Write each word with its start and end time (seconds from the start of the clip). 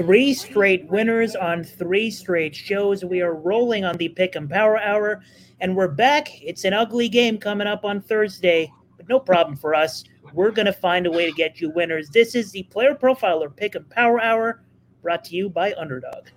three 0.00 0.32
straight 0.32 0.88
winners 0.88 1.36
on 1.36 1.62
three 1.62 2.10
straight 2.10 2.56
shows. 2.56 3.04
We 3.04 3.20
are 3.20 3.34
rolling 3.34 3.84
on 3.84 3.98
the 3.98 4.08
Pick 4.08 4.34
'Em 4.34 4.48
Power 4.48 4.78
Hour, 4.78 5.20
and 5.60 5.76
we're 5.76 5.88
back. 5.88 6.42
It's 6.42 6.64
an 6.64 6.72
ugly 6.72 7.06
game 7.06 7.36
coming 7.36 7.66
up 7.66 7.84
on 7.84 8.00
Thursday, 8.00 8.72
but 8.96 9.10
no 9.10 9.20
problem 9.20 9.58
for 9.58 9.74
us. 9.74 10.04
We're 10.32 10.52
going 10.52 10.64
to 10.64 10.72
find 10.72 11.06
a 11.06 11.10
way 11.10 11.26
to 11.26 11.32
get 11.32 11.60
you 11.60 11.68
winners. 11.68 12.08
This 12.08 12.34
is 12.34 12.50
the 12.50 12.62
Player 12.62 12.94
Profiler 12.94 13.54
Pick 13.54 13.76
'Em 13.76 13.84
Power 13.90 14.18
Hour 14.18 14.62
brought 15.02 15.22
to 15.24 15.36
you 15.36 15.50
by 15.50 15.74
Underdog. 15.74 16.28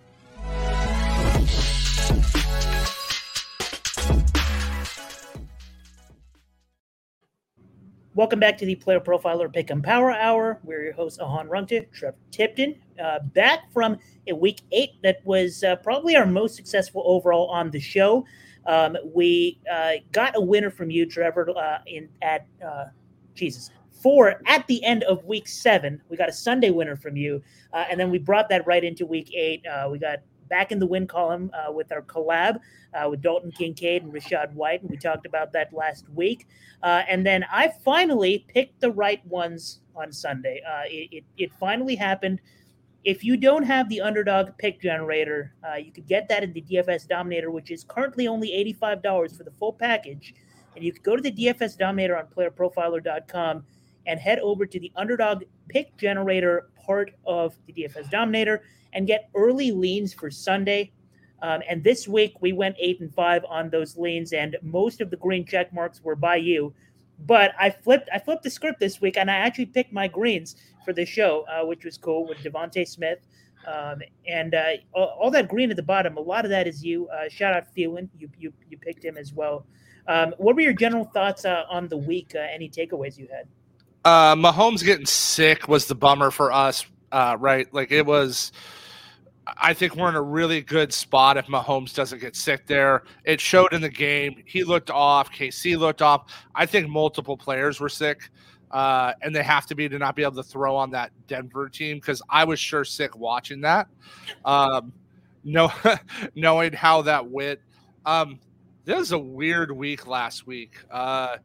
Welcome 8.15 8.39
back 8.39 8.59
to 8.59 8.65
the 8.67 8.75
Player 8.75 8.99
Profiler 8.99 9.51
Pick 9.51 9.71
'Em 9.71 9.81
Power 9.81 10.11
Hour. 10.11 10.59
We're 10.63 10.83
your 10.83 10.93
hosts, 10.93 11.17
Ahaan 11.17 11.47
Rungta, 11.47 11.91
Trevor 11.91 12.15
Tipton, 12.29 12.75
uh, 13.03 13.17
back 13.33 13.71
from 13.71 13.97
a 14.27 14.35
week 14.35 14.61
eight 14.71 15.01
that 15.01 15.25
was 15.25 15.63
uh, 15.63 15.77
probably 15.77 16.15
our 16.15 16.27
most 16.27 16.55
successful 16.55 17.01
overall 17.07 17.47
on 17.47 17.71
the 17.71 17.79
show. 17.79 18.23
Um, 18.67 18.95
we 19.03 19.59
uh, 19.71 19.93
got 20.11 20.37
a 20.37 20.39
winner 20.41 20.69
from 20.69 20.91
you, 20.91 21.07
Trevor, 21.07 21.57
uh, 21.57 21.79
in 21.87 22.07
at 22.21 22.45
uh, 22.63 22.85
Jesus 23.33 23.71
four 23.89 24.39
at 24.45 24.67
the 24.67 24.83
end 24.83 25.01
of 25.05 25.25
week 25.25 25.47
seven. 25.47 25.99
We 26.07 26.15
got 26.15 26.29
a 26.29 26.33
Sunday 26.33 26.69
winner 26.69 26.95
from 26.95 27.17
you, 27.17 27.41
uh, 27.73 27.85
and 27.89 27.99
then 27.99 28.11
we 28.11 28.19
brought 28.19 28.47
that 28.49 28.67
right 28.67 28.83
into 28.83 29.07
week 29.07 29.33
eight. 29.33 29.65
we 29.89 29.97
got 29.97 30.19
back 30.53 30.71
in 30.71 30.77
the 30.77 30.85
win 30.85 31.07
column 31.07 31.49
uh, 31.51 31.71
with 31.71 31.91
our 31.91 32.03
collab 32.03 32.59
uh, 32.93 33.09
with 33.09 33.23
Dalton 33.23 33.51
Kincaid 33.51 34.03
and 34.03 34.13
Rachaad 34.13 34.53
White. 34.53 34.83
And 34.83 34.91
we 34.91 34.97
talked 34.97 35.25
about 35.25 35.51
that 35.53 35.73
last 35.73 36.07
week. 36.09 36.45
Uh, 36.83 37.01
and 37.09 37.25
then 37.25 37.43
I 37.51 37.71
finally 37.83 38.45
picked 38.47 38.79
the 38.79 38.91
right 38.91 39.25
ones 39.25 39.79
on 39.95 40.11
Sunday. 40.11 40.61
Uh, 40.61 40.83
it, 40.85 41.09
it, 41.11 41.23
it, 41.37 41.51
finally 41.59 41.95
happened. 41.95 42.39
If 43.03 43.23
you 43.23 43.35
don't 43.35 43.63
have 43.63 43.89
the 43.89 43.99
underdog 44.01 44.55
pick 44.59 44.79
generator, 44.79 45.55
uh, 45.67 45.77
you 45.77 45.91
could 45.91 46.05
get 46.05 46.29
that 46.29 46.43
in 46.43 46.53
the 46.53 46.61
DFS 46.61 47.07
Dominator, 47.07 47.49
which 47.49 47.71
is 47.71 47.83
currently 47.83 48.27
only 48.27 48.49
$85 48.79 49.35
for 49.35 49.43
the 49.43 49.51
full 49.57 49.73
package. 49.73 50.35
And 50.75 50.85
you 50.85 50.93
could 50.93 51.03
go 51.03 51.15
to 51.15 51.21
the 51.23 51.31
DFS 51.31 51.79
Dominator 51.79 52.15
on 52.15 52.27
playerprofiler.com 52.27 53.63
and 54.05 54.19
head 54.19 54.37
over 54.37 54.67
to 54.67 54.79
the 54.79 54.91
underdog 54.95 55.45
pick 55.67 55.97
generator 55.97 56.69
part 56.85 57.11
of 57.25 57.55
the 57.65 57.73
DFS 57.73 58.09
Dominator 58.09 58.63
and 58.93 59.07
get 59.07 59.29
early 59.35 59.71
leans 59.71 60.13
for 60.13 60.29
Sunday. 60.29 60.91
Um, 61.41 61.61
and 61.67 61.83
this 61.83 62.07
week 62.07 62.35
we 62.41 62.53
went 62.53 62.75
eight 62.79 63.01
and 63.01 63.13
five 63.13 63.43
on 63.49 63.69
those 63.69 63.97
leans, 63.97 64.31
and 64.33 64.55
most 64.61 65.01
of 65.01 65.09
the 65.09 65.17
green 65.17 65.45
check 65.45 65.73
marks 65.73 66.01
were 66.03 66.15
by 66.15 66.37
you. 66.37 66.73
But 67.25 67.51
I 67.59 67.69
flipped 67.69 68.09
I 68.13 68.19
flipped 68.19 68.43
the 68.43 68.49
script 68.49 68.79
this 68.79 69.01
week, 69.01 69.17
and 69.17 69.29
I 69.29 69.35
actually 69.35 69.67
picked 69.67 69.91
my 69.91 70.07
greens 70.07 70.55
for 70.85 70.93
the 70.93 71.05
show, 71.05 71.45
uh, 71.49 71.65
which 71.65 71.83
was 71.83 71.97
cool 71.97 72.27
with 72.27 72.37
DeVonta 72.39 72.87
Smith. 72.87 73.19
Um, 73.65 74.01
and 74.27 74.55
uh, 74.55 74.71
all, 74.93 75.31
that 75.31 75.47
green 75.47 75.69
at 75.69 75.77
the 75.77 75.83
bottom, 75.83 76.17
a 76.17 76.21
lot 76.21 76.43
of 76.43 76.51
that 76.51 76.67
is 76.67 76.83
you. 76.83 77.07
Uh, 77.07 77.29
shout 77.29 77.53
out 77.53 77.63
Thielen, 77.75 78.09
you, 78.17 78.29
you 78.37 78.53
you 78.69 78.77
picked 78.77 79.03
him 79.03 79.17
as 79.17 79.33
well. 79.33 79.65
Um, 80.07 80.33
what 80.37 80.55
were 80.55 80.61
your 80.61 80.73
general 80.73 81.05
thoughts 81.05 81.45
uh, 81.45 81.63
on 81.69 81.87
the 81.87 81.97
week? 81.97 82.33
Uh, 82.35 82.39
any 82.39 82.69
takeaways 82.69 83.17
you 83.17 83.27
had? 83.31 83.47
Uh, 84.05 84.35
Mahomes 84.35 84.83
getting 84.83 85.05
sick 85.05 85.67
was 85.67 85.85
the 85.85 85.95
bummer 85.95 86.29
for 86.29 86.51
us, 86.51 86.85
uh, 87.11 87.37
right? 87.39 87.71
Like 87.73 87.91
it 87.91 88.05
was 88.05 88.51
I 89.57 89.73
think 89.73 89.95
we're 89.95 90.09
in 90.09 90.15
a 90.15 90.21
really 90.21 90.61
good 90.61 90.93
spot 90.93 91.37
if 91.37 91.47
Mahomes 91.47 91.93
doesn't 91.93 92.19
get 92.19 92.35
sick 92.35 92.65
there. 92.65 93.03
It 93.25 93.41
showed 93.41 93.73
in 93.73 93.81
the 93.81 93.89
game. 93.89 94.41
He 94.45 94.63
looked 94.63 94.89
off. 94.89 95.31
KC 95.31 95.77
looked 95.77 96.01
off. 96.01 96.31
I 96.55 96.65
think 96.65 96.87
multiple 96.87 97.37
players 97.37 97.79
were 97.79 97.89
sick, 97.89 98.29
uh, 98.71 99.13
and 99.21 99.35
they 99.35 99.43
have 99.43 99.65
to 99.67 99.75
be 99.75 99.89
to 99.89 99.99
not 99.99 100.15
be 100.15 100.23
able 100.23 100.35
to 100.35 100.43
throw 100.43 100.75
on 100.75 100.91
that 100.91 101.11
Denver 101.27 101.69
team 101.69 101.97
because 101.97 102.21
I 102.29 102.43
was 102.45 102.59
sure 102.59 102.85
sick 102.85 103.17
watching 103.17 103.61
that. 103.61 103.87
Um, 104.45 104.93
no, 105.43 105.71
knowing 106.35 106.73
how 106.73 107.01
that 107.03 107.29
went. 107.29 107.59
Um, 108.05 108.39
this 108.85 108.97
was 108.97 109.11
a 109.11 109.19
weird 109.19 109.71
week 109.71 110.07
last 110.07 110.47
week. 110.47 110.75
Uh, 110.89 111.37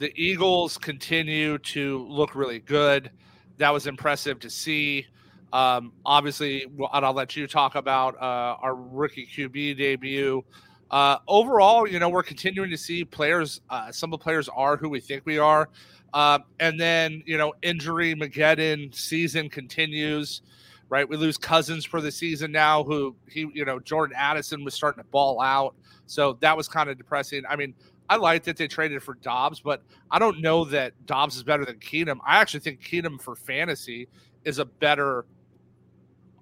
the 0.00 0.10
Eagles 0.16 0.78
continue 0.78 1.58
to 1.58 2.06
look 2.08 2.34
really 2.34 2.58
good. 2.58 3.10
That 3.58 3.70
was 3.70 3.86
impressive 3.86 4.40
to 4.40 4.50
see. 4.50 5.06
Um, 5.52 5.92
obviously, 6.06 6.64
and 6.64 7.04
I'll 7.04 7.12
let 7.12 7.36
you 7.36 7.46
talk 7.46 7.74
about 7.74 8.16
uh, 8.16 8.56
our 8.62 8.74
rookie 8.74 9.26
QB 9.26 9.76
debut. 9.76 10.42
Uh, 10.90 11.18
overall, 11.28 11.86
you 11.86 11.98
know, 11.98 12.08
we're 12.08 12.22
continuing 12.22 12.70
to 12.70 12.78
see 12.78 13.04
players. 13.04 13.60
Uh, 13.68 13.92
some 13.92 14.10
of 14.12 14.18
the 14.18 14.24
players 14.24 14.48
are 14.48 14.78
who 14.78 14.88
we 14.88 15.00
think 15.00 15.22
we 15.26 15.36
are, 15.36 15.68
uh, 16.14 16.38
and 16.58 16.80
then 16.80 17.22
you 17.26 17.36
know, 17.36 17.52
injury 17.60 18.14
Mageddon 18.14 18.94
season 18.94 19.50
continues. 19.50 20.40
Right, 20.88 21.08
we 21.08 21.16
lose 21.16 21.38
Cousins 21.38 21.84
for 21.84 22.00
the 22.00 22.10
season 22.10 22.50
now. 22.50 22.82
Who 22.82 23.14
he, 23.28 23.48
you 23.54 23.64
know, 23.64 23.78
Jordan 23.78 24.16
Addison 24.18 24.64
was 24.64 24.74
starting 24.74 25.00
to 25.04 25.08
ball 25.10 25.40
out, 25.40 25.76
so 26.06 26.38
that 26.40 26.56
was 26.56 26.66
kind 26.66 26.90
of 26.90 26.98
depressing. 26.98 27.42
I 27.48 27.54
mean, 27.54 27.74
I 28.10 28.16
like 28.16 28.42
that 28.44 28.56
they 28.56 28.66
traded 28.66 29.04
for 29.04 29.14
Dobbs, 29.14 29.60
but 29.60 29.84
I 30.10 30.18
don't 30.18 30.40
know 30.40 30.64
that 30.64 30.94
Dobbs 31.06 31.36
is 31.36 31.44
better 31.44 31.64
than 31.64 31.76
Keenum. 31.76 32.18
I 32.26 32.40
actually 32.40 32.58
think 32.58 32.82
Keenum 32.82 33.20
for 33.20 33.36
fantasy 33.36 34.08
is 34.44 34.58
a 34.58 34.64
better 34.64 35.26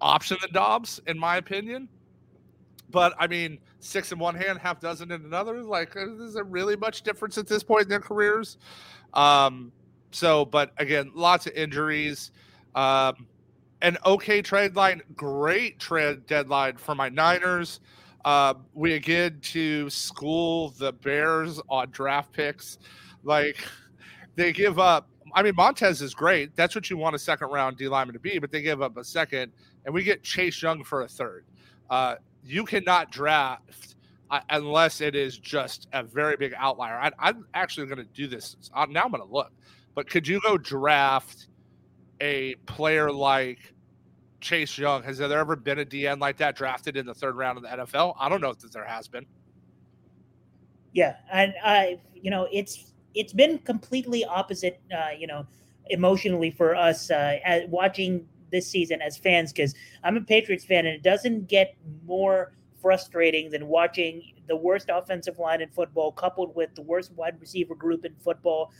option 0.01 0.39
than 0.41 0.51
Dobbs, 0.55 0.99
in 1.07 1.19
my 1.19 1.37
opinion. 1.37 1.87
But 2.91 3.13
I 3.19 3.27
mean, 3.27 3.59
six 3.81 4.13
in 4.13 4.19
one 4.19 4.35
hand, 4.35 4.59
half 4.59 4.81
dozen 4.81 5.13
in 5.13 5.27
another. 5.27 5.63
Like, 5.63 5.95
uh, 5.95 6.25
is 6.25 6.33
there 6.33 6.45
really 6.45 6.75
much 6.75 7.03
difference 7.03 7.37
at 7.37 7.47
this 7.47 7.63
point 7.63 7.83
in 7.83 7.89
their 7.91 8.01
careers? 8.01 8.57
Um, 9.13 9.71
so, 10.11 10.47
but 10.47 10.73
again, 10.79 11.13
lots 11.15 11.47
of 11.47 11.53
injuries. 11.53 12.31
Um, 12.75 13.27
an 13.83 13.99
okay 14.07 14.41
trade 14.41 14.75
line, 14.75 15.03
great 15.15 15.79
trade 15.79 16.25
deadline 16.25 16.79
for 16.79 16.95
my 16.95 17.11
Niners. 17.11 17.81
Uh, 18.25 18.55
we 18.75 18.95
again 18.95 19.39
to 19.41 19.89
school 19.91 20.71
the 20.71 20.93
Bears 20.93 21.61
on 21.69 21.91
draft 21.91 22.33
picks. 22.33 22.79
Like, 23.23 23.59
they 24.37 24.53
give 24.53 24.79
up. 24.79 25.09
I 25.35 25.43
mean, 25.43 25.55
Montez 25.57 26.01
is 26.01 26.15
great. 26.15 26.55
That's 26.57 26.75
what 26.75 26.91
you 26.91 26.97
want 26.97 27.15
a 27.15 27.19
second 27.19 27.49
round 27.49 27.77
D 27.77 27.89
lineman 27.89 28.15
to 28.15 28.21
be, 28.21 28.39
but 28.39 28.51
they 28.51 28.63
give 28.63 28.83
up 28.83 28.97
a 28.97 29.05
second 29.05 29.53
and 29.85 29.95
we 29.95 30.03
get 30.03 30.23
Chase 30.23 30.61
Young 30.61 30.85
for 30.85 31.03
a 31.03 31.09
third. 31.09 31.45
Uh, 31.91 32.17
you 32.45 32.65
cannot 32.65 33.11
draft 33.11 33.97
uh, 34.31 34.41
unless 34.51 35.01
it 35.01 35.15
is 35.15 35.39
just 35.39 35.89
a 35.93 36.03
very 36.03 36.37
big 36.37 36.55
outlier. 36.57 37.11
I, 37.19 37.29
am 37.29 37.47
actually 37.55 37.87
going 37.87 37.99
to 37.99 38.13
do 38.15 38.27
this. 38.27 38.57
Uh, 38.75 38.87
now 38.89 39.05
I'm 39.05 39.11
going 39.11 39.27
to 39.27 39.33
look. 39.33 39.53
But 39.95 40.09
could 40.09 40.29
you 40.29 40.41
go 40.41 40.59
draft 40.59 41.49
a 42.21 42.55
player 42.67 43.11
like 43.11 43.73
Chase 44.41 44.79
Young? 44.79 45.03
Has 45.03 45.19
there 45.19 45.39
ever 45.39 45.57
been 45.57 45.81
a 45.81 45.85
DN 45.85 46.21
like 46.21 46.37
that 46.39 46.57
drafted 46.57 46.97
in 46.97 47.07
the 47.07 47.15
third 47.15 47.37
round 47.37 47.59
of 47.59 47.65
the 47.65 47.69
NFL? 47.69 48.15
I 48.19 48.29
don't 48.29 48.41
know 48.41 48.51
if 48.51 48.59
there 48.71 48.85
has 48.85 49.09
been. 49.09 49.27
Yeah, 50.93 51.17
and 51.33 51.55
I, 51.63 51.99
you 52.15 52.31
know, 52.31 52.49
it's 52.53 52.93
it's 53.15 53.33
been 53.33 53.59
completely 53.59 54.25
opposite. 54.25 54.81
Uh, 54.93 55.11
you 55.17 55.27
know, 55.27 55.47
emotionally 55.91 56.51
for 56.51 56.75
us 56.75 57.11
uh, 57.11 57.61
watching 57.69 58.27
this 58.51 58.67
season 58.67 59.03
as 59.03 59.17
fans 59.17 59.53
because 59.53 59.75
I'm 60.03 60.17
a 60.17 60.21
Patriots 60.21 60.65
fan 60.65 60.87
and 60.87 60.95
it 60.95 61.03
doesn't 61.03 61.49
get 61.49 61.77
more 62.07 62.53
frustrating 62.81 63.51
than 63.51 63.67
watching 63.67 64.23
the 64.47 64.57
worst 64.57 64.89
offensive 64.91 65.39
line 65.39 65.61
in 65.61 65.69
football 65.69 66.13
coupled 66.13 66.55
with 66.55 66.75
the 66.75 66.83
worst 66.83 67.13
wide 67.13 67.39
receiver 67.41 67.75
group 67.75 68.05
in 68.05 68.15
football 68.25 68.73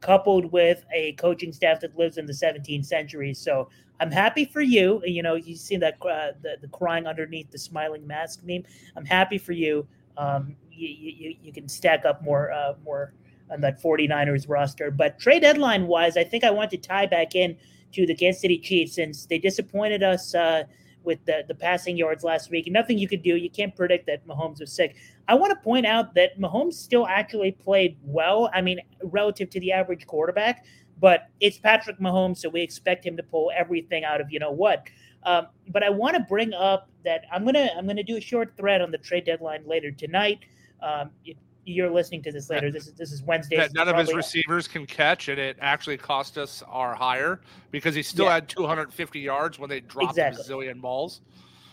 coupled 0.00 0.52
with 0.52 0.84
a 0.94 1.12
coaching 1.12 1.52
staff 1.52 1.80
that 1.80 1.96
lives 1.96 2.18
in 2.18 2.26
the 2.26 2.32
17th 2.32 2.84
century. 2.84 3.32
So 3.32 3.68
I'm 4.00 4.10
happy 4.10 4.44
for 4.44 4.60
you. 4.60 5.02
You 5.04 5.22
know, 5.22 5.34
you 5.34 5.56
see 5.56 5.76
that 5.76 5.94
uh, 6.02 6.32
the, 6.42 6.56
the 6.60 6.68
crying 6.68 7.06
underneath 7.06 7.50
the 7.50 7.58
smiling 7.58 8.06
mask 8.06 8.40
meme. 8.44 8.64
I'm 8.96 9.04
happy 9.04 9.38
for 9.38 9.52
you. 9.52 9.86
Um, 10.16 10.56
you, 10.70 10.88
you, 10.88 11.36
you 11.42 11.52
can 11.52 11.68
stack 11.68 12.04
up 12.04 12.22
more 12.22 12.52
uh, 12.52 12.74
more 12.84 13.12
on 13.50 13.60
that 13.60 13.82
49ers 13.82 14.48
roster. 14.48 14.90
But 14.90 15.18
trade 15.18 15.40
deadline 15.40 15.86
wise, 15.86 16.16
I 16.16 16.24
think 16.24 16.44
I 16.44 16.50
want 16.50 16.70
to 16.72 16.76
tie 16.76 17.06
back 17.06 17.34
in 17.34 17.56
to 17.92 18.06
the 18.06 18.14
Kansas 18.14 18.42
City 18.42 18.58
Chiefs 18.58 18.94
since 18.94 19.26
they 19.26 19.38
disappointed 19.38 20.02
us 20.02 20.34
uh, 20.34 20.64
with 21.04 21.24
the, 21.24 21.44
the 21.46 21.54
passing 21.54 21.96
yards 21.96 22.24
last 22.24 22.50
week. 22.50 22.70
Nothing 22.70 22.98
you 22.98 23.08
could 23.08 23.22
do. 23.22 23.36
You 23.36 23.48
can't 23.48 23.74
predict 23.74 24.06
that 24.06 24.26
Mahomes 24.26 24.60
was 24.60 24.72
sick. 24.72 24.96
I 25.28 25.34
want 25.34 25.50
to 25.50 25.64
point 25.64 25.86
out 25.86 26.14
that 26.14 26.38
Mahomes 26.38 26.74
still 26.74 27.06
actually 27.06 27.52
played 27.52 27.96
well. 28.02 28.50
I 28.52 28.60
mean, 28.60 28.80
relative 29.02 29.48
to 29.50 29.60
the 29.60 29.72
average 29.72 30.06
quarterback, 30.06 30.66
but 30.98 31.28
it's 31.40 31.58
Patrick 31.58 31.98
Mahomes, 31.98 32.38
so 32.38 32.48
we 32.48 32.62
expect 32.62 33.04
him 33.04 33.16
to 33.16 33.22
pull 33.22 33.50
everything 33.54 34.04
out 34.04 34.20
of 34.20 34.30
you 34.30 34.38
know 34.38 34.50
what. 34.50 34.88
Um, 35.22 35.48
but 35.68 35.82
I 35.82 35.90
want 35.90 36.14
to 36.14 36.20
bring 36.20 36.54
up 36.54 36.88
that 37.04 37.24
I'm 37.32 37.44
gonna 37.44 37.70
I'm 37.76 37.86
gonna 37.86 38.02
do 38.02 38.16
a 38.16 38.20
short 38.20 38.56
thread 38.56 38.80
on 38.80 38.90
the 38.90 38.98
trade 38.98 39.24
deadline 39.24 39.66
later 39.66 39.90
tonight. 39.90 40.40
Um, 40.82 41.10
it, 41.24 41.36
you're 41.66 41.90
listening 41.90 42.22
to 42.22 42.32
this 42.32 42.48
later. 42.48 42.70
This 42.70 42.86
is 42.86 42.94
this 42.94 43.12
is 43.12 43.22
Wednesday. 43.22 43.56
That 43.56 43.74
none 43.74 43.88
of 43.88 43.96
his 43.96 44.14
receivers 44.14 44.68
can 44.68 44.86
catch, 44.86 45.28
and 45.28 45.38
it 45.38 45.56
actually 45.60 45.96
cost 45.96 46.38
us 46.38 46.62
our 46.68 46.94
higher 46.94 47.40
because 47.72 47.94
he 47.94 48.02
still 48.02 48.26
yeah. 48.26 48.34
had 48.34 48.48
250 48.48 49.18
yards 49.18 49.58
when 49.58 49.68
they 49.68 49.80
dropped 49.80 50.10
exactly. 50.10 50.42
a 50.42 50.44
bazillion 50.44 50.80
balls. 50.80 51.22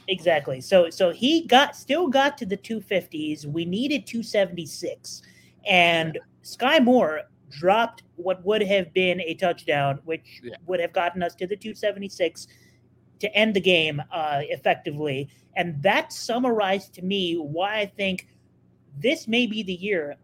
Exactly. 0.08 0.62
So 0.62 0.90
so 0.90 1.12
he 1.12 1.46
got 1.46 1.76
still 1.76 2.08
got 2.08 2.38
to 2.40 2.46
the 2.46 2.58
250s. 2.58 3.46
We 3.46 3.66
needed 3.66 4.08
276, 4.08 5.22
and 5.66 6.18
Skyy 6.44 6.84
Moore 6.84 7.22
dropped 7.60 8.04
what 8.16 8.44
would 8.46 8.62
have 8.62 8.94
been 8.94 9.22
a 9.22 9.34
touchdown, 9.36 10.00
which 10.06 10.42
yeah. 10.44 10.56
would 10.66 10.80
have 10.80 10.94
gotten 10.94 11.24
us 11.24 11.36
to 11.36 11.48
the 11.48 11.56
276 11.56 12.48
to 13.20 13.34
end 13.36 13.56
the 13.56 13.62
game 13.62 14.02
uh, 14.12 14.42
effectively. 14.44 15.30
And 15.56 15.82
that 15.84 16.12
summarized 16.12 16.94
to 16.96 17.02
me 17.04 17.36
why 17.36 17.80
I 17.80 17.86
think 17.86 18.28
this 18.98 19.28
may 19.28 19.46
be 19.46 19.64
the 19.64 19.74
year. 19.74 20.16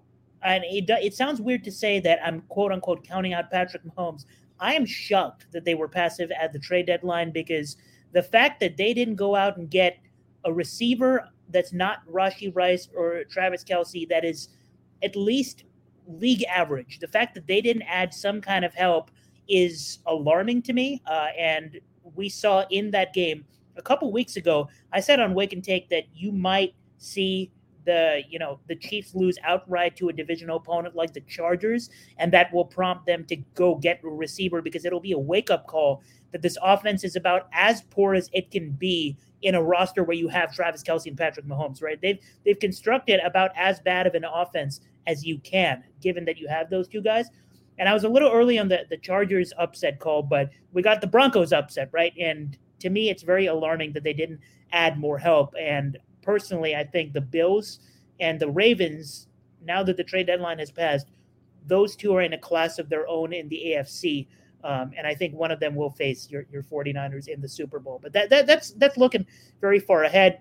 And 0.41 0.63
it, 0.65 0.89
it 0.89 1.13
sounds 1.13 1.41
weird 1.41 1.63
to 1.65 1.71
say 1.71 1.99
that 2.01 2.19
I'm 2.25 2.41
quote 2.49 2.71
unquote 2.71 3.03
counting 3.03 3.33
out 3.33 3.51
Patrick 3.51 3.83
Mahomes. 3.83 4.25
I 4.59 4.73
am 4.73 4.85
shocked 4.85 5.47
that 5.51 5.65
they 5.65 5.75
were 5.75 5.87
passive 5.87 6.31
at 6.31 6.51
the 6.51 6.59
trade 6.59 6.87
deadline 6.87 7.31
because 7.31 7.77
the 8.11 8.23
fact 8.23 8.59
that 8.59 8.77
they 8.77 8.93
didn't 8.93 9.15
go 9.15 9.35
out 9.35 9.57
and 9.57 9.69
get 9.69 9.97
a 10.45 10.51
receiver 10.51 11.29
that's 11.49 11.73
not 11.73 12.07
Rashee 12.07 12.55
Rice 12.55 12.89
or 12.95 13.23
Travis 13.25 13.63
Kelce 13.63 14.07
that 14.09 14.25
is 14.25 14.49
at 15.03 15.15
least 15.15 15.63
league 16.09 16.43
average. 16.43 16.99
The 16.99 17.07
fact 17.07 17.35
that 17.35 17.47
they 17.47 17.61
didn't 17.61 17.83
add 17.83 18.13
some 18.13 18.41
kind 18.41 18.65
of 18.65 18.73
help 18.73 19.11
is 19.47 19.99
alarming 20.05 20.61
to 20.63 20.73
me. 20.73 21.01
Uh, 21.05 21.27
and 21.37 21.79
we 22.15 22.29
saw 22.29 22.65
in 22.69 22.91
that 22.91 23.13
game 23.13 23.45
a 23.77 23.81
couple 23.81 24.11
weeks 24.11 24.35
ago, 24.35 24.67
I 24.91 24.99
said 24.99 25.19
on 25.19 25.33
Wake 25.33 25.53
and 25.53 25.63
Take 25.63 25.89
that 25.89 26.03
you 26.13 26.31
might 26.31 26.73
see 26.97 27.51
the 27.85 28.21
you 28.29 28.37
know 28.37 28.59
the 28.67 28.75
Chiefs 28.75 29.15
lose 29.15 29.37
outright 29.43 29.95
to 29.95 30.09
a 30.09 30.13
divisional 30.13 30.57
opponent 30.57 30.95
like 30.95 31.13
the 31.13 31.21
Chargers, 31.21 31.89
and 32.17 32.31
that 32.33 32.53
will 32.53 32.65
prompt 32.65 33.05
them 33.05 33.25
to 33.25 33.37
go 33.55 33.75
get 33.75 34.01
a 34.03 34.07
receiver 34.07 34.61
because 34.61 34.85
it'll 34.85 34.99
be 34.99 35.13
a 35.13 35.17
wake 35.17 35.49
up 35.49 35.65
call 35.65 36.03
that 36.31 36.41
this 36.41 36.57
offense 36.61 37.03
is 37.03 37.15
about 37.15 37.47
as 37.53 37.81
poor 37.89 38.13
as 38.13 38.29
it 38.33 38.51
can 38.51 38.71
be 38.71 39.17
in 39.41 39.55
a 39.55 39.63
roster 39.63 40.03
where 40.03 40.17
you 40.17 40.27
have 40.27 40.53
Travis 40.53 40.83
Kelce 40.83 41.07
and 41.07 41.17
Patrick 41.17 41.45
Mahomes, 41.47 41.81
right? 41.81 41.99
They've 42.01 42.19
they've 42.45 42.59
constructed 42.59 43.21
about 43.23 43.51
as 43.55 43.79
bad 43.79 44.05
of 44.05 44.13
an 44.13 44.25
offense 44.25 44.81
as 45.07 45.25
you 45.25 45.39
can, 45.39 45.83
given 46.01 46.25
that 46.25 46.37
you 46.37 46.47
have 46.47 46.69
those 46.69 46.87
two 46.87 47.01
guys. 47.01 47.27
And 47.77 47.87
I 47.87 47.93
was 47.93 48.03
a 48.03 48.09
little 48.09 48.31
early 48.31 48.59
on 48.59 48.67
the, 48.67 48.85
the 48.89 48.97
Chargers 48.97 49.53
upset 49.57 49.99
call, 49.99 50.21
but 50.21 50.49
we 50.73 50.81
got 50.81 51.01
the 51.01 51.07
Broncos 51.07 51.53
upset, 51.53 51.89
right? 51.91 52.13
And 52.19 52.57
to 52.79 52.89
me, 52.89 53.09
it's 53.09 53.23
very 53.23 53.45
alarming 53.47 53.93
that 53.93 54.03
they 54.03 54.13
didn't 54.13 54.39
add 54.71 54.99
more 54.99 55.17
help. 55.17 55.53
And 55.59 55.97
personally, 56.21 56.75
I 56.75 56.83
think 56.83 57.13
the 57.13 57.21
Bills 57.21 57.79
and 58.19 58.39
the 58.39 58.49
Ravens, 58.49 59.27
now 59.63 59.81
that 59.83 59.97
the 59.97 60.03
trade 60.03 60.27
deadline 60.27 60.59
has 60.59 60.71
passed, 60.71 61.07
those 61.67 61.95
two 61.95 62.13
are 62.15 62.21
in 62.21 62.33
a 62.33 62.37
class 62.37 62.79
of 62.79 62.89
their 62.89 63.07
own 63.07 63.31
in 63.33 63.47
the 63.47 63.75
AFC. 63.77 64.27
Um, 64.63 64.91
and 64.97 65.07
I 65.07 65.15
think 65.15 65.33
one 65.33 65.51
of 65.51 65.61
them 65.61 65.75
will 65.75 65.89
face 65.89 66.29
your, 66.29 66.45
your 66.51 66.63
49ers 66.63 67.29
in 67.29 67.39
the 67.39 67.47
Super 67.47 67.79
Bowl. 67.79 67.99
But 68.01 68.11
that, 68.13 68.29
that 68.29 68.45
that's 68.45 68.71
that's 68.71 68.97
looking 68.97 69.25
very 69.61 69.79
far 69.79 70.03
ahead. 70.03 70.39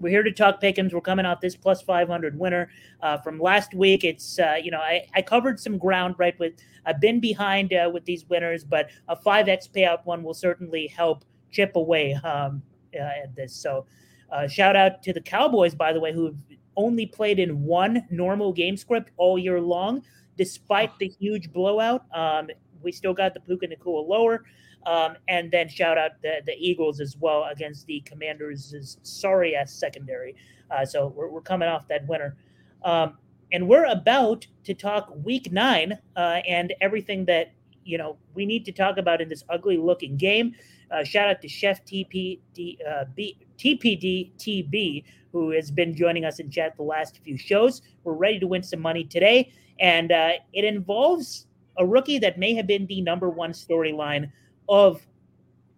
We're 0.00 0.10
here 0.10 0.22
to 0.22 0.30
talk 0.30 0.60
Pick'ems. 0.60 0.92
We're 0.92 1.00
coming 1.00 1.26
off 1.26 1.40
this 1.40 1.56
plus 1.56 1.82
500 1.82 2.38
winner 2.38 2.70
uh, 3.02 3.18
from 3.18 3.40
last 3.40 3.74
week. 3.74 4.04
It's, 4.04 4.38
uh, 4.38 4.56
you 4.62 4.70
know, 4.70 4.78
I, 4.78 5.04
I 5.14 5.22
covered 5.22 5.58
some 5.58 5.76
ground, 5.76 6.14
right? 6.18 6.38
With 6.38 6.54
I've 6.86 7.00
been 7.00 7.18
behind 7.18 7.72
uh, 7.72 7.90
with 7.92 8.04
these 8.04 8.24
winners, 8.28 8.62
but 8.62 8.90
a 9.08 9.16
5X 9.16 9.70
payout 9.70 10.06
one 10.06 10.22
will 10.22 10.34
certainly 10.34 10.86
help 10.86 11.24
chip 11.50 11.74
away 11.74 12.14
um, 12.14 12.62
uh, 12.94 13.02
at 13.24 13.34
this. 13.34 13.54
So 13.54 13.86
uh, 14.30 14.46
shout 14.46 14.76
out 14.76 15.02
to 15.02 15.12
the 15.12 15.20
Cowboys, 15.20 15.74
by 15.74 15.92
the 15.92 16.00
way, 16.00 16.12
who've 16.12 16.38
only 16.76 17.06
played 17.06 17.40
in 17.40 17.64
one 17.64 18.06
normal 18.08 18.52
game 18.52 18.76
script 18.76 19.10
all 19.16 19.36
year 19.36 19.60
long, 19.60 20.02
despite 20.36 20.96
the 21.00 21.08
huge 21.08 21.52
blowout. 21.52 22.04
Um, 22.14 22.48
we 22.82 22.92
still 22.92 23.14
got 23.14 23.34
the 23.34 23.40
Puka 23.40 23.66
Nacua 23.66 24.06
lower. 24.06 24.44
Um, 24.86 25.16
and 25.28 25.50
then 25.50 25.68
shout 25.68 25.98
out 25.98 26.12
the, 26.22 26.40
the 26.46 26.54
Eagles 26.58 27.00
as 27.00 27.16
well 27.16 27.44
against 27.44 27.86
the 27.86 28.00
Commanders' 28.00 28.98
sorry 29.02 29.54
ass 29.54 29.72
secondary. 29.72 30.34
Uh, 30.70 30.84
so 30.84 31.08
we're, 31.08 31.28
we're 31.28 31.40
coming 31.40 31.68
off 31.68 31.88
that 31.88 32.06
winner. 32.06 32.36
Um, 32.84 33.18
and 33.52 33.66
we're 33.68 33.86
about 33.86 34.46
to 34.64 34.74
talk 34.74 35.12
week 35.24 35.50
nine 35.52 35.98
uh, 36.16 36.40
and 36.46 36.74
everything 36.80 37.24
that 37.26 37.52
you 37.84 37.96
know 37.96 38.18
we 38.34 38.44
need 38.44 38.64
to 38.66 38.72
talk 38.72 38.98
about 38.98 39.20
in 39.20 39.28
this 39.28 39.44
ugly 39.48 39.76
looking 39.76 40.16
game. 40.16 40.54
Uh, 40.90 41.04
shout 41.04 41.28
out 41.28 41.40
to 41.42 41.48
Chef 41.48 41.84
TPD, 41.84 42.78
uh, 42.86 43.04
B, 43.14 43.36
TPD 43.58 44.32
TB, 44.38 45.04
who 45.32 45.50
has 45.50 45.70
been 45.70 45.94
joining 45.94 46.24
us 46.24 46.38
in 46.38 46.50
chat 46.50 46.76
the 46.76 46.82
last 46.82 47.18
few 47.22 47.36
shows. 47.36 47.82
We're 48.04 48.14
ready 48.14 48.38
to 48.38 48.46
win 48.46 48.62
some 48.62 48.80
money 48.80 49.04
today, 49.04 49.52
and 49.80 50.12
uh, 50.12 50.32
it 50.52 50.64
involves 50.64 51.46
a 51.78 51.86
rookie 51.86 52.18
that 52.18 52.38
may 52.38 52.54
have 52.54 52.66
been 52.66 52.86
the 52.86 53.00
number 53.00 53.30
one 53.30 53.52
storyline 53.52 54.30
of 54.68 55.06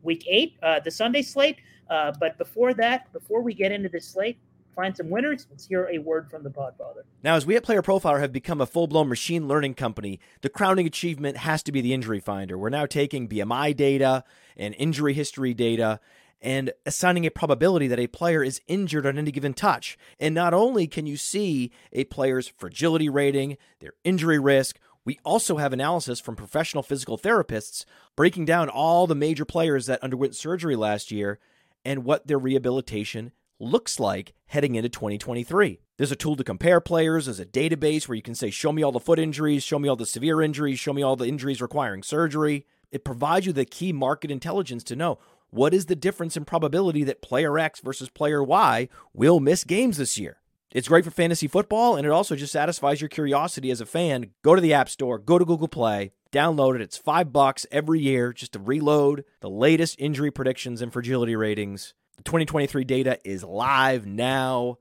week 0.02 0.24
eight, 0.28 0.56
uh, 0.62 0.80
the 0.80 0.90
Sunday 0.90 1.22
slate. 1.22 1.58
Uh, 1.88 2.12
but 2.18 2.38
before 2.38 2.72
that, 2.74 3.12
before 3.12 3.42
we 3.42 3.52
get 3.52 3.72
into 3.72 3.88
the 3.88 4.00
slate, 4.00 4.38
find 4.74 4.96
some 4.96 5.10
winners. 5.10 5.46
Let's 5.50 5.66
hear 5.66 5.88
a 5.92 5.98
word 5.98 6.30
from 6.30 6.42
the 6.42 6.50
Podfather. 6.50 7.02
Now, 7.22 7.34
as 7.34 7.44
we 7.44 7.56
at 7.56 7.64
Player 7.64 7.82
Profiler 7.82 8.20
have 8.20 8.32
become 8.32 8.60
a 8.60 8.66
full 8.66 8.86
blown 8.86 9.08
machine 9.08 9.48
learning 9.48 9.74
company, 9.74 10.20
the 10.40 10.48
crowning 10.48 10.86
achievement 10.86 11.38
has 11.38 11.62
to 11.64 11.72
be 11.72 11.80
the 11.80 11.92
injury 11.92 12.20
finder. 12.20 12.56
We're 12.56 12.70
now 12.70 12.86
taking 12.86 13.28
BMI 13.28 13.76
data 13.76 14.24
and 14.56 14.74
injury 14.78 15.14
history 15.14 15.52
data 15.54 16.00
and 16.42 16.72
assigning 16.86 17.26
a 17.26 17.30
probability 17.30 17.86
that 17.88 17.98
a 17.98 18.06
player 18.06 18.42
is 18.42 18.60
injured 18.66 19.04
on 19.04 19.18
any 19.18 19.30
given 19.30 19.52
touch. 19.52 19.98
And 20.18 20.34
not 20.34 20.54
only 20.54 20.86
can 20.86 21.06
you 21.06 21.16
see 21.16 21.70
a 21.92 22.04
player's 22.04 22.48
fragility 22.48 23.08
rating, 23.08 23.58
their 23.80 23.92
injury 24.04 24.38
risk, 24.38 24.78
we 25.10 25.18
also 25.24 25.56
have 25.56 25.72
analysis 25.72 26.20
from 26.20 26.36
professional 26.36 26.84
physical 26.84 27.18
therapists 27.18 27.84
breaking 28.14 28.44
down 28.44 28.68
all 28.68 29.08
the 29.08 29.14
major 29.16 29.44
players 29.44 29.86
that 29.86 30.00
underwent 30.04 30.36
surgery 30.36 30.76
last 30.76 31.10
year 31.10 31.40
and 31.84 32.04
what 32.04 32.28
their 32.28 32.38
rehabilitation 32.38 33.32
looks 33.58 33.98
like 33.98 34.34
heading 34.46 34.76
into 34.76 34.88
2023. 34.88 35.80
There's 35.96 36.12
a 36.12 36.16
tool 36.16 36.36
to 36.36 36.44
compare 36.44 36.80
players, 36.80 37.24
there's 37.24 37.40
a 37.40 37.44
database 37.44 38.06
where 38.06 38.14
you 38.14 38.22
can 38.22 38.36
say, 38.36 38.50
Show 38.50 38.70
me 38.70 38.84
all 38.84 38.92
the 38.92 39.00
foot 39.00 39.18
injuries, 39.18 39.64
show 39.64 39.80
me 39.80 39.88
all 39.88 39.96
the 39.96 40.06
severe 40.06 40.40
injuries, 40.40 40.78
show 40.78 40.92
me 40.92 41.02
all 41.02 41.16
the 41.16 41.26
injuries 41.26 41.60
requiring 41.60 42.04
surgery. 42.04 42.64
It 42.92 43.04
provides 43.04 43.46
you 43.46 43.52
the 43.52 43.64
key 43.64 43.92
market 43.92 44.30
intelligence 44.30 44.84
to 44.84 44.94
know 44.94 45.18
what 45.48 45.74
is 45.74 45.86
the 45.86 45.96
difference 45.96 46.36
in 46.36 46.44
probability 46.44 47.02
that 47.02 47.20
player 47.20 47.58
X 47.58 47.80
versus 47.80 48.08
player 48.08 48.44
Y 48.44 48.88
will 49.12 49.40
miss 49.40 49.64
games 49.64 49.96
this 49.96 50.16
year. 50.16 50.39
It's 50.72 50.86
great 50.86 51.04
for 51.04 51.10
fantasy 51.10 51.48
football, 51.48 51.96
and 51.96 52.06
it 52.06 52.12
also 52.12 52.36
just 52.36 52.52
satisfies 52.52 53.00
your 53.00 53.08
curiosity 53.08 53.72
as 53.72 53.80
a 53.80 53.86
fan. 53.86 54.30
Go 54.44 54.54
to 54.54 54.60
the 54.60 54.72
App 54.72 54.88
Store, 54.88 55.18
go 55.18 55.36
to 55.36 55.44
Google 55.44 55.66
Play, 55.66 56.12
download 56.30 56.76
it. 56.76 56.80
It's 56.80 56.96
five 56.96 57.32
bucks 57.32 57.66
every 57.72 57.98
year 57.98 58.32
just 58.32 58.52
to 58.52 58.60
reload 58.60 59.24
the 59.40 59.50
latest 59.50 59.96
injury 59.98 60.30
predictions 60.30 60.80
and 60.80 60.92
fragility 60.92 61.34
ratings. 61.34 61.94
The 62.18 62.22
2023 62.22 62.84
data 62.84 63.18
is 63.24 63.42
live 63.42 64.06
now. 64.06 64.78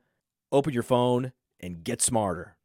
Open 0.52 0.74
your 0.74 0.84
phone 0.84 1.32
and 1.60 1.84
get 1.84 2.04
smarter. 2.04 2.56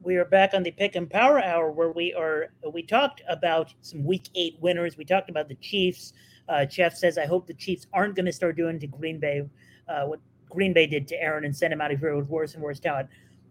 We 0.00 0.18
are 0.18 0.24
back 0.24 0.54
on 0.54 0.62
the 0.62 0.70
Pick 0.70 0.94
'Em 0.94 1.08
Power 1.08 1.42
Hour 1.42 1.72
where 1.72 1.90
we 1.90 2.14
are. 2.14 2.52
We 2.72 2.84
talked 2.84 3.22
about 3.28 3.74
some 3.80 4.04
Week 4.04 4.28
Eight 4.36 4.56
winners. 4.60 4.96
We 4.96 5.04
talked 5.04 5.30
about 5.30 5.48
the 5.48 5.56
Chiefs. 5.56 6.12
Uh, 6.48 6.64
Jeff 6.64 6.94
says, 6.94 7.18
"I 7.18 7.26
hope 7.26 7.48
the 7.48 7.54
Chiefs 7.54 7.88
aren't 7.92 8.14
going 8.14 8.26
to 8.26 8.32
start 8.32 8.56
doing 8.56 8.78
to 8.78 8.86
Green 8.86 9.18
Bay 9.18 9.42
uh, 9.88 10.04
what 10.04 10.20
Green 10.48 10.72
Bay 10.72 10.86
did 10.86 11.06
to 11.08 11.22
Aaron 11.22 11.44
and 11.44 11.56
send 11.56 11.72
him 11.72 11.80
out 11.80 11.92
of 11.92 12.00
here 12.00 12.16
with 12.16 12.28
worse 12.28 12.54
and 12.54 12.62
worse 12.62 12.80
talent. 12.80 13.08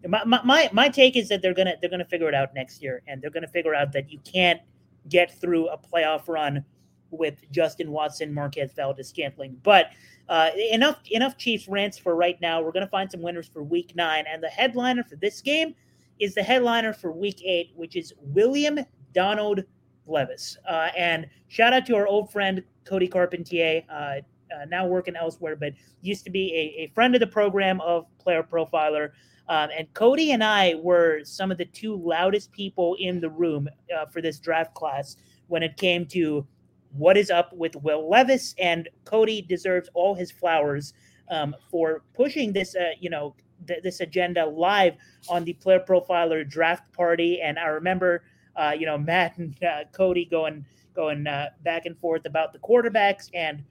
My, 0.08 0.24
my, 0.26 0.70
my 0.72 0.90
take 0.90 1.16
is 1.16 1.28
that 1.30 1.42
they're 1.42 1.54
gonna 1.54 1.74
they're 1.82 1.90
gonna 1.90 2.06
figure 2.06 2.30
it 2.30 2.36
out 2.36 2.54
next 2.54 2.82
year, 2.82 3.02
and 3.08 3.22
they're 3.22 3.32
gonna 3.32 3.48
figure 3.48 3.74
out 3.74 3.92
that 3.94 4.12
you 4.12 4.20
can't 4.20 4.62
get 5.10 5.40
through 5.40 5.68
a 5.70 5.78
playoff 5.78 6.28
run 6.28 6.64
with 7.10 7.40
Justin 7.52 7.92
Watson, 7.92 8.34
Marquez 8.34 8.74
Valdes-Scantling. 8.74 9.58
But 9.64 9.92
uh, 10.30 10.52
enough 10.72 11.00
enough 11.10 11.38
Chiefs 11.38 11.68
rants 11.68 11.98
for 11.98 12.16
right 12.16 12.40
now. 12.42 12.62
We're 12.62 12.72
gonna 12.72 12.88
find 12.88 13.10
some 13.10 13.22
winners 13.22 13.48
for 13.48 13.64
Week 13.64 13.96
Nine, 13.96 14.26
and 14.30 14.42
the 14.42 14.50
headliner 14.50 15.04
for 15.04 15.16
this 15.16 15.42
game 15.42 15.74
is 16.20 16.36
the 16.36 16.44
headliner 16.44 16.94
for 16.94 17.12
Week 17.12 17.42
Eight, 17.44 17.72
which 17.76 17.96
is 17.96 18.14
William 18.20 18.80
Donald 19.14 19.64
Levis. 20.06 20.58
Uh, 20.68 20.90
and 20.98 21.28
shout 21.48 21.74
out 21.74 21.86
to 21.88 21.96
our 21.96 22.08
old 22.08 22.32
friend 22.32 22.64
Cody 22.86 23.08
Carpentier. 23.08 23.84
Uh, 23.90 24.22
uh, 24.56 24.66
now 24.66 24.86
working 24.86 25.16
elsewhere, 25.16 25.56
but 25.56 25.74
used 26.02 26.24
to 26.26 26.32
be 26.32 26.54
a, 26.54 26.84
a 26.84 26.92
friend 26.94 27.16
of 27.16 27.20
the 27.20 27.28
program 27.28 27.82
of 27.82 28.06
Player 28.20 28.44
Profiler. 28.44 29.12
Um, 29.50 29.70
and 29.78 29.92
Cody 29.94 30.32
and 30.32 30.44
I 30.44 30.76
were 30.76 31.22
some 31.24 31.52
of 31.52 31.58
the 31.58 31.66
two 31.66 31.96
loudest 31.96 32.52
people 32.52 32.96
in 33.00 33.22
the 33.22 33.30
room 33.30 33.70
uh, 33.96 34.06
for 34.08 34.22
this 34.22 34.40
draft 34.40 34.74
class 34.74 35.16
when 35.48 35.64
it 35.64 35.78
came 35.78 36.06
to 36.08 36.46
what 36.92 37.18
is 37.18 37.30
up 37.30 37.54
with 37.54 37.76
Will 37.78 38.10
Levis. 38.10 38.56
And 38.60 38.90
Cody 39.06 39.42
deserves 39.42 39.90
all 39.94 40.16
his 40.16 40.32
flowers 40.32 40.94
um, 41.30 41.56
for 41.72 42.04
pushing 42.14 42.52
this, 42.52 42.76
uh, 42.76 42.92
you 43.00 43.10
know, 43.10 43.36
th- 43.68 43.84
this 43.84 44.02
agenda 44.02 44.46
live 44.46 44.96
on 45.30 45.44
the 45.46 45.54
Player 45.54 45.80
Profiler 45.80 46.48
draft 46.48 46.92
party. 46.94 47.42
And 47.42 47.58
I 47.58 47.68
remember, 47.68 48.24
uh, 48.56 48.74
you 48.78 48.86
know, 48.86 48.98
Matt 48.98 49.38
and 49.38 49.56
uh, 49.64 49.84
Cody 49.92 50.26
going 50.26 50.66
going 50.94 51.28
uh, 51.28 51.50
back 51.64 51.86
and 51.86 51.98
forth 52.00 52.26
about 52.26 52.52
the 52.52 52.60
quarterbacks 52.60 53.30
and 53.34 53.64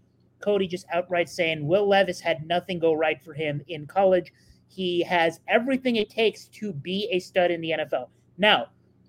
Cody 0.47 0.69
just 0.69 0.87
outright 0.93 1.29
saying 1.29 1.67
Will 1.67 1.89
Levis 1.89 2.21
had 2.21 2.47
nothing 2.47 2.79
go 2.79 2.93
right 2.93 3.21
for 3.25 3.35
him 3.35 3.61
in 3.67 3.85
college. 3.85 4.33
He 4.69 5.03
has 5.03 5.41
everything 5.49 5.97
it 5.97 6.09
takes 6.09 6.45
to 6.49 6.73
be 6.73 7.09
a 7.11 7.19
stud 7.19 7.51
in 7.51 7.61
the 7.61 7.71
NFL. 7.71 8.11
Now, 8.39 8.69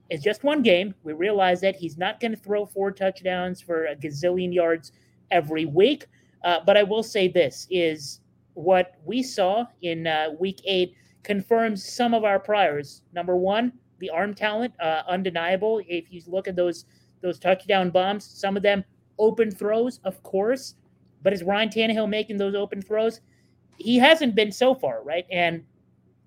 it's 0.10 0.24
just 0.24 0.44
one 0.44 0.64
game. 0.64 0.96
We 1.04 1.14
realize 1.14 1.62
that 1.62 1.76
he's 1.76 1.96
not 1.96 2.20
going 2.20 2.32
to 2.32 2.38
throw 2.38 2.66
four 2.66 2.92
touchdowns 2.92 3.62
for 3.62 3.86
a 3.86 3.96
gazillion 3.96 4.52
yards 4.52 4.94
every 5.30 5.66
week. 5.66 6.08
Uh, 6.44 6.62
but 6.66 6.76
I 6.76 6.82
will 6.82 7.04
say 7.04 7.28
this 7.28 7.68
is 7.70 8.22
what 8.56 8.96
we 9.06 9.22
saw 9.22 9.66
in 9.84 10.08
uh, 10.08 10.30
week 10.40 10.62
eight 10.66 10.96
confirms 11.22 11.88
some 11.88 12.16
of 12.16 12.24
our 12.24 12.40
priors. 12.40 13.04
Number 13.14 13.36
one, 13.36 13.74
the 14.00 14.10
arm 14.10 14.34
talent, 14.34 14.74
uh, 14.80 15.04
undeniable. 15.08 15.82
If 15.88 16.12
you 16.12 16.24
look 16.26 16.48
at 16.48 16.56
those 16.56 16.86
those 17.22 17.38
touchdown 17.38 17.92
bombs, 17.92 18.26
some 18.26 18.58
of 18.58 18.64
them 18.64 18.84
open 19.20 19.52
throws, 19.52 20.00
of 20.04 20.22
course, 20.24 20.76
but 21.24 21.34
is 21.34 21.44
Ryan 21.44 21.70
Tannehill 21.70 22.10
making 22.10 22.38
those 22.38 22.56
open 22.56 22.82
throws? 22.82 23.22
He 23.78 23.98
hasn't 23.98 24.36
been 24.36 24.52
so 24.52 24.74
far, 24.74 25.04
right? 25.04 25.26
And 25.32 25.64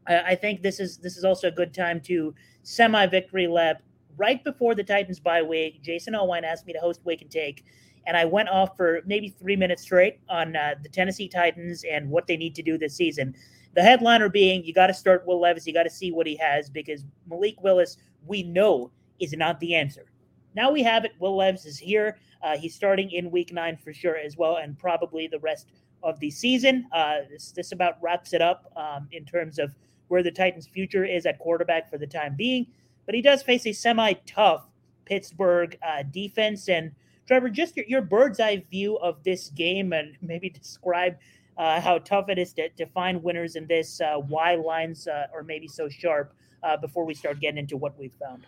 I 0.07 0.35
think 0.35 0.63
this 0.63 0.81
is 0.81 0.99
this 0.99 1.17
is 1.17 1.25
also 1.25 1.49
a 1.49 1.53
good 1.53 1.73
time 1.73 2.01
to 2.03 2.35
semi 2.63 3.07
victory 3.07 3.47
lap 3.47 3.83
right 4.17 4.43
before 4.43 4.75
the 4.75 4.85
Titans 4.85 5.21
bye 5.21 5.43
week. 5.43 5.83
Jason 5.83 6.15
Allwine 6.15 6.43
asked 6.43 6.67
me 6.67 6.73
to 6.73 6.79
host 6.81 7.01
Wake 7.05 7.23
and 7.23 7.31
Take, 7.31 7.65
and 8.07 8.17
I 8.17 8.25
went 8.25 8.49
off 8.49 8.77
for 8.77 9.03
maybe 9.07 9.29
three 9.29 9.57
minutes 9.57 9.83
straight 9.83 10.21
on 10.29 10.57
uh, 10.57 10.75
the 10.83 10.89
Tennessee 10.89 11.29
Titans 11.29 11.85
and 11.85 12.11
what 12.11 12.27
they 12.27 12.37
need 12.37 12.55
to 12.57 12.63
do 12.63 12.77
this 12.79 12.97
season. 12.97 13.35
The 13.75 13.83
headliner 13.83 14.29
being 14.29 14.65
you 14.65 14.75
got 14.75 14.89
to 14.89 14.95
start 14.95 15.27
Will 15.27 15.41
Levis, 15.41 15.67
you 15.67 15.73
got 15.73 15.85
to 15.85 15.91
see 15.91 16.11
what 16.11 16.27
he 16.27 16.37
has 16.37 16.69
because 16.71 17.05
Malik 17.29 17.63
Willis, 17.63 17.99
we 18.27 18.43
know, 18.43 18.91
is 19.21 19.33
not 19.35 19.61
the 19.61 19.75
answer. 19.75 20.10
Now 20.55 20.71
we 20.71 20.83
have 20.83 21.05
it. 21.05 21.13
Will 21.19 21.37
Levis 21.37 21.67
is 21.67 21.79
here. 21.79 22.19
Uh, 22.43 22.57
he's 22.57 22.75
starting 22.75 23.11
in 23.11 23.31
week 23.31 23.53
nine 23.53 23.77
for 23.77 23.93
sure 23.93 24.17
as 24.17 24.37
well, 24.37 24.57
and 24.57 24.79
probably 24.79 25.27
the 25.27 25.39
rest 25.41 25.69
of 26.03 26.19
the 26.21 26.31
season. 26.31 26.87
Uh, 26.93 27.19
this, 27.31 27.53
this 27.53 27.73
about 27.73 27.99
wraps 28.03 28.33
it 28.33 28.41
up 28.41 28.73
um, 28.77 29.09
in 29.13 29.25
terms 29.25 29.59
of 29.59 29.75
where 30.09 30.23
the 30.23 30.31
Titans' 30.31 30.67
future 30.67 31.05
is 31.05 31.27
at 31.27 31.39
quarterback 31.39 31.89
for 31.89 31.99
the 31.99 32.07
time 32.07 32.35
being. 32.37 32.67
But 33.07 33.15
he 33.15 33.23
does 33.23 33.43
face 33.43 33.67
a 33.67 33.73
semi 33.73 34.15
tough 34.27 34.67
Pittsburgh 35.05 35.77
uh, 35.87 36.05
defense. 36.11 36.69
And 36.69 36.93
Trevor, 37.27 37.51
just 37.51 37.77
your, 37.77 37.87
your, 37.87 38.03
bird's 38.03 38.41
eye 38.41 38.65
view 38.71 38.97
of 38.99 39.23
this 39.25 39.51
game 39.51 39.93
and 39.93 40.17
maybe 40.23 40.49
describe 40.49 41.17
uh, 41.59 41.81
how 41.81 41.99
tough 41.99 42.29
it 42.29 42.39
is 42.39 42.53
to, 42.55 42.69
to 42.71 42.87
find 42.87 43.23
winners 43.23 43.57
in 43.57 43.67
this, 43.67 44.01
uh, 44.01 44.17
why 44.17 44.55
lines 44.55 45.07
uh, 45.07 45.27
are 45.35 45.43
maybe 45.43 45.69
so 45.69 45.89
sharp 45.89 46.33
uh, 46.63 46.77
before 46.77 47.05
we 47.05 47.13
start 47.13 47.41
getting 47.41 47.59
into 47.59 47.77
what 47.77 47.99
we've 47.99 48.15
found. 48.15 48.47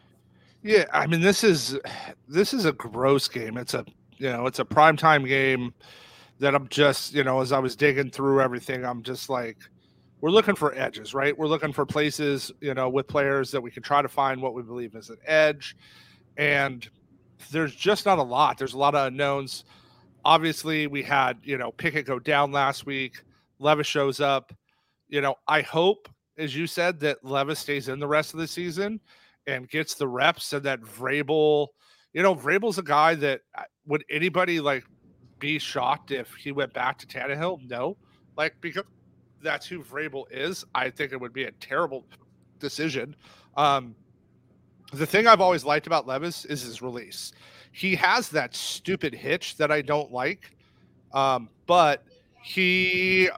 Yeah, 0.62 0.85
I 0.92 1.07
mean 1.07 1.21
this 1.21 1.45
is 1.45 1.78
this 2.28 2.54
is 2.54 2.64
a 2.64 2.73
gross 2.73 3.28
game. 3.28 3.57
It's 3.57 3.75
a 3.75 3.85
you 4.19 4.28
know 4.28 4.47
it's 4.47 4.59
a 4.61 4.64
prime 4.64 4.97
time 4.97 5.25
game 5.25 5.75
that 6.38 6.54
I'm 6.54 6.69
just 6.69 7.14
you 7.14 7.25
know 7.25 7.40
as 7.40 7.52
I 7.52 7.59
was 7.59 7.76
digging 7.76 8.11
through 8.11 8.40
everything, 8.40 8.85
I'm 8.85 9.02
just 9.02 9.28
like 9.28 9.59
we're 10.21 10.31
looking 10.31 10.54
for 10.54 10.75
edges, 10.75 11.14
right? 11.14 11.37
We're 11.37 11.49
looking 11.49 11.73
for 11.73 11.85
places 11.85 12.52
you 12.61 12.75
know 12.75 12.88
with 12.88 13.09
players 13.09 13.50
that 13.50 13.61
we 13.61 13.71
can 13.71 13.83
try 13.83 14.02
to 14.02 14.09
find 14.09 14.40
what 14.40 14.54
we 14.54 14.62
believe 14.62 14.95
is 14.95 15.11
an 15.11 15.19
edge, 15.26 15.76
and 16.37 16.88
there's 17.50 17.75
just 17.75 18.07
not 18.07 18.19
a 18.19 18.23
lot. 18.23 18.57
There's 18.59 18.75
a 18.75 18.78
lot 18.78 18.95
of 18.95 19.09
unknowns. 19.09 19.64
Obviously, 20.25 20.87
we 20.87 21.02
had 21.02 21.38
you 21.42 21.59
know 21.59 21.73
Pickett 21.73 22.07
go 22.07 22.19
down 22.19 22.52
last 22.52 22.87
week. 22.87 23.23
Levis 23.59 23.87
shows 23.87 24.21
up. 24.21 24.52
You 25.09 25.21
know, 25.21 25.35
I 25.47 25.61
hope, 25.61 26.09
as 26.38 26.57
you 26.57 26.66
said, 26.66 26.99
that 27.00 27.23
Levis 27.23 27.59
stays 27.59 27.88
in 27.88 27.99
the 27.99 28.07
rest 28.07 28.33
of 28.33 28.40
the 28.40 28.47
season 28.47 28.99
and 29.47 29.69
gets 29.69 29.95
the 29.95 30.07
reps 30.07 30.53
and 30.53 30.65
that 30.65 30.81
Vrabel, 30.81 31.69
you 32.13 32.23
know, 32.23 32.35
Vrabel's 32.35 32.79
a 32.79 32.83
guy 32.83 33.15
that 33.17 33.41
uh, 33.57 33.63
would 33.87 34.05
anybody 34.11 34.61
like 34.61 34.85
be 35.39 35.59
shocked 35.59 36.11
if 36.11 36.33
he 36.35 36.53
went 36.53 36.73
back 36.73 36.99
to 36.99 37.07
Tannehill? 37.07 37.69
No, 37.69 37.97
like 38.37 38.55
because 38.61 38.85
that's 39.43 39.67
who 39.67 39.83
Vrabel 39.83 40.25
is. 40.31 40.65
I 40.75 40.91
think 40.91 41.13
it 41.13 41.21
would 41.21 41.33
be 41.33 41.45
a 41.45 41.53
terrible 41.53 42.07
decision. 42.59 43.17
Um, 43.57 43.95
the 44.93 45.07
thing 45.07 45.27
I've 45.27 45.41
always 45.41 45.65
liked 45.65 45.87
about 45.87 46.07
Levis 46.07 46.45
is 46.45 46.63
his 46.63 46.83
release. 46.83 47.33
He 47.73 47.95
has 47.97 48.29
that 48.31 48.55
stupid 48.55 49.15
hitch 49.15 49.57
that 49.57 49.73
I 49.73 49.81
don't 49.81 50.13
like, 50.13 50.55
um, 51.13 51.49
but 51.67 52.05
he, 52.43 53.31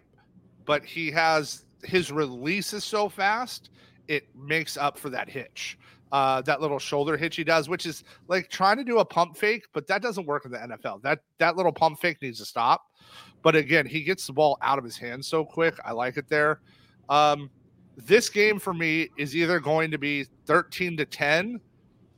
but 0.65 0.85
he 0.85 1.11
has 1.13 1.65
his 1.85 2.11
release 2.11 2.73
is 2.73 2.83
so 2.83 3.09
fast 3.09 3.71
it 4.09 4.27
makes 4.35 4.77
up 4.77 4.99
for 4.99 5.11
that 5.11 5.29
hitch 5.29 5.79
uh, 6.14 6.40
that 6.42 6.61
little 6.61 6.78
shoulder 6.78 7.16
hitch 7.16 7.35
he 7.35 7.42
does, 7.42 7.68
which 7.68 7.87
is 7.87 8.04
like 8.28 8.49
trying 8.49 8.76
to 8.76 8.85
do 8.85 9.00
a 9.00 9.04
pump 9.04 9.37
fake, 9.37 9.64
but 9.73 9.85
that 9.88 10.00
doesn't 10.00 10.28
work 10.28 10.44
in 10.44 10.52
the 10.52 10.59
NFL. 10.59 11.02
That 11.02 11.18
that 11.38 11.56
little 11.56 11.73
pump 11.73 11.99
fake 11.99 12.23
needs 12.23 12.38
to 12.38 12.44
stop. 12.44 12.85
But 13.42 13.56
again, 13.56 13.85
he 13.85 14.04
gets 14.04 14.25
the 14.28 14.33
ball 14.33 14.56
out 14.62 14.78
of 14.78 14.85
his 14.85 14.97
hands 14.97 15.26
so 15.26 15.44
quick. 15.44 15.75
I 15.85 15.90
like 15.90 16.16
it 16.16 16.28
there. 16.28 16.61
Um, 17.09 17.50
this 17.97 18.28
game 18.28 18.61
for 18.61 18.73
me 18.73 19.09
is 19.18 19.35
either 19.35 19.59
going 19.59 19.90
to 19.90 19.99
be 19.99 20.26
13 20.47 20.97
to 20.99 21.04
10 21.04 21.61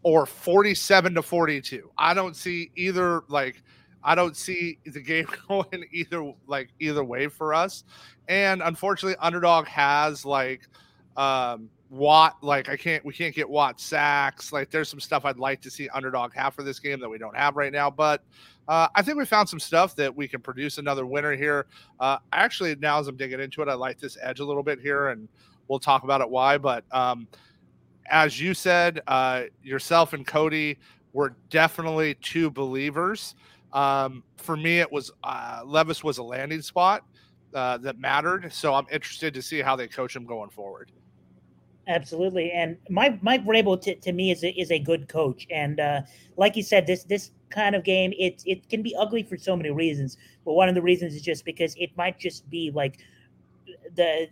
or 0.03 0.27
47 0.27 1.15
to 1.15 1.23
42. 1.23 1.91
I 1.97 2.13
don't 2.13 2.37
see 2.37 2.71
either 2.77 3.23
like 3.29 3.63
I 4.05 4.15
don't 4.15 4.37
see 4.37 4.79
the 4.85 5.01
game 5.01 5.27
going 5.49 5.87
either 5.91 6.35
like 6.47 6.69
either 6.81 7.03
way 7.03 7.29
for 7.29 7.55
us. 7.55 7.85
And 8.29 8.61
unfortunately, 8.61 9.17
underdog 9.23 9.67
has 9.69 10.27
like 10.27 10.69
um 11.17 11.71
Watt, 11.91 12.37
like 12.43 12.69
I 12.69 12.77
can't, 12.77 13.05
we 13.05 13.13
can't 13.13 13.35
get 13.35 13.49
Watt 13.49 13.81
sacks. 13.81 14.53
Like 14.53 14.71
there's 14.71 14.89
some 14.89 15.01
stuff 15.01 15.25
I'd 15.25 15.39
like 15.39 15.61
to 15.63 15.71
see 15.71 15.89
underdog 15.91 16.35
have 16.35 16.55
for 16.55 16.63
this 16.63 16.79
game 16.79 17.01
that 17.01 17.09
we 17.09 17.19
don't 17.19 17.37
have 17.37 17.57
right 17.57 17.73
now. 17.73 17.91
But 17.91 18.23
uh, 18.69 18.89
I 18.95 19.03
think 19.03 19.17
we 19.17 19.25
found 19.25 19.49
some 19.49 19.61
stuff 19.61 19.95
that 19.97 20.15
we 20.15 20.27
can 20.27 20.41
produce 20.41 20.79
another 20.79 21.07
winner 21.07 21.37
here. 21.37 21.67
Uh, 22.01 22.19
actually, 22.33 22.75
now 22.77 22.99
as 22.99 23.07
I'm 23.07 23.17
digging 23.17 23.41
into 23.41 23.63
it, 23.63 23.69
I 23.69 23.75
like 23.75 24.01
this 24.01 24.19
edge 24.21 24.41
a 24.41 24.45
little 24.45 24.63
bit 24.63 24.81
here, 24.81 25.09
and 25.09 25.29
we'll 25.69 25.79
talk 25.79 26.03
about 26.03 26.21
it 26.21 26.29
why. 26.29 26.59
But 26.59 26.85
um, 26.91 27.29
as 28.11 28.41
you 28.41 28.55
said, 28.55 29.03
uh, 29.07 29.45
yourself 29.63 30.13
and 30.13 30.27
Cody 30.27 30.79
were 31.13 31.35
definitely 31.51 32.15
two 32.15 32.51
believers. 32.51 33.37
Um, 33.73 34.25
for 34.37 34.57
me, 34.57 34.81
it 34.81 34.91
was 34.91 35.13
uh, 35.23 35.63
Levis 35.65 36.03
was 36.03 36.19
a 36.19 36.23
landing 36.23 36.63
spot 36.63 37.05
uh, 37.55 37.79
that 37.79 37.99
mattered. 37.99 38.53
So 38.53 38.75
I'm 38.75 38.87
interested 38.91 39.35
to 39.35 39.43
see 39.43 39.61
how 39.61 39.77
they 39.77 39.87
coach 39.87 40.15
him 40.17 40.25
going 40.25 40.51
forward. 40.51 40.91
Absolutely, 41.89 42.51
and 42.51 42.77
Mike 42.91 43.23
Mike 43.23 43.45
Vrabel 43.45 43.81
to, 43.83 43.95
to 43.95 44.13
me 44.13 44.33
is 44.33 44.43
a, 44.43 44.51
is 44.61 44.73
a 44.73 44.79
good 44.79 45.09
coach, 45.09 45.47
and 45.51 45.79
uh, 45.79 46.03
like 46.37 46.57
you 46.57 46.63
said, 46.65 46.85
this 46.85 47.05
this 47.05 47.31
kind 47.51 47.77
of 47.77 47.85
game 47.85 48.13
it 48.19 48.43
it 48.45 48.69
can 48.69 48.83
be 48.83 48.93
ugly 48.97 49.23
for 49.23 49.37
so 49.37 49.55
many 49.57 49.71
reasons. 49.71 50.17
But 50.45 50.55
one 50.55 50.69
of 50.69 50.75
the 50.75 50.83
reasons 50.83 51.15
is 51.15 51.23
just 51.23 51.45
because 51.45 51.77
it 51.77 51.97
might 51.97 52.19
just 52.19 52.49
be 52.51 52.73
like 52.75 52.99
the 53.95 54.27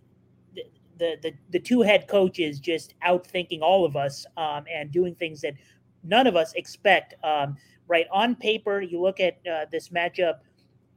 the 0.99 1.17
the, 1.23 1.33
the 1.51 1.61
two 1.61 1.83
head 1.83 2.09
coaches 2.09 2.59
just 2.59 2.95
outthinking 3.07 3.61
all 3.63 3.85
of 3.85 3.95
us 3.97 4.27
um, 4.37 4.65
and 4.73 4.91
doing 4.91 5.15
things 5.15 5.41
that 5.43 5.55
none 6.03 6.27
of 6.27 6.35
us 6.35 6.55
expect. 6.55 7.15
Um, 7.23 7.57
right 7.87 8.07
on 8.13 8.35
paper, 8.35 8.81
you 8.81 9.01
look 9.01 9.21
at 9.21 9.39
uh, 9.47 9.67
this 9.71 9.91
matchup. 9.91 10.41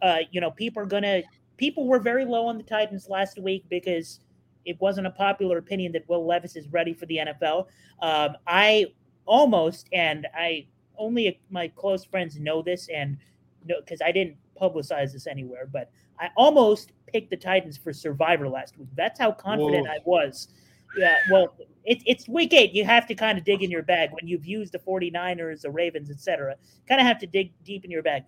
Uh, 0.02 0.20
you 0.32 0.42
know, 0.42 0.50
people 0.50 0.82
are 0.82 0.88
gonna 0.88 1.22
people 1.58 1.86
were 1.86 2.00
very 2.00 2.26
low 2.26 2.48
on 2.48 2.58
the 2.58 2.64
Titans 2.64 3.10
last 3.10 3.38
week 3.40 3.64
because 3.70 4.22
it 4.66 4.80
wasn't 4.80 5.08
a 5.08 5.12
popular 5.12 5.58
opinion 5.58 5.92
that 5.94 6.08
Will 6.10 6.26
Levis 6.26 6.56
is 6.56 6.68
ready 6.70 6.94
for 6.94 7.06
the 7.06 7.18
NFL. 7.18 7.68
Um, 8.02 8.36
I 8.46 8.88
almost, 9.26 9.88
and 9.94 10.28
I 10.36 10.68
only 10.98 11.40
my 11.50 11.68
close 11.70 12.04
friends 12.04 12.40
know 12.40 12.62
this, 12.62 12.90
and 12.94 13.18
because 13.66 14.02
I 14.02 14.12
didn't 14.12 14.38
publicize 14.60 15.14
this 15.14 15.28
anywhere, 15.28 15.68
but 15.72 15.92
I 16.20 16.30
almost 16.36 16.92
picked 17.08 17.30
the 17.30 17.38
Titans 17.38 17.78
for 17.78 17.94
Survivor 17.94 18.50
last 18.50 18.78
week. 18.78 18.88
That's 18.96 19.20
how 19.20 19.32
confident 19.32 19.88
Whoa. 19.88 19.94
I 19.94 19.98
was. 20.06 20.48
Yeah, 20.98 21.16
well, 21.32 21.56
it, 21.84 22.02
it's 22.06 22.28
week 22.28 22.54
eight. 22.54 22.74
You 22.74 22.84
have 22.86 23.06
to 23.08 23.16
kind 23.16 23.38
of 23.38 23.44
dig 23.44 23.62
in 23.62 23.70
your 23.70 23.84
bag 23.84 24.10
when 24.12 24.28
you've 24.28 24.46
used 24.46 24.74
the 24.74 24.80
49ers, 24.80 25.62
the 25.62 25.70
Ravens, 25.70 26.10
etc. 26.10 26.56
Kind 26.88 27.02
of 27.02 27.06
have 27.06 27.20
to 27.20 27.28
dig 27.28 27.52
deep 27.64 27.86
in 27.86 27.92
your 27.92 28.02
bag. 28.02 28.24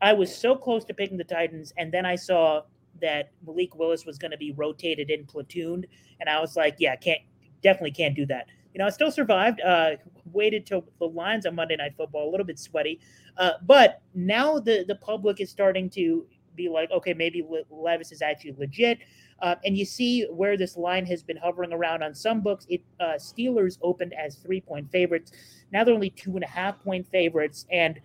I 0.00 0.12
was 0.12 0.34
so 0.34 0.56
close 0.56 0.84
to 0.86 0.94
picking 0.94 1.16
the 1.16 1.24
Titans, 1.24 1.72
and 1.78 1.92
then 1.92 2.04
I 2.04 2.16
saw 2.16 2.62
that 3.00 3.30
Malik 3.46 3.74
Willis 3.76 4.04
was 4.04 4.18
going 4.18 4.30
to 4.30 4.36
be 4.36 4.52
rotated 4.52 5.10
in 5.10 5.24
platoon, 5.24 5.84
and 6.20 6.28
I 6.28 6.40
was 6.40 6.56
like, 6.56 6.76
yeah, 6.78 6.96
can't 6.96 7.20
definitely 7.62 7.92
can't 7.92 8.14
do 8.14 8.26
that. 8.26 8.46
You 8.74 8.78
know, 8.78 8.86
I 8.86 8.90
still 8.90 9.10
survived. 9.10 9.60
Uh, 9.60 9.92
waited 10.32 10.64
till 10.64 10.84
the 10.98 11.06
lines 11.06 11.44
on 11.46 11.54
Monday 11.54 11.76
Night 11.76 11.94
Football, 11.96 12.28
a 12.28 12.30
little 12.30 12.46
bit 12.46 12.58
sweaty, 12.58 13.00
uh, 13.36 13.52
but 13.66 14.02
now 14.14 14.58
the 14.58 14.84
the 14.86 14.96
public 14.96 15.40
is 15.40 15.50
starting 15.50 15.90
to 15.90 16.26
be 16.54 16.68
like, 16.68 16.90
okay, 16.90 17.14
maybe 17.14 17.46
Levis 17.70 18.12
is 18.12 18.22
actually 18.22 18.54
legit. 18.58 18.98
Uh, 19.40 19.56
and 19.64 19.76
you 19.76 19.84
see 19.84 20.24
where 20.30 20.56
this 20.56 20.76
line 20.76 21.04
has 21.04 21.22
been 21.22 21.36
hovering 21.36 21.72
around 21.72 22.02
on 22.02 22.14
some 22.14 22.40
books. 22.40 22.64
It 22.68 22.82
uh, 23.00 23.14
Steelers 23.14 23.78
opened 23.82 24.14
as 24.14 24.36
three 24.36 24.60
point 24.60 24.90
favorites. 24.90 25.32
Now 25.72 25.82
they're 25.82 25.94
only 25.94 26.10
two 26.10 26.34
and 26.34 26.44
a 26.44 26.48
half 26.48 26.78
point 26.80 27.06
favorites, 27.08 27.66
and 27.70 28.00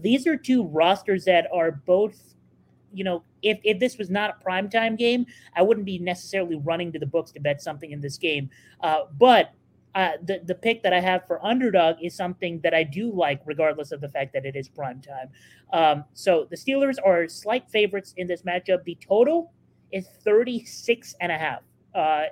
these 0.00 0.26
are 0.26 0.36
two 0.36 0.64
rosters 0.64 1.24
that 1.24 1.48
are 1.52 1.72
both 1.72 2.34
you 2.92 3.04
know, 3.04 3.22
if, 3.42 3.58
if 3.64 3.78
this 3.78 3.98
was 3.98 4.10
not 4.10 4.30
a 4.30 4.44
primetime 4.44 4.96
game, 4.96 5.26
I 5.54 5.62
wouldn't 5.62 5.86
be 5.86 5.98
necessarily 5.98 6.56
running 6.56 6.92
to 6.92 6.98
the 6.98 7.06
books 7.06 7.30
to 7.32 7.40
bet 7.40 7.62
something 7.62 7.90
in 7.90 8.00
this 8.00 8.18
game. 8.18 8.50
Uh, 8.80 9.02
but 9.18 9.52
uh, 9.94 10.12
the 10.22 10.40
the 10.44 10.54
pick 10.54 10.82
that 10.82 10.92
I 10.92 11.00
have 11.00 11.26
for 11.26 11.44
underdog 11.44 11.96
is 12.02 12.14
something 12.14 12.60
that 12.60 12.74
I 12.74 12.84
do 12.84 13.10
like, 13.12 13.40
regardless 13.46 13.90
of 13.90 14.00
the 14.00 14.08
fact 14.08 14.32
that 14.34 14.44
it 14.44 14.54
is 14.54 14.68
prime 14.68 15.00
time. 15.00 15.28
Um, 15.72 16.04
so 16.14 16.46
the 16.50 16.56
Steelers 16.56 16.96
are 17.04 17.26
slight 17.28 17.68
favorites 17.70 18.14
in 18.16 18.26
this 18.26 18.42
matchup. 18.42 18.84
The 18.84 18.96
total 19.06 19.52
is 19.90 20.06
36 20.24 21.14
and 21.20 21.32
a 21.32 21.38
half. 21.38 21.62
Uh, 21.94 22.24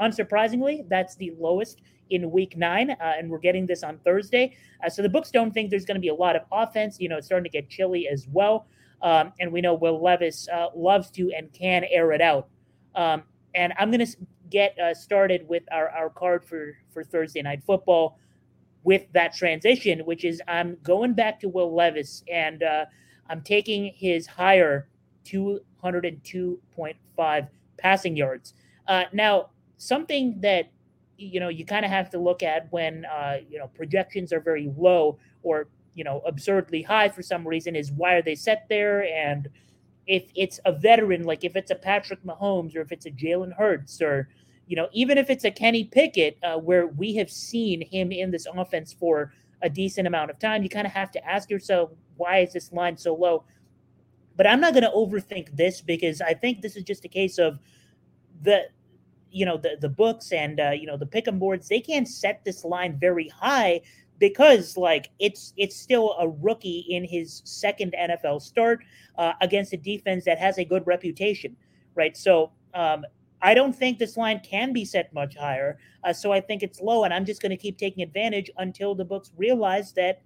unsurprisingly, 0.00 0.88
that's 0.88 1.16
the 1.16 1.32
lowest 1.38 1.80
in 2.10 2.30
week 2.30 2.56
nine, 2.56 2.90
uh, 2.90 3.12
and 3.18 3.28
we're 3.28 3.38
getting 3.38 3.66
this 3.66 3.82
on 3.82 3.98
Thursday. 4.04 4.56
Uh, 4.84 4.88
so 4.88 5.02
the 5.02 5.08
books 5.08 5.30
don't 5.30 5.52
think 5.52 5.70
there's 5.70 5.84
going 5.84 5.96
to 5.96 6.00
be 6.00 6.08
a 6.08 6.14
lot 6.14 6.36
of 6.36 6.42
offense. 6.52 7.00
You 7.00 7.08
know, 7.08 7.16
it's 7.16 7.26
starting 7.26 7.44
to 7.44 7.50
get 7.50 7.68
chilly 7.68 8.06
as 8.08 8.26
well. 8.30 8.66
Um, 9.02 9.32
and 9.40 9.52
we 9.52 9.60
know 9.60 9.74
Will 9.74 10.02
Levis 10.02 10.48
uh, 10.48 10.68
loves 10.74 11.10
to 11.12 11.32
and 11.36 11.52
can 11.52 11.84
air 11.90 12.12
it 12.12 12.20
out. 12.20 12.48
Um, 12.94 13.22
and 13.54 13.72
I'm 13.78 13.90
going 13.90 14.04
to 14.06 14.16
get 14.50 14.78
uh, 14.78 14.94
started 14.94 15.46
with 15.48 15.62
our, 15.72 15.88
our 15.90 16.10
card 16.10 16.44
for, 16.44 16.76
for 16.92 17.02
Thursday 17.04 17.42
Night 17.42 17.62
Football. 17.64 18.18
with 18.84 19.04
that 19.12 19.34
transition, 19.34 20.00
which 20.00 20.24
is 20.24 20.42
I'm 20.48 20.76
going 20.82 21.14
back 21.14 21.40
to 21.40 21.48
Will 21.48 21.74
Levis 21.74 22.22
and 22.30 22.62
uh, 22.62 22.84
I'm 23.28 23.42
taking 23.42 23.92
his 23.94 24.26
higher 24.26 24.88
202.5 25.24 27.48
passing 27.78 28.16
yards. 28.16 28.54
Uh, 28.88 29.04
now, 29.12 29.50
something 29.76 30.40
that 30.40 30.70
you 31.18 31.40
know 31.40 31.48
you 31.48 31.64
kind 31.64 31.84
of 31.84 31.90
have 31.90 32.10
to 32.10 32.18
look 32.18 32.42
at 32.42 32.66
when 32.72 33.04
uh, 33.04 33.36
you 33.48 33.58
know 33.58 33.68
projections 33.68 34.32
are 34.32 34.40
very 34.40 34.72
low 34.76 35.18
or 35.42 35.68
you 35.94 36.04
know 36.04 36.22
absurdly 36.26 36.82
high 36.82 37.08
for 37.08 37.22
some 37.22 37.46
reason 37.46 37.76
is 37.76 37.92
why 37.92 38.14
are 38.14 38.22
they 38.22 38.34
set 38.34 38.66
there? 38.68 39.04
And 39.04 39.48
if 40.06 40.30
it's 40.34 40.58
a 40.64 40.72
veteran 40.72 41.24
like 41.24 41.44
if 41.44 41.56
it's 41.56 41.70
a 41.70 41.76
Patrick 41.76 42.22
Mahomes 42.24 42.76
or 42.76 42.80
if 42.80 42.92
it's 42.92 43.06
a 43.06 43.10
Jalen 43.10 43.54
Hurts 43.56 44.02
or 44.02 44.28
you 44.66 44.76
know 44.76 44.88
even 44.92 45.18
if 45.18 45.30
it's 45.30 45.44
a 45.44 45.50
Kenny 45.50 45.84
Pickett 45.84 46.38
uh, 46.42 46.58
where 46.58 46.86
we 46.88 47.14
have 47.16 47.30
seen 47.30 47.86
him 47.88 48.10
in 48.12 48.30
this 48.30 48.46
offense 48.52 48.92
for 48.92 49.32
a 49.62 49.70
decent 49.70 50.08
amount 50.08 50.30
of 50.30 50.38
time 50.40 50.62
you 50.62 50.68
kind 50.68 50.86
of 50.86 50.92
have 50.92 51.12
to 51.12 51.24
ask 51.28 51.50
yourself 51.50 51.90
why 52.16 52.38
is 52.38 52.52
this 52.52 52.72
line 52.72 52.96
so 52.96 53.14
low? 53.14 53.44
But 54.36 54.46
I'm 54.46 54.60
not 54.60 54.72
going 54.72 54.84
to 54.84 54.90
overthink 54.90 55.54
this 55.56 55.80
because 55.80 56.20
I 56.20 56.34
think 56.34 56.62
this 56.62 56.76
is 56.76 56.84
just 56.84 57.04
a 57.04 57.08
case 57.08 57.38
of 57.38 57.58
the 58.42 58.68
you 59.30 59.46
know 59.46 59.56
the 59.56 59.76
the 59.80 59.88
books 59.88 60.32
and 60.32 60.60
uh, 60.60 60.70
you 60.70 60.86
know 60.86 60.96
the 60.96 61.06
pick'em 61.06 61.38
boards 61.38 61.68
they 61.68 61.80
can't 61.80 62.08
set 62.08 62.44
this 62.44 62.64
line 62.64 62.98
very 62.98 63.28
high 63.28 63.80
because 64.22 64.76
like 64.76 65.10
it's 65.18 65.52
it's 65.56 65.74
still 65.74 66.14
a 66.20 66.28
rookie 66.28 66.86
in 66.90 67.02
his 67.02 67.42
second 67.44 67.92
NFL 67.98 68.40
start 68.40 68.84
uh, 69.18 69.32
against 69.40 69.72
a 69.72 69.76
defense 69.76 70.24
that 70.26 70.38
has 70.38 70.58
a 70.58 70.64
good 70.64 70.86
reputation, 70.86 71.56
right? 71.96 72.16
So 72.16 72.52
um, 72.72 73.04
I 73.42 73.52
don't 73.52 73.74
think 73.74 73.98
this 73.98 74.16
line 74.16 74.40
can 74.48 74.72
be 74.72 74.84
set 74.84 75.12
much 75.12 75.34
higher. 75.34 75.76
Uh, 76.04 76.12
so 76.12 76.30
I 76.30 76.40
think 76.40 76.62
it's 76.62 76.80
low, 76.80 77.02
and 77.02 77.12
I'm 77.12 77.24
just 77.24 77.42
going 77.42 77.50
to 77.50 77.56
keep 77.56 77.78
taking 77.78 78.04
advantage 78.04 78.48
until 78.58 78.94
the 78.94 79.04
books 79.04 79.32
realize 79.36 79.92
that 79.94 80.22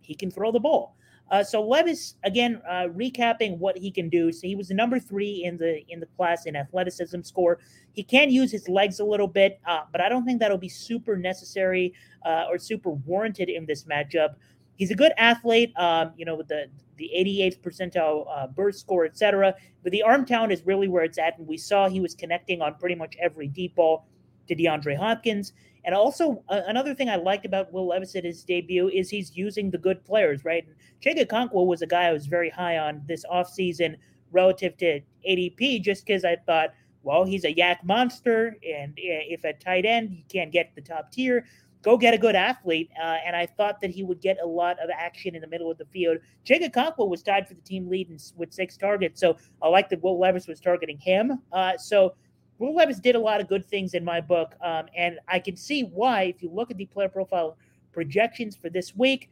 he 0.00 0.14
can 0.14 0.30
throw 0.30 0.52
the 0.52 0.60
ball. 0.60 0.94
Uh, 1.30 1.44
so 1.44 1.62
Levis, 1.62 2.16
again, 2.24 2.60
uh, 2.68 2.88
recapping 2.88 3.56
what 3.58 3.78
he 3.78 3.90
can 3.90 4.08
do. 4.08 4.32
So 4.32 4.46
he 4.48 4.56
was 4.56 4.68
the 4.68 4.74
number 4.74 4.98
three 4.98 5.44
in 5.44 5.56
the 5.56 5.82
in 5.88 6.00
the 6.00 6.06
class 6.06 6.46
in 6.46 6.56
athleticism 6.56 7.22
score. 7.22 7.60
He 7.92 8.02
can 8.02 8.30
use 8.30 8.50
his 8.50 8.68
legs 8.68 8.98
a 8.98 9.04
little 9.04 9.28
bit, 9.28 9.60
uh, 9.66 9.82
but 9.92 10.00
I 10.00 10.08
don't 10.08 10.24
think 10.24 10.40
that'll 10.40 10.58
be 10.58 10.68
super 10.68 11.16
necessary 11.16 11.94
uh, 12.24 12.46
or 12.48 12.58
super 12.58 12.90
warranted 12.90 13.48
in 13.48 13.64
this 13.66 13.84
matchup. 13.84 14.34
He's 14.76 14.90
a 14.90 14.94
good 14.94 15.12
athlete, 15.18 15.72
um, 15.78 16.12
you 16.16 16.24
know, 16.24 16.34
with 16.34 16.48
the 16.48 16.66
the 16.96 17.10
88th 17.16 17.60
percentile 17.60 18.26
uh, 18.30 18.46
burst 18.48 18.80
score, 18.80 19.06
etc. 19.06 19.54
But 19.82 19.92
the 19.92 20.02
arm 20.02 20.26
talent 20.26 20.52
is 20.52 20.66
really 20.66 20.88
where 20.88 21.04
it's 21.04 21.18
at, 21.18 21.38
and 21.38 21.46
we 21.46 21.56
saw 21.56 21.88
he 21.88 22.00
was 22.00 22.14
connecting 22.14 22.60
on 22.60 22.74
pretty 22.74 22.96
much 22.96 23.16
every 23.20 23.46
deep 23.46 23.76
ball 23.76 24.06
to 24.48 24.56
DeAndre 24.56 24.96
Hopkins. 24.96 25.52
And 25.84 25.94
also, 25.94 26.42
uh, 26.48 26.60
another 26.66 26.94
thing 26.94 27.08
I 27.08 27.16
liked 27.16 27.46
about 27.46 27.72
Will 27.72 27.86
Levis 27.86 28.14
at 28.16 28.24
his 28.24 28.44
debut 28.44 28.88
is 28.88 29.08
he's 29.08 29.36
using 29.36 29.70
the 29.70 29.78
good 29.78 30.04
players, 30.04 30.44
right? 30.44 30.66
Chig 31.02 31.18
Okonkwo 31.18 31.66
was 31.66 31.82
a 31.82 31.86
guy 31.86 32.04
I 32.04 32.12
was 32.12 32.26
very 32.26 32.50
high 32.50 32.78
on 32.78 33.02
this 33.06 33.24
offseason 33.24 33.96
relative 34.32 34.76
to 34.78 35.00
ADP 35.28 35.82
just 35.82 36.06
because 36.06 36.24
I 36.24 36.36
thought, 36.36 36.70
well, 37.02 37.24
he's 37.24 37.44
a 37.44 37.54
YAC 37.54 37.82
monster. 37.84 38.56
And 38.68 38.92
if 38.96 39.44
at 39.44 39.60
tight 39.60 39.86
end, 39.86 40.12
you 40.12 40.22
can't 40.30 40.52
get 40.52 40.74
the 40.74 40.82
top 40.82 41.10
tier, 41.10 41.46
go 41.82 41.96
get 41.96 42.12
a 42.12 42.18
good 42.18 42.36
athlete. 42.36 42.90
Uh, 43.00 43.16
and 43.24 43.34
I 43.34 43.46
thought 43.46 43.80
that 43.80 43.90
he 43.90 44.02
would 44.02 44.20
get 44.20 44.36
a 44.42 44.46
lot 44.46 44.78
of 44.80 44.90
action 44.94 45.34
in 45.34 45.40
the 45.40 45.46
middle 45.46 45.70
of 45.70 45.78
the 45.78 45.86
field. 45.86 46.18
Chig 46.44 46.62
Okonkwo 46.70 47.08
was 47.08 47.22
tied 47.22 47.48
for 47.48 47.54
the 47.54 47.62
team 47.62 47.88
lead 47.88 48.10
in, 48.10 48.18
with 48.36 48.52
six 48.52 48.76
targets. 48.76 49.18
So 49.18 49.36
I 49.62 49.68
like 49.68 49.88
that 49.88 50.02
Will 50.02 50.18
Levis 50.18 50.46
was 50.46 50.60
targeting 50.60 50.98
him. 50.98 51.40
Uh, 51.52 51.76
so 51.78 52.14
Will 52.60 52.74
Levis 52.74 53.00
did 53.00 53.14
a 53.14 53.18
lot 53.18 53.40
of 53.40 53.48
good 53.48 53.66
things 53.66 53.94
in 53.94 54.04
my 54.04 54.20
book, 54.20 54.54
um, 54.62 54.84
and 54.94 55.18
I 55.26 55.38
can 55.38 55.56
see 55.56 55.84
why. 55.84 56.24
If 56.24 56.42
you 56.42 56.50
look 56.50 56.70
at 56.70 56.76
the 56.76 56.84
player 56.84 57.08
profile 57.08 57.56
projections 57.90 58.54
for 58.54 58.68
this 58.68 58.94
week, 58.94 59.30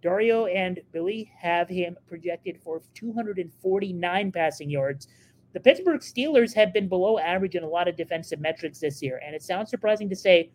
Dario 0.00 0.46
and 0.46 0.78
Billy 0.92 1.28
have 1.36 1.68
him 1.68 1.98
projected 2.06 2.56
for 2.62 2.80
249 2.94 4.30
passing 4.30 4.70
yards. 4.70 5.08
The 5.54 5.60
Pittsburgh 5.60 6.00
Steelers 6.00 6.54
have 6.54 6.72
been 6.72 6.88
below 6.88 7.18
average 7.18 7.56
in 7.56 7.64
a 7.64 7.68
lot 7.68 7.88
of 7.88 7.96
defensive 7.96 8.38
metrics 8.38 8.78
this 8.78 9.02
year, 9.02 9.20
and 9.26 9.34
it 9.34 9.42
sounds 9.42 9.70
surprising 9.70 10.08
to 10.08 10.16
say, 10.16 10.52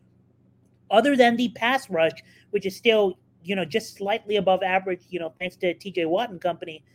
other 0.92 1.18
than 1.18 1.36
the 1.36 1.50
pass 1.50 1.90
rush, 1.90 2.24
which 2.52 2.66
is 2.66 2.74
still 2.74 3.18
you 3.44 3.58
know 3.58 3.66
just 3.66 3.98
slightly 3.98 4.38
above 4.38 4.64
average, 4.64 5.02
you 5.10 5.20
know, 5.20 5.34
thanks 5.40 5.58
to 5.58 5.74
T.J. 5.74 6.06
Watt 6.06 6.30
and 6.30 6.40
company. 6.40 6.86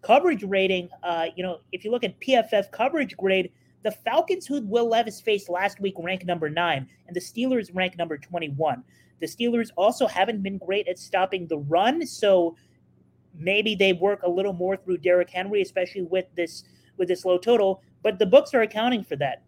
Coverage 0.00 0.42
rating, 0.42 0.88
uh, 1.04 1.26
you 1.36 1.44
know, 1.44 1.60
if 1.70 1.84
you 1.84 1.92
look 1.92 2.02
at 2.02 2.18
PFF 2.18 2.72
coverage 2.72 3.16
grade, 3.16 3.52
the 3.82 3.90
Falcons, 3.90 4.46
who 4.46 4.60
Will 4.62 4.88
Levis 4.88 5.20
faced 5.20 5.48
last 5.48 5.80
week, 5.80 5.94
rank 5.98 6.24
number 6.24 6.48
nine, 6.48 6.88
and 7.06 7.16
the 7.16 7.20
Steelers 7.20 7.70
rank 7.74 7.98
number 7.98 8.16
21. 8.16 8.82
The 9.20 9.26
Steelers 9.26 9.70
also 9.76 10.06
haven't 10.06 10.42
been 10.42 10.58
great 10.58 10.88
at 10.88 10.98
stopping 10.98 11.46
the 11.46 11.58
run, 11.58 12.06
so 12.06 12.56
maybe 13.34 13.74
they 13.74 13.92
work 13.92 14.22
a 14.22 14.30
little 14.30 14.52
more 14.52 14.76
through 14.76 14.98
Derrick 14.98 15.30
Henry, 15.30 15.62
especially 15.62 16.02
with 16.02 16.26
this 16.34 16.64
with 16.96 17.08
this 17.08 17.24
low 17.24 17.38
total. 17.38 17.82
But 18.02 18.18
the 18.18 18.26
books 18.26 18.52
are 18.54 18.62
accounting 18.62 19.04
for 19.04 19.16
that. 19.16 19.42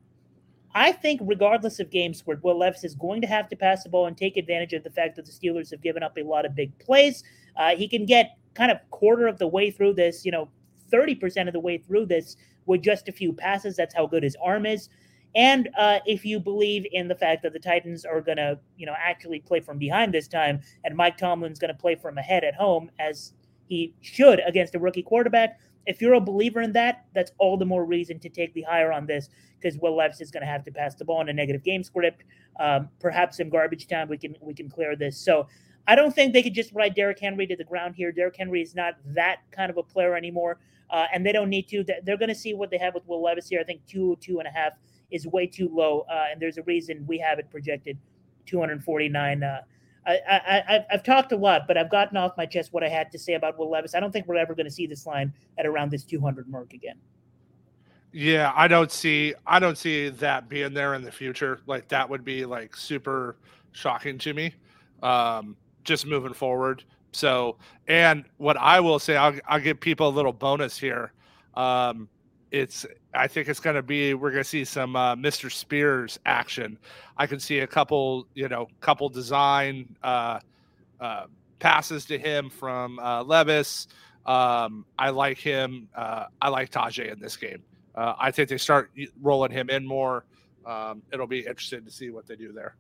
I 0.75 0.91
think, 0.91 1.21
regardless 1.25 1.79
of 1.79 1.91
game 1.91 2.15
score, 2.15 2.39
Will 2.43 2.59
Levis 2.59 2.83
is 2.83 2.95
going 2.97 3.21
to 3.21 3.29
have 3.29 3.49
to 3.49 3.57
pass 3.57 3.85
the 3.85 3.91
ball 3.91 4.07
and 4.07 4.17
take 4.17 4.37
advantage 4.37 4.73
of 4.73 4.83
the 4.83 4.91
fact 4.91 5.15
that 5.17 5.25
the 5.25 5.33
Steelers 5.33 5.71
have 5.71 5.83
given 5.83 6.03
up 6.03 6.17
a 6.17 6.23
lot 6.23 6.45
of 6.45 6.55
big 6.57 6.77
plays. 6.79 7.23
Uh, 7.57 7.77
he 7.77 7.87
can 7.87 8.07
get 8.07 8.37
kind 8.55 8.73
of 8.73 8.79
quarter 8.91 9.29
of 9.29 9.39
the 9.39 9.47
way 9.47 9.71
through 9.71 9.95
this, 9.95 10.25
you 10.25 10.33
know, 10.33 10.49
30% 10.93 11.47
of 11.47 11.53
the 11.53 11.61
way 11.61 11.79
through 11.79 12.07
this 12.07 12.37
with 12.67 12.83
just 12.83 13.09
a 13.09 13.13
few 13.13 13.33
passes. 13.33 13.77
That's 13.77 13.95
how 13.95 14.07
good 14.07 14.23
his 14.23 14.37
arm 14.43 14.67
is. 14.67 14.89
And 15.35 15.69
uh, 15.77 15.99
if 16.07 16.25
you 16.25 16.39
believe 16.39 16.87
in 16.93 17.09
the 17.09 17.15
fact 17.15 17.43
that 17.43 17.53
the 17.53 17.59
Titans 17.59 18.05
are 18.05 18.21
going 18.21 18.37
to, 18.37 18.59
you 18.77 18.87
know, 18.87 18.95
actually 18.97 19.41
play 19.41 19.61
from 19.61 19.79
behind 19.79 20.15
this 20.15 20.29
time, 20.29 20.61
and 20.85 20.97
Mike 20.97 21.19
Tomlin's 21.19 21.59
going 21.59 21.75
to 21.75 21.81
play 21.81 21.97
from 21.97 22.19
ahead 22.19 22.45
at 22.45 22.55
home 22.55 22.91
as 23.01 23.33
he 23.67 23.95
should 24.01 24.41
against 24.47 24.75
a 24.75 24.79
rookie 24.79 25.03
quarterback, 25.03 25.59
if 25.87 26.01
you're 26.01 26.15
a 26.15 26.21
believer 26.21 26.63
in 26.63 26.73
that, 26.73 27.05
that's 27.15 27.33
all 27.39 27.57
the 27.57 27.65
more 27.65 27.85
reason 27.85 28.19
to 28.21 28.29
take 28.29 28.55
the 28.55 28.63
higher 28.63 28.93
on 28.93 29.07
this 29.07 29.29
because 29.61 29.79
Will 29.79 29.97
Levis 29.97 30.21
is 30.21 30.31
going 30.31 30.43
to 30.43 30.47
have 30.47 30.65
to 30.65 30.73
pass 30.73 30.95
the 30.95 31.05
ball 31.05 31.21
in 31.21 31.29
a 31.29 31.33
negative 31.33 31.63
game 31.63 31.83
script. 31.83 32.25
Um, 32.61 32.89
perhaps 33.01 33.41
in 33.41 33.51
garbage 33.51 33.89
time 33.89 34.09
we 34.09 34.17
can 34.17 34.37
we 34.41 34.55
can 34.55 34.69
clear 34.71 34.97
this. 34.97 35.19
So 35.19 35.49
I 35.87 35.95
don't 35.95 36.15
think 36.15 36.33
they 36.33 36.43
could 36.43 36.55
just 36.55 36.73
ride 36.73 36.95
Derrick 36.95 37.19
Henry 37.21 37.47
to 37.47 37.57
the 37.57 37.65
ground 37.65 37.95
here. 37.97 38.13
Derrick 38.13 38.37
Henry 38.37 38.63
is 38.63 38.75
not 38.75 38.95
that 39.07 39.39
kind 39.51 39.71
of 39.71 39.77
a 39.77 39.83
player 39.83 40.17
anymore 40.17 40.59
uh, 40.95 41.09
and 41.13 41.27
they 41.27 41.33
don't 41.33 41.51
need 41.51 41.67
to. 41.69 41.85
They're 42.05 42.17
going 42.17 42.29
to 42.29 42.35
see 42.37 42.55
what 42.55 42.71
they 42.71 42.79
have 42.79 42.95
with 42.95 43.03
Will 43.09 43.21
Levis 43.21 43.49
here. 43.49 43.61
I 43.61 43.65
think 43.65 43.85
two, 43.85 44.17
two 44.21 44.39
and 44.39 44.47
a 44.47 44.51
half 44.51 44.75
is 45.11 45.27
way 45.27 45.45
too 45.45 45.69
low, 45.73 46.07
uh, 46.09 46.27
and 46.31 46.41
there's 46.41 46.57
a 46.57 46.63
reason 46.63 47.05
we 47.09 47.19
have 47.19 47.41
it 47.41 47.51
projected 47.51 47.99
249. 48.47 49.43
Uh, 49.43 49.61
I, 50.07 50.21
I, 50.29 50.87
I've 50.93 51.03
talked 51.03 51.33
a 51.33 51.37
lot, 51.37 51.63
but 51.67 51.77
I've 51.77 51.91
gotten 51.91 52.17
off 52.17 52.37
my 52.37 52.47
chest 52.47 52.73
what 52.73 52.85
I 52.85 52.89
had 52.89 53.11
to 53.11 53.19
say 53.19 53.35
about 53.35 53.59
Will 53.59 53.71
Levis. 53.71 53.97
I 53.97 54.01
don't 54.01 54.13
think 54.13 54.29
we're 54.29 54.37
ever 54.37 54.55
going 54.55 54.67
to 54.67 54.73
see 54.73 54.87
this 54.87 55.05
line 55.05 55.33
at 55.59 55.67
around 55.67 55.91
this 55.91 56.05
200 56.05 56.47
mark 56.49 56.75
again. 56.75 56.97
Yeah, 58.13 58.53
I 58.55 58.69
don't 58.69 58.93
see 58.93 59.35
I 59.45 59.59
don't 59.59 59.77
see 59.77 60.11
that 60.11 60.49
being 60.49 60.75
there 60.75 60.95
in 60.95 61.03
the 61.03 61.11
future. 61.11 61.61
Like 61.67 61.89
that 61.89 62.09
would 62.09 62.25
be 62.25 62.45
like 62.45 62.77
super 62.77 63.37
shocking 63.73 64.19
to 64.19 64.33
me. 64.33 64.55
Um, 65.03 65.57
just 65.83 66.07
moving 66.07 66.35
forward. 66.35 66.85
So, 67.15 67.57
and 67.87 68.25
what 68.39 68.57
I 68.57 68.81
will 68.81 68.99
say, 68.99 69.17
I'll, 69.17 69.39
I'll 69.47 69.61
give 69.61 69.79
people 69.79 70.09
a 70.09 70.11
little 70.11 70.33
bonus 70.33 70.77
here. 70.77 71.13
Um, 71.55 72.09
it's, 72.51 72.85
I 73.15 73.29
think 73.29 73.49
it's 73.49 73.61
going 73.61 73.77
to 73.77 73.83
be, 73.83 74.15
we're 74.15 74.31
going 74.31 74.43
to 74.43 74.49
see 74.49 74.65
some 74.65 74.97
uh, 74.97 75.15
Mr. 75.15 75.51
Spears 75.51 76.19
action. 76.27 76.79
I 77.17 77.27
can 77.27 77.39
see 77.39 77.61
a 77.61 77.67
couple, 77.67 78.27
you 78.35 78.49
know, 78.49 78.69
couple 78.81 79.09
design 79.09 79.95
uh, 80.03 80.41
uh, 81.01 81.27
passes 81.61 82.05
to 82.07 82.19
him 82.19 82.51
from 82.51 82.99
uh, 82.99 83.23
Levis. 83.23 83.87
Um, 84.27 84.85
I 84.99 85.11
like 85.11 85.39
him. 85.39 85.89
Uh, 85.95 86.27
I 86.43 86.49
like 86.49 86.71
Tyjae 86.71 87.13
in 87.13 87.21
this 87.21 87.37
game. 87.37 87.63
Uh, 87.95 88.15
I 88.19 88.33
think 88.33 88.49
they 88.49 88.59
start 88.59 88.91
rolling 89.23 89.53
him 89.53 89.71
in 89.71 89.87
more. 89.87 90.25
Um, 90.67 91.03
it'll 91.13 91.27
be 91.27 91.41
interesting 91.41 91.85
to 91.85 91.91
see 91.91 92.11
what 92.11 92.27
they 92.27 92.35
do 92.35 92.53
there 92.53 92.75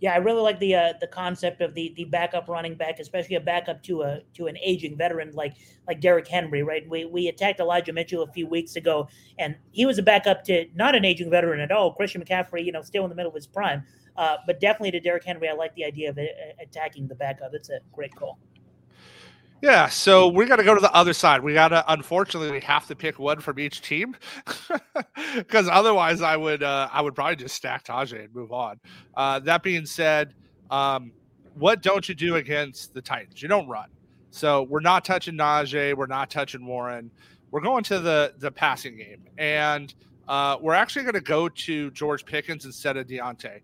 yeah, 0.00 0.14
I 0.14 0.16
really 0.16 0.40
like 0.40 0.58
the 0.58 0.74
uh, 0.74 0.92
the 0.98 1.06
concept 1.06 1.60
of 1.60 1.74
the 1.74 1.92
the 1.94 2.04
backup 2.04 2.48
running 2.48 2.74
back, 2.74 2.98
especially 2.98 3.36
a 3.36 3.40
backup 3.40 3.82
to 3.84 4.02
a 4.02 4.20
to 4.34 4.46
an 4.46 4.56
aging 4.62 4.96
veteran 4.96 5.32
like 5.34 5.56
like 5.86 6.00
Derrick 6.00 6.26
Henry, 6.26 6.62
right? 6.62 6.88
We 6.88 7.04
we 7.04 7.28
attacked 7.28 7.60
Elijah 7.60 7.92
Mitchell 7.92 8.22
a 8.22 8.32
few 8.32 8.46
weeks 8.46 8.76
ago, 8.76 9.08
and 9.38 9.56
he 9.72 9.84
was 9.84 9.98
a 9.98 10.02
backup 10.02 10.42
to 10.44 10.66
not 10.74 10.94
an 10.94 11.04
aging 11.04 11.30
veteran 11.30 11.60
at 11.60 11.70
all. 11.70 11.92
Christian 11.92 12.24
McCaffrey, 12.24 12.64
you 12.64 12.72
know, 12.72 12.80
still 12.80 13.04
in 13.04 13.10
the 13.10 13.14
middle 13.14 13.30
of 13.30 13.34
his 13.34 13.46
prime, 13.46 13.84
uh, 14.16 14.38
but 14.46 14.58
definitely 14.58 14.90
to 14.92 15.00
Derrick 15.00 15.24
Henry, 15.24 15.50
I 15.50 15.52
like 15.52 15.74
the 15.74 15.84
idea 15.84 16.08
of 16.08 16.18
uh, 16.18 16.22
attacking 16.62 17.06
the 17.06 17.14
backup. 17.14 17.52
It's 17.52 17.68
a 17.68 17.80
great 17.92 18.14
call. 18.16 18.38
Yeah, 19.62 19.88
so 19.88 20.28
we 20.28 20.46
got 20.46 20.56
to 20.56 20.64
go 20.64 20.74
to 20.74 20.80
the 20.80 20.92
other 20.94 21.12
side. 21.12 21.42
We 21.42 21.52
got 21.52 21.68
to, 21.68 21.84
unfortunately, 21.92 22.50
we 22.50 22.60
have 22.60 22.86
to 22.86 22.96
pick 22.96 23.18
one 23.18 23.40
from 23.40 23.58
each 23.58 23.82
team 23.82 24.16
because 25.36 25.68
otherwise, 25.68 26.22
I 26.22 26.36
would, 26.36 26.62
uh, 26.62 26.88
I 26.90 27.02
would 27.02 27.14
probably 27.14 27.36
just 27.36 27.56
stack 27.56 27.84
Tyjae 27.84 28.24
and 28.24 28.34
move 28.34 28.52
on. 28.52 28.80
Uh, 29.14 29.38
that 29.40 29.62
being 29.62 29.84
said, 29.84 30.34
um, 30.70 31.12
what 31.54 31.82
don't 31.82 32.08
you 32.08 32.14
do 32.14 32.36
against 32.36 32.94
the 32.94 33.02
Titans? 33.02 33.42
You 33.42 33.48
don't 33.48 33.68
run. 33.68 33.88
So 34.30 34.62
we're 34.62 34.80
not 34.80 35.04
touching 35.04 35.34
Najee. 35.34 35.94
We're 35.94 36.06
not 36.06 36.30
touching 36.30 36.64
Warren. 36.64 37.10
We're 37.50 37.60
going 37.60 37.82
to 37.84 37.98
the 37.98 38.32
the 38.38 38.50
passing 38.50 38.96
game, 38.96 39.24
and 39.38 39.92
uh, 40.28 40.56
we're 40.60 40.74
actually 40.74 41.02
going 41.02 41.14
to 41.14 41.20
go 41.20 41.48
to 41.48 41.90
George 41.90 42.24
Pickens 42.24 42.64
instead 42.64 42.96
of 42.96 43.08
Diontae. 43.08 43.60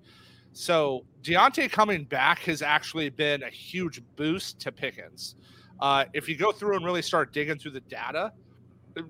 So 0.53 1.05
Diontae 1.23 1.71
coming 1.71 2.05
back 2.05 2.41
has 2.41 2.63
actually 2.63 3.11
been 3.11 3.45
a 3.45 3.51
huge 3.51 4.03
boost 4.17 4.59
to 4.61 4.73
Pickens. 4.73 5.37
Uh, 5.81 6.05
if 6.13 6.29
you 6.29 6.37
go 6.37 6.53
through 6.53 6.77
and 6.77 6.85
really 6.85 7.03
start 7.03 7.33
digging 7.33 7.59
through 7.59 7.73
the 7.73 7.81
data, 7.81 8.33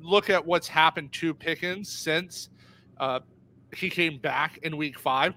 look 0.01 0.31
at 0.31 0.45
what's 0.45 0.69
happened 0.69 1.13
to 1.13 1.33
Pickens 1.33 1.91
since 1.91 2.49
uh, 2.99 3.21
he 3.75 3.89
came 3.89 4.19
back 4.19 4.59
in 4.59 4.77
week 4.77 4.99
five. 4.99 5.35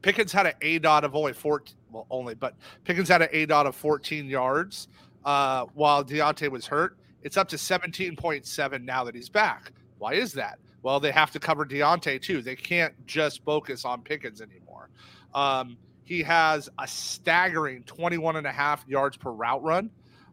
Pickens 0.00 0.32
had 0.32 0.46
an 0.46 0.54
A 0.62 0.78
dot 0.78 1.04
of 1.04 1.14
only 1.14 1.32
14, 1.32 1.76
well, 1.90 2.06
only, 2.10 2.34
but 2.34 2.56
Pickens 2.84 3.08
had 3.08 3.22
an 3.22 3.28
A 3.32 3.46
dot 3.46 3.66
of 3.66 3.76
14 3.76 4.26
yards 4.26 4.88
uh, 5.24 5.66
while 5.74 6.04
Diontae 6.04 6.50
was 6.50 6.66
hurt. 6.66 6.96
It's 7.22 7.36
up 7.36 7.48
to 7.50 7.56
17.7 7.56 8.84
now 8.84 9.04
that 9.04 9.14
he's 9.14 9.28
back. 9.28 9.72
Why 9.98 10.14
is 10.14 10.32
that? 10.32 10.58
Well, 10.82 10.98
they 10.98 11.12
have 11.12 11.30
to 11.32 11.38
cover 11.38 11.64
Diontae 11.64 12.20
too. 12.20 12.42
They 12.42 12.56
can't 12.56 12.94
just 13.06 13.44
focus 13.44 13.84
on 13.84 14.02
Pickens 14.02 14.40
anymore. 14.40 14.90
Um, 15.32 15.76
he 16.04 16.22
has 16.22 16.68
a 16.78 16.88
staggering 16.88 17.84
21 17.84 18.36
and 18.36 18.46
a 18.46 18.52
half 18.52 18.84
yards 18.88 19.16
per 19.16 19.30
route 19.30 19.62
run. 19.62 19.90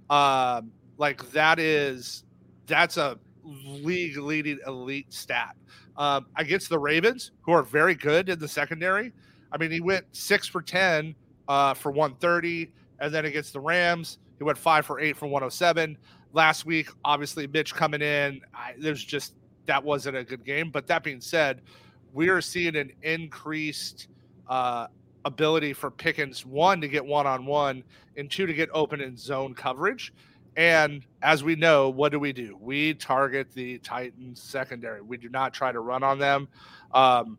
Um, 0.09 0.71
like 0.97 1.29
that 1.31 1.59
is 1.59 2.23
that's 2.67 2.97
a 2.97 3.17
league 3.43 4.17
leading 4.17 4.59
elite 4.67 5.11
stat. 5.13 5.55
Um, 5.97 6.27
against 6.37 6.69
the 6.69 6.79
Ravens, 6.79 7.31
who 7.41 7.51
are 7.51 7.63
very 7.63 7.93
good 7.93 8.29
in 8.29 8.39
the 8.39 8.47
secondary. 8.47 9.11
I 9.51 9.57
mean, 9.57 9.69
he 9.69 9.81
went 9.81 10.05
six 10.13 10.47
for 10.47 10.61
10 10.61 11.13
uh, 11.49 11.73
for 11.73 11.91
130. 11.91 12.71
And 12.99 13.13
then 13.13 13.25
against 13.25 13.51
the 13.53 13.59
Rams, 13.59 14.19
he 14.37 14.43
went 14.43 14.57
five 14.57 14.85
for 14.85 14.99
eight 14.99 15.17
for 15.17 15.25
107. 15.25 15.97
Last 16.31 16.65
week, 16.65 16.89
obviously, 17.03 17.47
Mitch 17.47 17.73
coming 17.73 18.01
in, 18.01 18.41
I, 18.53 18.75
there's 18.77 19.03
just 19.03 19.33
that 19.65 19.83
wasn't 19.83 20.15
a 20.15 20.23
good 20.23 20.45
game. 20.45 20.69
But 20.69 20.87
that 20.87 21.03
being 21.03 21.21
said, 21.21 21.61
we 22.13 22.29
are 22.29 22.39
seeing 22.39 22.75
an 22.75 22.91
increased 23.01 24.07
uh, 24.47 24.87
ability 25.25 25.73
for 25.73 25.91
Pickens 25.91 26.45
one 26.45 26.81
to 26.81 26.87
get 26.87 27.05
one 27.05 27.27
on 27.27 27.45
one, 27.45 27.83
and 28.17 28.29
two 28.29 28.45
to 28.45 28.53
get 28.53 28.69
open 28.73 29.01
in 29.01 29.17
zone 29.17 29.53
coverage. 29.53 30.13
And 30.55 31.05
as 31.21 31.43
we 31.43 31.55
know, 31.55 31.89
what 31.89 32.11
do 32.11 32.19
we 32.19 32.33
do? 32.33 32.57
We 32.59 32.93
target 32.93 33.51
the 33.53 33.77
Titans 33.79 34.41
secondary. 34.41 35.01
We 35.01 35.17
do 35.17 35.29
not 35.29 35.53
try 35.53 35.71
to 35.71 35.79
run 35.79 36.03
on 36.03 36.19
them. 36.19 36.47
Um, 36.93 37.37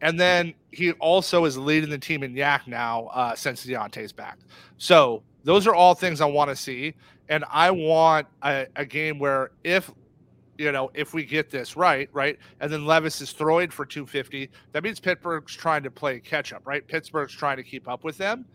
and 0.00 0.18
then 0.18 0.54
he 0.72 0.92
also 0.92 1.44
is 1.44 1.56
leading 1.56 1.90
the 1.90 1.98
team 1.98 2.22
in 2.22 2.34
YAC 2.34 2.66
now 2.66 3.06
uh, 3.06 3.34
since 3.34 3.64
Diontae's 3.64 4.12
back. 4.12 4.38
So 4.78 5.22
those 5.44 5.66
are 5.66 5.74
all 5.74 5.94
things 5.94 6.20
I 6.20 6.26
want 6.26 6.50
to 6.50 6.56
see. 6.56 6.94
And 7.28 7.44
I 7.50 7.70
want 7.70 8.26
a, 8.42 8.66
a 8.76 8.84
game 8.84 9.18
where 9.18 9.50
if 9.64 9.90
you 10.58 10.72
know, 10.72 10.90
if 10.94 11.14
we 11.14 11.24
get 11.24 11.50
this 11.50 11.76
right, 11.76 12.08
right, 12.12 12.38
and 12.60 12.72
then 12.72 12.86
Levis 12.86 13.20
is 13.20 13.32
throwing 13.32 13.70
for 13.70 13.84
250, 13.84 14.50
that 14.72 14.82
means 14.82 15.00
Pittsburgh's 15.00 15.54
trying 15.54 15.82
to 15.82 15.90
play 15.90 16.20
catch 16.20 16.52
up, 16.52 16.66
right? 16.66 16.86
Pittsburgh's 16.86 17.32
trying 17.32 17.56
to 17.56 17.62
keep 17.62 17.88
up 17.88 18.04
with 18.04 18.16
them. 18.18 18.46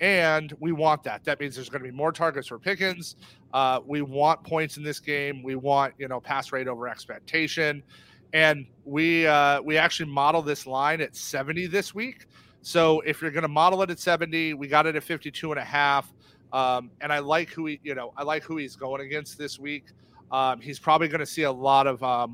And 0.00 0.52
we 0.58 0.72
want 0.72 1.04
that. 1.04 1.22
That 1.24 1.38
means 1.38 1.54
there's 1.54 1.68
going 1.68 1.82
to 1.84 1.88
be 1.88 1.94
more 1.94 2.10
targets 2.10 2.48
for 2.48 2.58
Pickens. 2.58 3.14
Uh, 3.54 3.80
we 3.86 4.02
want 4.02 4.42
points 4.42 4.76
in 4.76 4.82
this 4.82 4.98
game. 4.98 5.42
We 5.44 5.54
want, 5.54 5.94
you 5.96 6.08
know, 6.08 6.20
pass 6.20 6.50
rate 6.50 6.66
over 6.66 6.88
expectation. 6.88 7.84
And 8.32 8.66
we 8.84 9.26
uh, 9.26 9.60
we 9.62 9.76
actually 9.76 10.10
model 10.10 10.42
this 10.42 10.66
line 10.66 11.00
at 11.00 11.14
70 11.14 11.66
this 11.66 11.94
week. 11.94 12.26
So 12.62 13.00
if 13.00 13.20
you're 13.20 13.30
going 13.30 13.42
to 13.42 13.48
model 13.48 13.82
it 13.82 13.90
at 13.90 13.98
70, 14.00 14.54
we 14.54 14.66
got 14.66 14.86
it 14.86 14.96
at 14.96 15.02
52 15.02 15.52
and 15.52 15.60
a 15.60 15.64
half. 15.64 16.12
Um, 16.52 16.90
and 17.00 17.12
I 17.12 17.18
like 17.18 17.50
who 17.50 17.66
he, 17.66 17.80
you 17.82 17.94
know, 17.94 18.12
I 18.16 18.24
like 18.24 18.42
who 18.42 18.56
he's 18.56 18.76
going 18.76 19.02
against 19.02 19.38
this 19.38 19.58
week. 19.58 19.86
Um, 20.32 20.60
he's 20.60 20.78
probably 20.78 21.08
going 21.08 21.20
to 21.20 21.26
see 21.26 21.42
a 21.42 21.52
lot 21.52 21.86
of 21.86 22.02
uh, 22.02 22.26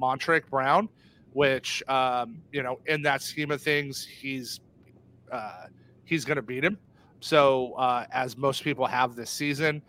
Brown, 0.51 0.89
which 1.33 1.83
um, 1.89 2.41
you 2.53 2.63
know, 2.63 2.79
in 2.87 3.03
that 3.03 3.23
scheme 3.23 3.51
of 3.51 3.61
things, 3.61 4.07
he's 4.07 4.61
uh, 5.31 5.67
he's 6.05 6.25
going 6.25 6.37
to 6.37 6.43
beat 6.43 6.65
him. 6.65 6.79
So 7.21 7.73
uh, 7.75 8.07
as 8.13 8.37
most 8.37 8.63
people 8.63 8.87
have 8.87 9.17
this 9.17 9.31
season, 9.31 9.83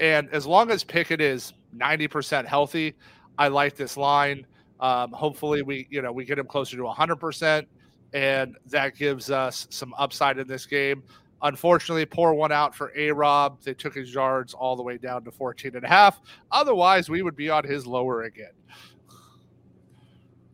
and 0.00 0.28
as 0.30 0.46
long 0.46 0.70
as 0.70 0.82
Pickett 0.82 1.20
is 1.20 1.52
ninety 1.72 2.08
percent 2.08 2.48
healthy, 2.48 2.94
I 3.38 3.48
like 3.48 3.76
this 3.76 3.96
line. 3.96 4.44
Um, 4.80 5.12
hopefully, 5.12 5.62
we 5.62 5.86
you 5.90 6.02
know 6.02 6.10
we 6.10 6.24
get 6.24 6.38
him 6.38 6.46
closer 6.46 6.76
to 6.76 6.86
hundred 6.88 7.16
percent, 7.16 7.68
and 8.12 8.56
that 8.66 8.96
gives 8.96 9.30
us 9.30 9.68
some 9.70 9.94
upside 9.96 10.38
in 10.38 10.48
this 10.48 10.66
game. 10.66 11.04
Unfortunately, 11.42 12.06
pour 12.06 12.34
one 12.34 12.52
out 12.52 12.74
for 12.74 12.92
A 12.96 13.10
Rob. 13.10 13.60
They 13.62 13.74
took 13.74 13.94
his 13.94 14.14
yards 14.14 14.54
all 14.54 14.76
the 14.76 14.82
way 14.82 14.96
down 14.96 15.24
to 15.24 15.32
14 15.32 15.74
and 15.74 15.84
a 15.84 15.88
half. 15.88 16.20
Otherwise, 16.50 17.08
we 17.08 17.22
would 17.22 17.36
be 17.36 17.50
on 17.50 17.64
his 17.64 17.86
lower 17.86 18.22
again. 18.22 18.52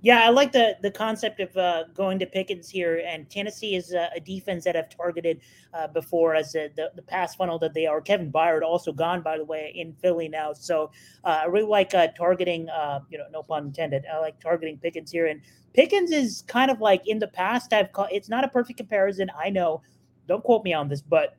Yeah, 0.01 0.24
I 0.24 0.29
like 0.29 0.53
the 0.53 0.77
the 0.81 0.92
concept 0.92 1.40
of 1.40 1.57
uh, 1.57 1.85
going 1.92 2.20
to 2.20 2.27
Pickens 2.27 2.70
here, 2.70 3.03
and 3.05 3.29
Tennessee 3.29 3.74
is 3.74 3.92
a, 3.92 4.09
a 4.14 4.20
defense 4.20 4.62
that 4.64 4.77
I've 4.77 4.88
targeted 4.88 5.40
uh, 5.74 5.88
before 5.88 6.37
as 6.37 6.55
a, 6.55 6.68
the 6.77 6.92
the 6.94 7.03
pass 7.03 7.35
funnel 7.35 7.59
that 7.59 7.74
they 7.74 7.85
are. 7.87 8.01
Kevin 8.01 8.31
Byard 8.31 8.62
also 8.62 8.92
gone, 8.92 9.22
by 9.22 9.38
the 9.38 9.44
way, 9.44 9.72
in 9.74 9.92
Philly 9.94 10.29
now, 10.29 10.53
so 10.53 10.92
uh, 11.24 11.40
I 11.42 11.44
really 11.46 11.66
like 11.66 11.94
uh, 11.94 12.07
targeting. 12.16 12.68
Uh, 12.68 13.01
you 13.11 13.18
know, 13.18 13.24
no 13.33 13.42
pun 13.42 13.66
intended. 13.66 14.05
I 14.07 14.20
like 14.20 14.38
targeting 14.38 14.79
Pickens 14.79 15.11
here, 15.11 15.27
and 15.27 15.40
Pickens 15.74 16.12
is 16.12 16.44
kind 16.46 16.70
of 16.70 16.81
like 16.81 17.03
in 17.09 17.18
the 17.18 17.29
past. 17.29 17.72
I've 17.72 17.90
called 17.90 18.11
it's 18.12 18.29
not 18.29 18.44
a 18.44 18.48
perfect 18.48 18.77
comparison, 18.77 19.29
I 19.37 19.51
know, 19.51 19.83
don't 20.28 20.44
quote 20.44 20.62
me 20.62 20.72
on 20.72 20.88
this, 20.88 21.02
but 21.02 21.36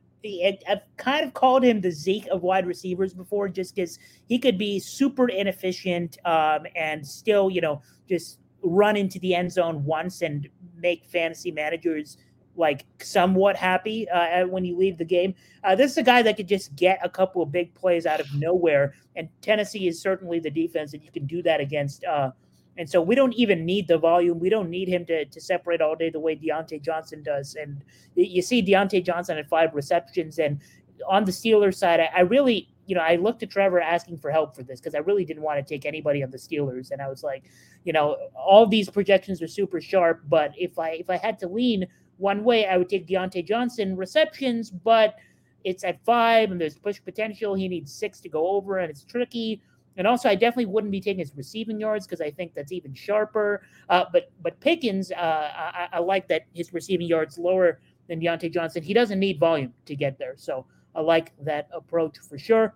I've 0.68 0.82
kind 0.98 1.24
of 1.24 1.32
called 1.32 1.64
him 1.64 1.80
the 1.80 1.90
Zeke 1.90 2.26
of 2.26 2.42
wide 2.42 2.66
receivers 2.66 3.14
before, 3.14 3.48
just 3.48 3.74
because 3.74 3.98
he 4.28 4.38
could 4.38 4.58
be 4.58 4.78
super 4.78 5.28
inefficient 5.28 6.18
um, 6.26 6.66
and 6.76 7.06
still, 7.06 7.48
you 7.50 7.62
know, 7.62 7.80
just 8.08 8.38
run 8.62 8.96
into 8.96 9.18
the 9.20 9.34
end 9.34 9.50
zone 9.50 9.82
once 9.84 10.20
and 10.20 10.48
make 10.76 11.06
fantasy 11.06 11.50
managers 11.50 12.18
like 12.56 12.84
somewhat 13.00 13.56
happy 13.56 14.08
uh, 14.10 14.46
when 14.46 14.64
you 14.64 14.76
leave 14.76 14.98
the 14.98 15.04
game. 15.04 15.34
Uh, 15.64 15.74
this 15.74 15.92
is 15.92 15.96
a 15.98 16.02
guy 16.02 16.20
that 16.20 16.36
could 16.36 16.48
just 16.48 16.74
get 16.76 16.98
a 17.02 17.08
couple 17.08 17.42
of 17.42 17.50
big 17.50 17.72
plays 17.74 18.04
out 18.04 18.20
of 18.20 18.26
nowhere, 18.34 18.94
and 19.16 19.28
Tennessee 19.40 19.88
is 19.88 20.02
certainly 20.02 20.38
the 20.38 20.50
defense 20.50 20.90
that 20.90 21.02
you 21.02 21.10
can 21.10 21.26
do 21.26 21.42
that 21.42 21.60
against. 21.60 22.04
Uh, 22.04 22.32
and 22.80 22.88
so 22.88 23.02
we 23.02 23.14
don't 23.14 23.34
even 23.34 23.66
need 23.66 23.88
the 23.88 23.98
volume. 23.98 24.40
We 24.40 24.48
don't 24.48 24.70
need 24.70 24.88
him 24.88 25.04
to, 25.04 25.26
to 25.26 25.38
separate 25.38 25.82
all 25.82 25.94
day 25.94 26.08
the 26.08 26.18
way 26.18 26.34
Diontae 26.34 26.80
Johnson 26.80 27.22
does. 27.22 27.54
And 27.54 27.84
you 28.14 28.40
see 28.40 28.62
Diontae 28.62 29.04
Johnson 29.04 29.36
at 29.36 29.50
five 29.50 29.74
receptions. 29.74 30.38
And 30.38 30.58
on 31.06 31.26
the 31.26 31.30
Steelers 31.30 31.74
side, 31.74 32.00
I, 32.00 32.08
I 32.16 32.20
really, 32.20 32.70
you 32.86 32.94
know, 32.94 33.02
I 33.02 33.16
looked 33.16 33.42
at 33.42 33.50
Trevor 33.50 33.82
asking 33.82 34.16
for 34.16 34.30
help 34.30 34.56
for 34.56 34.62
this 34.62 34.80
because 34.80 34.94
I 34.94 35.00
really 35.00 35.26
didn't 35.26 35.42
want 35.42 35.58
to 35.58 35.62
take 35.62 35.84
anybody 35.84 36.22
on 36.22 36.30
the 36.30 36.38
Steelers. 36.38 36.90
And 36.90 37.02
I 37.02 37.08
was 37.08 37.22
like, 37.22 37.50
you 37.84 37.92
know, 37.92 38.16
all 38.34 38.66
these 38.66 38.88
projections 38.88 39.42
are 39.42 39.46
super 39.46 39.82
sharp. 39.82 40.22
But 40.30 40.52
if 40.56 40.78
I 40.78 40.92
if 40.92 41.10
I 41.10 41.18
had 41.18 41.38
to 41.40 41.48
lean 41.48 41.86
one 42.16 42.44
way, 42.44 42.66
I 42.66 42.78
would 42.78 42.88
take 42.88 43.06
Diontae 43.06 43.46
Johnson 43.46 43.94
receptions, 43.94 44.70
but 44.70 45.16
it's 45.64 45.84
at 45.84 46.02
five 46.06 46.50
and 46.50 46.58
there's 46.58 46.78
push 46.78 46.98
potential. 47.04 47.54
He 47.54 47.68
needs 47.68 47.92
six 47.92 48.20
to 48.20 48.30
go 48.30 48.48
over, 48.52 48.78
and 48.78 48.88
it's 48.88 49.04
tricky. 49.04 49.60
And 49.96 50.06
also, 50.06 50.28
I 50.28 50.34
definitely 50.34 50.66
wouldn't 50.66 50.92
be 50.92 51.00
taking 51.00 51.18
his 51.18 51.32
receiving 51.36 51.80
yards 51.80 52.06
because 52.06 52.20
I 52.20 52.30
think 52.30 52.54
that's 52.54 52.72
even 52.72 52.94
sharper. 52.94 53.62
Uh, 53.88 54.04
but 54.12 54.30
but 54.42 54.58
Pickens, 54.60 55.10
uh, 55.12 55.14
I, 55.16 55.88
I, 55.92 55.98
like 55.98 56.28
that 56.28 56.42
his 56.54 56.72
receiving 56.72 57.08
yards 57.08 57.38
lower 57.38 57.80
than 58.08 58.20
Diontae 58.20 58.52
Johnson. 58.52 58.82
He 58.82 58.94
doesn't 58.94 59.18
need 59.18 59.38
volume 59.38 59.74
to 59.86 59.96
get 59.96 60.18
there, 60.18 60.34
so 60.36 60.64
I 60.94 61.00
like 61.00 61.32
that 61.44 61.68
approach 61.72 62.18
for 62.18 62.38
sure. 62.38 62.74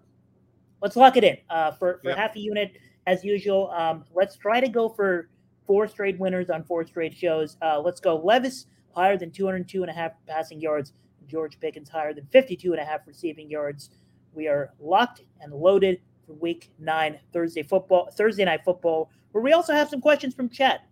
Let's 0.83 0.96
lock 0.96 1.16
it 1.16 1.24
in 1.24 1.38
uh, 1.50 1.70
for 1.72 2.00
for 2.03 2.11
yep. 2.11 2.18
half 2.18 2.37
a 2.37 2.40
unit 2.40 2.77
as 3.07 3.24
usual. 3.24 3.70
Um, 3.70 4.05
let's 4.12 4.37
try 4.37 4.61
to 4.61 4.68
go 4.68 4.88
for 4.88 5.29
four 5.66 5.87
straight 5.88 6.18
winners 6.18 6.50
on 6.50 6.64
four 6.64 6.85
straight 6.85 7.14
shows. 7.14 7.57
Uh, 7.62 7.81
let's 7.81 8.00
go 8.00 8.16
Levis 8.16 8.66
higher 8.94 9.16
than 9.16 9.31
202 9.31 9.83
and 9.83 9.90
a 9.90 9.94
half 9.94 10.12
passing 10.27 10.61
yards. 10.61 10.92
George 11.27 11.59
Pickens 11.59 11.88
higher 11.88 12.12
than 12.12 12.27
52 12.27 12.72
and 12.72 12.81
a 12.81 12.85
half 12.85 13.00
receiving 13.07 13.50
yards. 13.50 13.90
We 14.35 14.48
are 14.48 14.74
locked 14.79 15.22
and 15.40 15.53
loaded 15.53 16.00
for 16.27 16.35
Week 16.35 16.71
Nine 16.79 17.19
Thursday 17.33 17.63
football, 17.63 18.11
Thursday 18.13 18.45
night 18.45 18.61
football, 18.65 19.11
where 19.33 19.43
we 19.43 19.53
also 19.53 19.73
have 19.73 19.89
some 19.89 20.01
questions 20.01 20.35
from 20.35 20.49
chat. 20.49 20.87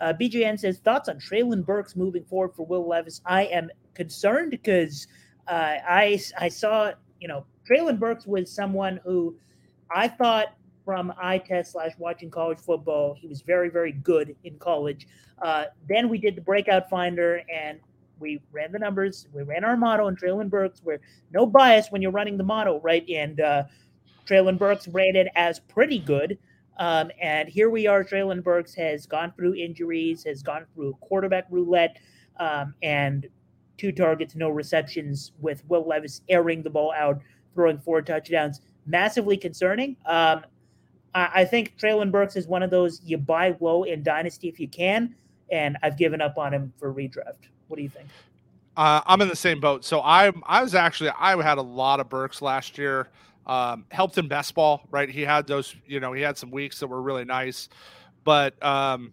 Uh, 0.00 0.12
BJN 0.12 0.58
says 0.58 0.78
thoughts 0.78 1.08
on 1.08 1.18
Treylon 1.18 1.64
Burks 1.64 1.96
moving 1.96 2.24
forward 2.24 2.54
for 2.54 2.64
Will 2.66 2.86
Levis. 2.86 3.20
I 3.26 3.44
am 3.44 3.70
concerned 3.94 4.50
because 4.50 5.08
uh, 5.48 5.76
I 5.88 6.20
I 6.38 6.48
saw 6.48 6.92
you 7.20 7.28
know 7.28 7.44
Treylon 7.68 7.98
Burks 7.98 8.26
was 8.26 8.50
someone 8.50 9.00
who 9.04 9.36
I 9.90 10.08
thought 10.08 10.54
from 10.84 11.12
eye 11.20 11.38
test 11.38 11.72
slash 11.72 11.92
watching 11.98 12.30
college 12.30 12.58
football 12.58 13.14
he 13.20 13.26
was 13.26 13.42
very 13.42 13.68
very 13.68 13.92
good 13.92 14.36
in 14.44 14.58
college. 14.58 15.06
Uh, 15.42 15.64
then 15.88 16.08
we 16.08 16.18
did 16.18 16.36
the 16.36 16.40
breakout 16.40 16.88
finder 16.88 17.42
and 17.52 17.80
we 18.20 18.40
ran 18.52 18.72
the 18.72 18.78
numbers. 18.78 19.26
We 19.32 19.42
ran 19.42 19.64
our 19.64 19.76
model 19.76 20.08
and 20.08 20.18
Treylon 20.18 20.50
Burks. 20.50 20.80
Where 20.82 21.00
no 21.32 21.46
bias 21.46 21.88
when 21.90 22.02
you're 22.02 22.12
running 22.12 22.36
the 22.36 22.44
model, 22.44 22.80
right? 22.80 23.08
And 23.08 23.40
Treylon 24.28 24.58
Burks 24.58 24.86
rated 24.88 25.28
as 25.34 25.58
pretty 25.58 25.98
good. 25.98 26.38
Um, 26.78 27.10
and 27.20 27.48
here 27.48 27.70
we 27.70 27.86
are. 27.86 28.04
Treylon 28.04 28.42
Burks 28.42 28.74
has 28.74 29.06
gone 29.06 29.32
through 29.36 29.54
injuries, 29.54 30.24
has 30.24 30.42
gone 30.42 30.66
through 30.74 30.96
quarterback 31.00 31.46
roulette, 31.50 31.98
um, 32.38 32.74
and 32.82 33.26
two 33.78 33.90
targets, 33.90 34.34
no 34.36 34.48
receptions, 34.48 35.32
with 35.40 35.64
Will 35.68 35.86
Levis 35.86 36.20
airing 36.28 36.62
the 36.62 36.70
ball 36.70 36.92
out, 36.96 37.20
throwing 37.54 37.78
four 37.78 38.02
touchdowns. 38.02 38.60
Massively 38.86 39.36
concerning. 39.36 39.96
Um, 40.06 40.44
I, 41.14 41.30
I, 41.34 41.44
think 41.44 41.76
Treylon 41.78 42.10
Burks 42.12 42.36
is 42.36 42.46
one 42.46 42.62
of 42.62 42.70
those 42.70 43.02
you 43.04 43.18
buy 43.18 43.56
low 43.60 43.82
in 43.82 44.02
Dynasty 44.02 44.48
if 44.48 44.60
you 44.60 44.68
can, 44.68 45.14
and 45.50 45.76
I've 45.82 45.98
given 45.98 46.20
up 46.20 46.38
on 46.38 46.54
him 46.54 46.72
for 46.78 46.92
redraft. 46.92 47.48
What 47.66 47.76
do 47.76 47.82
you 47.82 47.88
think? 47.88 48.08
Uh, 48.76 49.00
I'm 49.06 49.20
in 49.20 49.28
the 49.28 49.36
same 49.36 49.60
boat. 49.60 49.84
So 49.84 50.00
I 50.00 50.32
I 50.44 50.62
was 50.62 50.74
actually 50.74 51.10
I 51.18 51.40
had 51.42 51.58
a 51.58 51.62
lot 51.62 51.98
of 52.00 52.08
Burks 52.08 52.40
last 52.40 52.78
year. 52.78 53.08
Um, 53.48 53.86
helped 53.90 54.18
in 54.18 54.28
best 54.28 54.54
ball, 54.54 54.82
right? 54.90 55.08
He 55.08 55.22
had 55.22 55.46
those, 55.46 55.74
you 55.86 56.00
know, 56.00 56.12
he 56.12 56.20
had 56.20 56.36
some 56.36 56.50
weeks 56.50 56.78
that 56.80 56.86
were 56.86 57.00
really 57.00 57.24
nice. 57.24 57.70
But 58.24 58.62
um, 58.62 59.12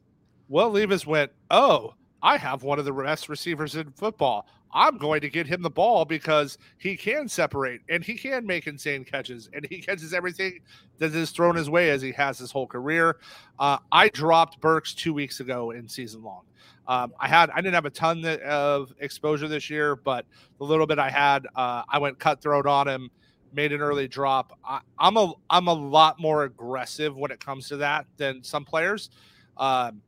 Will 0.50 0.69
Levis 0.69 1.08
went, 1.08 1.32
oh, 1.50 1.93
I 2.21 2.38
have 2.38 2.63
one 2.63 2.78
of 2.80 2.86
the 2.86 2.91
best 2.91 3.30
receivers 3.30 3.76
in 3.76 3.91
football. 3.91 4.45
I'm 4.76 4.98
going 4.98 5.21
to 5.21 5.30
get 5.30 5.48
him 5.48 5.62
the 5.62 5.69
ball 5.69 6.04
because 6.04 6.58
he 6.78 6.98
can 6.98 7.30
separate 7.30 7.80
and 7.88 8.04
he 8.04 8.15
can 8.15 8.45
make 8.45 8.67
insane 8.67 9.06
catches 9.06 9.50
and 9.54 9.65
he 9.69 9.80
catches 9.82 10.13
everything 10.13 10.60
that 10.98 11.15
is 11.15 11.32
thrown 11.32 11.56
his 11.56 11.69
way 11.69 11.89
as 11.91 12.02
he 12.02 12.12
has 12.12 12.38
his 12.38 12.52
whole 12.52 12.67
career. 12.67 13.17
Uh, 13.58 13.78
I 13.91 14.10
dropped 14.10 14.60
Burks 14.60 14.93
two 14.93 15.13
weeks 15.13 15.39
ago 15.39 15.71
in 15.71 15.88
season 15.88 16.24
long. 16.24 16.41
Um, 16.88 17.13
I 17.19 17.28
had 17.28 17.50
I 17.52 17.58
didn't 17.58 17.74
have 17.74 17.86
a 17.86 17.89
ton 17.89 18.24
of 18.43 18.93
exposure 19.00 19.48
this 19.48 19.69
year, 19.69 19.95
but 19.95 20.26
the 20.60 20.65
little 20.65 20.86
bit 20.86 21.00
I 21.00 21.10
had, 21.10 21.48
uh, 21.56 21.84
I 21.89 21.98
went 21.98 22.19
cutthroat 22.19 22.67
on 22.67 22.88
him, 22.88 23.10
made 23.56 23.72
an 23.72 23.82
early 23.82 24.08
drop. 24.08 24.60
I, 24.63 24.82
am 25.00 25.18
a 25.18 25.34
I'm 25.50 25.68
a 25.68 25.74
lot 25.74 26.20
more 26.20 26.44
aggressive 26.44 27.15
when 27.15 27.32
it 27.32 27.39
comes 27.39 27.68
to 27.70 27.78
that 27.78 28.06
than 28.18 28.44
some 28.44 28.65
players. 28.65 29.10
Um, 29.58 30.02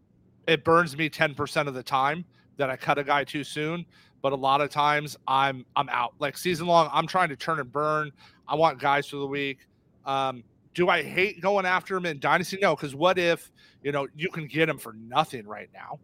it 0.48 0.64
burns 0.64 0.96
me 0.98 1.10
10% 1.10 1.68
of 1.68 1.74
the 1.74 1.84
time 1.84 2.26
that 2.58 2.70
I 2.70 2.76
cut 2.76 2.98
a 2.98 3.04
guy 3.04 3.24
too 3.24 3.44
soon 3.44 3.86
but 4.22 4.34
a 4.34 4.36
lot 4.36 4.62
of 4.62 4.70
times 4.70 5.18
I'm 5.28 5.66
I'm 5.76 5.90
out. 5.90 6.14
Like 6.20 6.38
season 6.38 6.68
long, 6.68 6.90
I'm 6.92 7.08
trying 7.08 7.30
to 7.30 7.36
turn 7.36 7.60
and 7.60 7.72
burn. 7.72 8.12
I 8.48 8.56
want 8.56 8.80
guys 8.80 9.08
for 9.08 9.18
the 9.18 9.28
week. 9.28 9.68
Um, 10.06 10.44
do 10.74 10.90
I 10.90 11.04
hate 11.04 11.42
going 11.42 11.66
after 11.66 11.96
him 11.96 12.06
in 12.06 12.20
dynasty? 12.20 12.58
No, 12.62 12.76
because 12.76 12.96
what 12.96 13.18
if 13.18 13.52
you 13.84 13.92
know 13.92 14.08
you 14.16 14.30
can 14.30 14.48
get 14.48 14.70
him 14.70 14.78
for 14.78 14.94
nothing 14.94 15.46
right 15.46 15.70
now, 15.74 16.00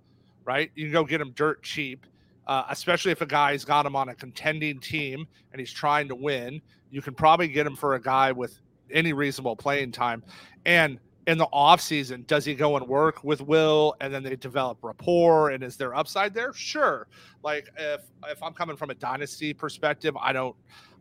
right? 0.45 0.71
You 0.75 0.86
can 0.86 0.93
go 0.93 1.03
get 1.03 1.21
him 1.21 1.32
dirt 1.32 1.63
cheap, 1.63 2.06
uh, 2.47 2.63
especially 2.69 3.12
if 3.12 3.21
a 3.21 3.25
guy's 3.25 3.65
got 3.65 3.86
him 3.86 3.95
on 3.95 4.10
a 4.10 4.15
contending 4.15 4.79
team 4.79 5.27
and 5.51 5.60
he's 5.60 5.71
trying 5.71 6.08
to 6.08 6.15
win. 6.15 6.62
You 6.91 7.01
can 7.01 7.13
probably 7.13 7.47
get 7.47 7.65
him 7.65 7.75
for 7.75 7.95
a 7.95 8.01
guy 8.01 8.32
with 8.32 8.60
any 8.91 9.13
reasonable 9.13 9.56
playing 9.56 9.91
time, 9.91 10.23
and 10.65 10.99
in 11.27 11.38
the 11.38 11.45
off 11.45 11.82
season, 11.82 12.23
does 12.27 12.45
he 12.45 12.53
go 12.53 12.75
and 12.75 12.88
work 12.88 13.23
with 13.23 13.41
Will 13.41 13.95
and 14.01 14.13
then 14.13 14.23
they 14.23 14.36
develop 14.36 14.79
rapport 14.82 15.51
and 15.51 15.63
is 15.63 15.77
there 15.77 15.95
upside 15.95 16.34
there? 16.34 16.53
Sure. 16.53 17.08
Like 17.43 17.69
if 17.77 18.01
if 18.27 18.41
I'm 18.43 18.53
coming 18.53 18.75
from 18.75 18.89
a 18.89 18.95
dynasty 18.95 19.53
perspective, 19.53 20.15
I 20.17 20.34
don't 20.34 20.56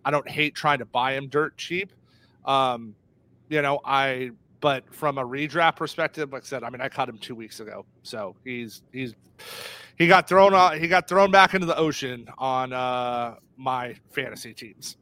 I 0.04 0.10
don't 0.10 0.28
hate 0.28 0.54
trying 0.54 0.78
to 0.78 0.84
buy 0.84 1.14
him 1.14 1.28
dirt 1.28 1.56
cheap. 1.56 1.92
Um, 2.44 2.94
you 3.48 3.62
know, 3.62 3.80
I 3.84 4.30
but 4.62 4.94
from 4.94 5.18
a 5.18 5.24
redraft 5.24 5.76
perspective, 5.76 6.32
like 6.32 6.44
I 6.44 6.46
said, 6.46 6.64
I 6.64 6.70
mean 6.70 6.80
I 6.80 6.88
caught 6.88 7.08
him 7.08 7.18
two 7.18 7.34
weeks 7.34 7.60
ago. 7.60 7.84
So 8.02 8.36
he's 8.44 8.82
he's 8.92 9.14
he 9.98 10.06
got 10.06 10.26
thrown 10.26 10.54
on 10.54 10.80
he 10.80 10.88
got 10.88 11.06
thrown 11.06 11.30
back 11.30 11.52
into 11.52 11.66
the 11.66 11.76
ocean 11.76 12.26
on 12.38 12.72
uh 12.72 13.34
my 13.58 13.94
fantasy 14.12 14.54
teams. 14.54 14.96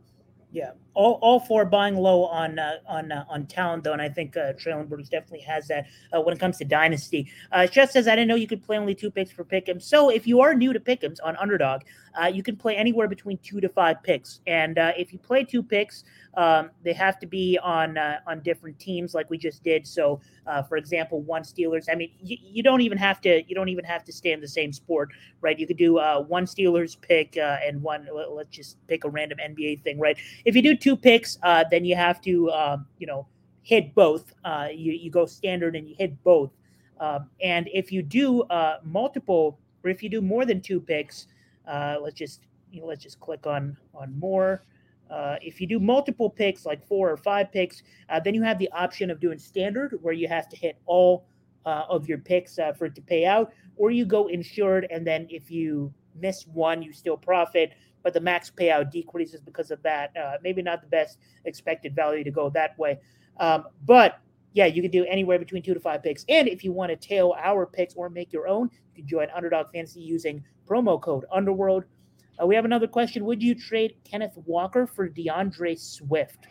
Yeah, 0.51 0.73
all, 0.94 1.18
all 1.22 1.40
for 1.40 1.64
buying 1.64 1.96
low 1.96 2.24
on 2.24 2.59
uh, 2.59 2.79
on 2.87 3.12
uh, 3.12 3.24
on 3.29 3.46
talent 3.46 3.85
though, 3.85 3.92
and 3.92 4.03
I 4.03 4.09
think 4.09 4.37
uh, 4.37 4.53
Treylon 4.55 4.88
Burks 4.88 5.09
definitely 5.09 5.40
has 5.40 5.68
that 5.68 5.87
uh, 6.12 6.20
when 6.20 6.35
it 6.35 6.40
comes 6.40 6.59
to 6.59 6.64
dynasty. 6.64 7.31
Uh, 7.53 7.66
says 7.66 8.09
I 8.09 8.16
didn't 8.16 8.29
know 8.29 8.35
you 8.35 8.46
could 8.46 8.62
play 8.62 8.76
only 8.76 8.94
two 8.94 9.11
picks 9.11 9.31
for 9.31 9.44
Pick'em. 9.44 9.81
So 9.81 10.11
if 10.11 10.26
you 10.26 10.40
are 10.40 10.55
new 10.55 10.72
to 10.72 10.81
Pick'ems 10.81 11.18
on 11.22 11.37
Underdog, 11.37 11.83
uh, 12.20 12.26
you 12.26 12.42
can 12.42 12.57
play 12.57 12.76
anywhere 12.76 13.09
between 13.09 13.38
two 13.38 13.61
to 13.61 13.68
five 13.68 14.03
picks, 14.03 14.40
and 14.46 14.79
uh, 14.79 14.92
if 14.96 15.12
you 15.12 15.18
play 15.18 15.44
two 15.44 15.62
picks, 15.62 16.05
um, 16.35 16.70
they 16.83 16.92
have 16.92 17.18
to 17.20 17.26
be 17.26 17.59
on 17.62 17.96
uh, 17.96 18.18
on 18.26 18.40
different 18.40 18.79
teams, 18.79 19.14
like 19.14 19.31
we 19.31 19.38
just 19.38 19.62
did. 19.62 19.87
So, 19.87 20.20
for 20.68 20.76
example, 20.76 21.20
one 21.22 21.42
Steelers. 21.42 21.87
I 21.90 21.94
mean, 21.94 22.11
you, 22.20 22.37
you, 22.40 22.62
don't 22.62 22.81
even 22.81 22.98
have 22.98 23.20
to 23.20 23.42
you 23.46 23.55
don't 23.55 23.68
even 23.68 23.85
have 23.85 24.05
to 24.05 24.12
stay 24.12 24.33
in 24.33 24.40
the 24.40 24.48
same 24.48 24.72
sport, 24.72 25.11
right? 25.40 25.59
You 25.59 25.66
could 25.66 25.76
do 25.76 25.94
one 25.94 26.46
Steelers 26.46 27.00
pick 27.00 27.37
and 27.37 27.81
one. 27.81 28.09
Let's 28.12 28.50
just 28.50 28.76
pick 28.88 29.05
a 29.05 29.09
random 29.09 29.38
NBA 29.38 29.83
thing, 29.83 30.00
right? 30.00 30.18
If 30.44 30.57
you 30.57 30.62
do 30.62 30.74
two 30.80 30.96
picks, 30.96 31.38
uh, 31.42 31.64
then 31.70 31.84
you 31.84 31.94
have 31.94 32.20
to 32.22 32.50
um, 32.50 32.86
you 32.98 33.06
know 33.06 33.26
hit 33.62 33.94
both. 33.94 34.32
Uh, 34.44 34.68
you 34.72 34.92
you 34.92 35.10
go 35.10 35.26
standard 35.26 35.76
and 35.76 35.88
you 35.88 35.94
hit 35.98 36.22
both. 36.24 36.50
Um, 36.98 37.30
and 37.42 37.68
if 37.72 37.92
you 37.92 38.02
do 38.02 38.44
multiple, 38.84 39.58
or 39.84 39.90
if 39.90 40.02
you 40.02 40.08
do 40.08 40.20
more 40.20 40.44
than 40.44 40.60
two 40.60 40.80
picks, 40.80 41.28
let's 41.66 42.14
just 42.14 42.42
you 42.70 42.80
know, 42.80 42.86
let's 42.86 43.02
just 43.02 43.20
click 43.20 43.46
on 43.46 43.76
on 43.94 44.18
more. 44.18 44.62
Uh, 45.10 45.36
if 45.42 45.60
you 45.60 45.66
do 45.66 45.80
multiple 45.80 46.30
picks, 46.30 46.64
like 46.64 46.86
four 46.86 47.10
or 47.10 47.16
five 47.16 47.50
picks, 47.50 47.82
uh, 48.08 48.20
then 48.20 48.32
you 48.32 48.42
have 48.42 48.58
the 48.58 48.70
option 48.70 49.10
of 49.10 49.18
doing 49.18 49.38
standard, 49.38 49.98
where 50.02 50.14
you 50.14 50.28
have 50.28 50.48
to 50.48 50.56
hit 50.56 50.78
all 50.86 51.26
uh, 51.66 51.84
of 51.88 52.08
your 52.08 52.18
picks 52.18 52.58
uh, 52.58 52.72
for 52.72 52.86
it 52.86 52.94
to 52.94 53.02
pay 53.02 53.26
out, 53.26 53.52
or 53.76 53.90
you 53.90 54.04
go 54.04 54.28
insured, 54.28 54.86
and 54.90 55.04
then 55.04 55.26
if 55.28 55.50
you 55.50 55.92
miss 56.14 56.46
one, 56.46 56.80
you 56.80 56.92
still 56.92 57.16
profit, 57.16 57.72
but 58.02 58.14
the 58.14 58.20
max 58.20 58.50
payout 58.50 58.90
decreases 58.90 59.40
because 59.40 59.70
of 59.70 59.82
that. 59.82 60.16
Uh, 60.16 60.36
maybe 60.42 60.62
not 60.62 60.80
the 60.80 60.88
best 60.88 61.18
expected 61.44 61.94
value 61.94 62.24
to 62.24 62.30
go 62.30 62.50
that 62.50 62.78
way, 62.78 62.98
um, 63.38 63.64
but 63.84 64.20
yeah, 64.52 64.66
you 64.66 64.82
can 64.82 64.90
do 64.90 65.04
anywhere 65.04 65.38
between 65.38 65.62
two 65.62 65.74
to 65.74 65.80
five 65.80 66.02
picks. 66.02 66.24
And 66.28 66.48
if 66.48 66.64
you 66.64 66.72
want 66.72 66.90
to 66.90 66.96
tail 66.96 67.36
our 67.38 67.66
picks 67.66 67.94
or 67.94 68.10
make 68.10 68.32
your 68.32 68.48
own, 68.48 68.68
you 68.94 69.02
can 69.02 69.06
join 69.06 69.28
Underdog 69.34 69.70
Fantasy 69.72 70.00
using 70.00 70.42
promo 70.68 71.00
code 71.00 71.24
Underworld 71.32 71.84
uh, 72.40 72.46
we 72.46 72.54
have 72.54 72.64
another 72.64 72.86
question. 72.86 73.24
Would 73.24 73.42
you 73.42 73.54
trade 73.54 73.96
Kenneth 74.04 74.36
Walker 74.46 74.86
for 74.86 75.08
DeAndre 75.08 75.78
Swift? 75.78 76.46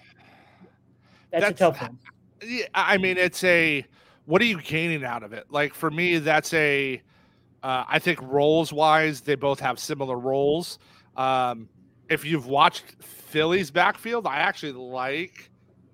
That's, 1.31 1.45
that's 1.45 1.51
a 1.51 1.53
tough 1.53 1.81
one. 1.81 1.97
Yeah, 2.41 2.65
I 2.73 2.97
mean, 2.97 3.17
it's 3.17 3.43
a 3.43 3.85
what 4.25 4.41
are 4.41 4.45
you 4.45 4.61
gaining 4.61 5.03
out 5.03 5.23
of 5.23 5.33
it? 5.33 5.45
Like 5.49 5.73
for 5.73 5.89
me, 5.89 6.17
that's 6.19 6.53
a. 6.53 7.01
Uh, 7.61 7.83
I 7.89 7.99
think 7.99 8.21
roles 8.21 8.71
wise, 8.71 9.19
they 9.19 9.35
both 9.35 9.59
have 9.59 9.79
similar 9.79 10.17
roles. 10.17 10.79
Um, 11.19 11.67
if 12.09 12.23
you've 12.23 12.47
watched 12.47 12.95
Philly's 13.03 13.69
backfield, 13.69 14.25
I 14.25 14.37
actually 14.37 14.71
like 14.71 15.51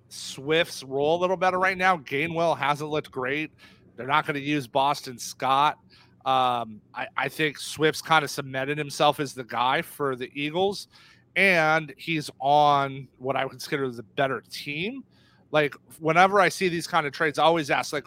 Swift's 0.08 0.84
role 0.84 1.18
a 1.18 1.20
little 1.20 1.36
better 1.36 1.58
right 1.58 1.76
now. 1.76 1.96
Gainwell 1.96 2.56
hasn't 2.56 2.88
looked 2.88 3.10
great. 3.10 3.50
They're 3.96 4.06
not 4.06 4.24
going 4.24 4.36
to 4.36 4.40
use 4.40 4.68
Boston 4.68 5.18
Scott. 5.18 5.78
Um, 6.24 6.80
I, 6.94 7.08
I 7.16 7.28
think 7.28 7.58
Swift's 7.58 8.00
kind 8.00 8.24
of 8.24 8.30
cemented 8.30 8.78
himself 8.78 9.18
as 9.18 9.34
the 9.34 9.44
guy 9.44 9.82
for 9.82 10.14
the 10.14 10.30
Eagles, 10.32 10.86
and 11.34 11.92
he's 11.96 12.30
on 12.40 13.08
what 13.18 13.34
I 13.34 13.44
would 13.44 13.50
consider 13.50 13.90
the 13.90 14.04
better 14.04 14.44
team. 14.48 15.02
Like 15.50 15.74
whenever 15.98 16.40
I 16.40 16.50
see 16.50 16.68
these 16.68 16.86
kind 16.86 17.04
of 17.04 17.12
trades, 17.12 17.38
I 17.38 17.44
always 17.44 17.70
ask 17.70 17.92
like, 17.92 18.06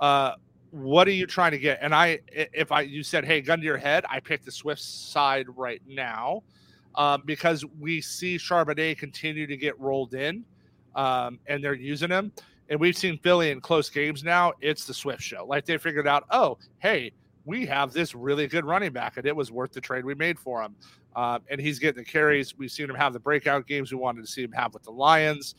uh, 0.00 0.32
"What 0.76 1.08
are 1.08 1.12
you 1.12 1.26
trying 1.26 1.52
to 1.52 1.58
get?" 1.58 1.78
And 1.80 1.94
I, 1.94 2.20
if 2.28 2.70
I 2.72 2.82
you 2.82 3.02
said, 3.02 3.24
"Hey, 3.24 3.40
gun 3.40 3.58
to 3.60 3.64
your 3.64 3.76
head," 3.76 4.04
I 4.08 4.20
pick 4.20 4.44
the 4.44 4.52
Swift 4.52 4.82
side 4.82 5.46
right 5.56 5.82
now 5.86 6.42
um, 6.94 7.22
because 7.24 7.64
we 7.78 8.00
see 8.00 8.36
Charbonnet 8.36 8.98
continue 8.98 9.46
to 9.46 9.56
get 9.56 9.78
rolled 9.80 10.14
in, 10.14 10.44
um, 10.94 11.38
and 11.46 11.62
they're 11.62 11.74
using 11.74 12.10
him. 12.10 12.32
And 12.68 12.80
we've 12.80 12.96
seen 12.96 13.18
Philly 13.18 13.50
in 13.50 13.60
close 13.60 13.88
games 13.88 14.24
now. 14.24 14.52
It's 14.60 14.86
the 14.86 14.94
Swift 14.94 15.22
show. 15.22 15.44
Like 15.46 15.64
they 15.64 15.78
figured 15.78 16.08
out, 16.08 16.24
oh, 16.30 16.58
hey, 16.78 17.12
we 17.44 17.64
have 17.66 17.92
this 17.92 18.14
really 18.14 18.48
good 18.48 18.64
running 18.64 18.92
back, 18.92 19.16
and 19.16 19.26
it 19.26 19.34
was 19.34 19.52
worth 19.52 19.72
the 19.72 19.80
trade 19.80 20.04
we 20.04 20.14
made 20.14 20.38
for 20.38 20.62
him. 20.62 20.74
Uh, 21.14 21.38
and 21.48 21.60
he's 21.60 21.78
getting 21.78 22.02
the 22.02 22.04
carries. 22.04 22.58
We've 22.58 22.70
seen 22.70 22.90
him 22.90 22.96
have 22.96 23.12
the 23.12 23.20
breakout 23.20 23.66
games 23.66 23.92
we 23.92 23.98
wanted 23.98 24.22
to 24.22 24.26
see 24.26 24.42
him 24.42 24.52
have 24.52 24.74
with 24.74 24.82
the 24.82 24.90
Lions, 24.90 25.54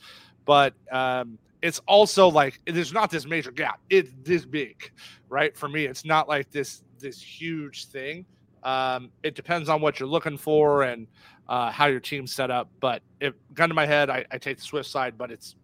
but 0.45 0.73
um, 0.91 1.39
it's 1.67 1.79
also 1.85 2.29
like 2.29 2.61
there's 2.65 2.93
not 2.93 3.11
this 3.11 3.25
major 3.25 3.51
gap. 3.51 3.81
It's 3.89 4.09
this 4.23 4.45
big, 4.45 4.89
right? 5.27 5.55
For 5.57 5.67
me, 5.67 5.83
it's 5.83 6.05
not 6.05 6.29
like 6.29 6.49
this 6.49 6.83
this 6.97 7.21
huge 7.21 7.87
thing. 7.87 8.25
Um, 8.63 9.11
it 9.21 9.35
depends 9.35 9.67
on 9.67 9.81
what 9.81 9.99
you're 9.99 10.07
looking 10.07 10.37
for 10.37 10.83
and 10.83 11.07
uh, 11.49 11.69
how 11.69 11.87
your 11.87 11.99
team's 11.99 12.33
set 12.33 12.49
up. 12.49 12.69
But 12.79 13.01
if 13.19 13.33
gun 13.53 13.67
to 13.67 13.75
my 13.75 13.85
head, 13.85 14.09
I, 14.09 14.23
I 14.31 14.37
take 14.37 14.57
the 14.57 14.63
Swift 14.63 14.89
side, 14.89 15.17
but 15.17 15.29
it's 15.29 15.57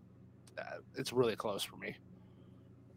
uh, 0.59 0.79
it's 0.95 1.13
really 1.13 1.37
close 1.37 1.63
for 1.63 1.77
me. 1.77 1.95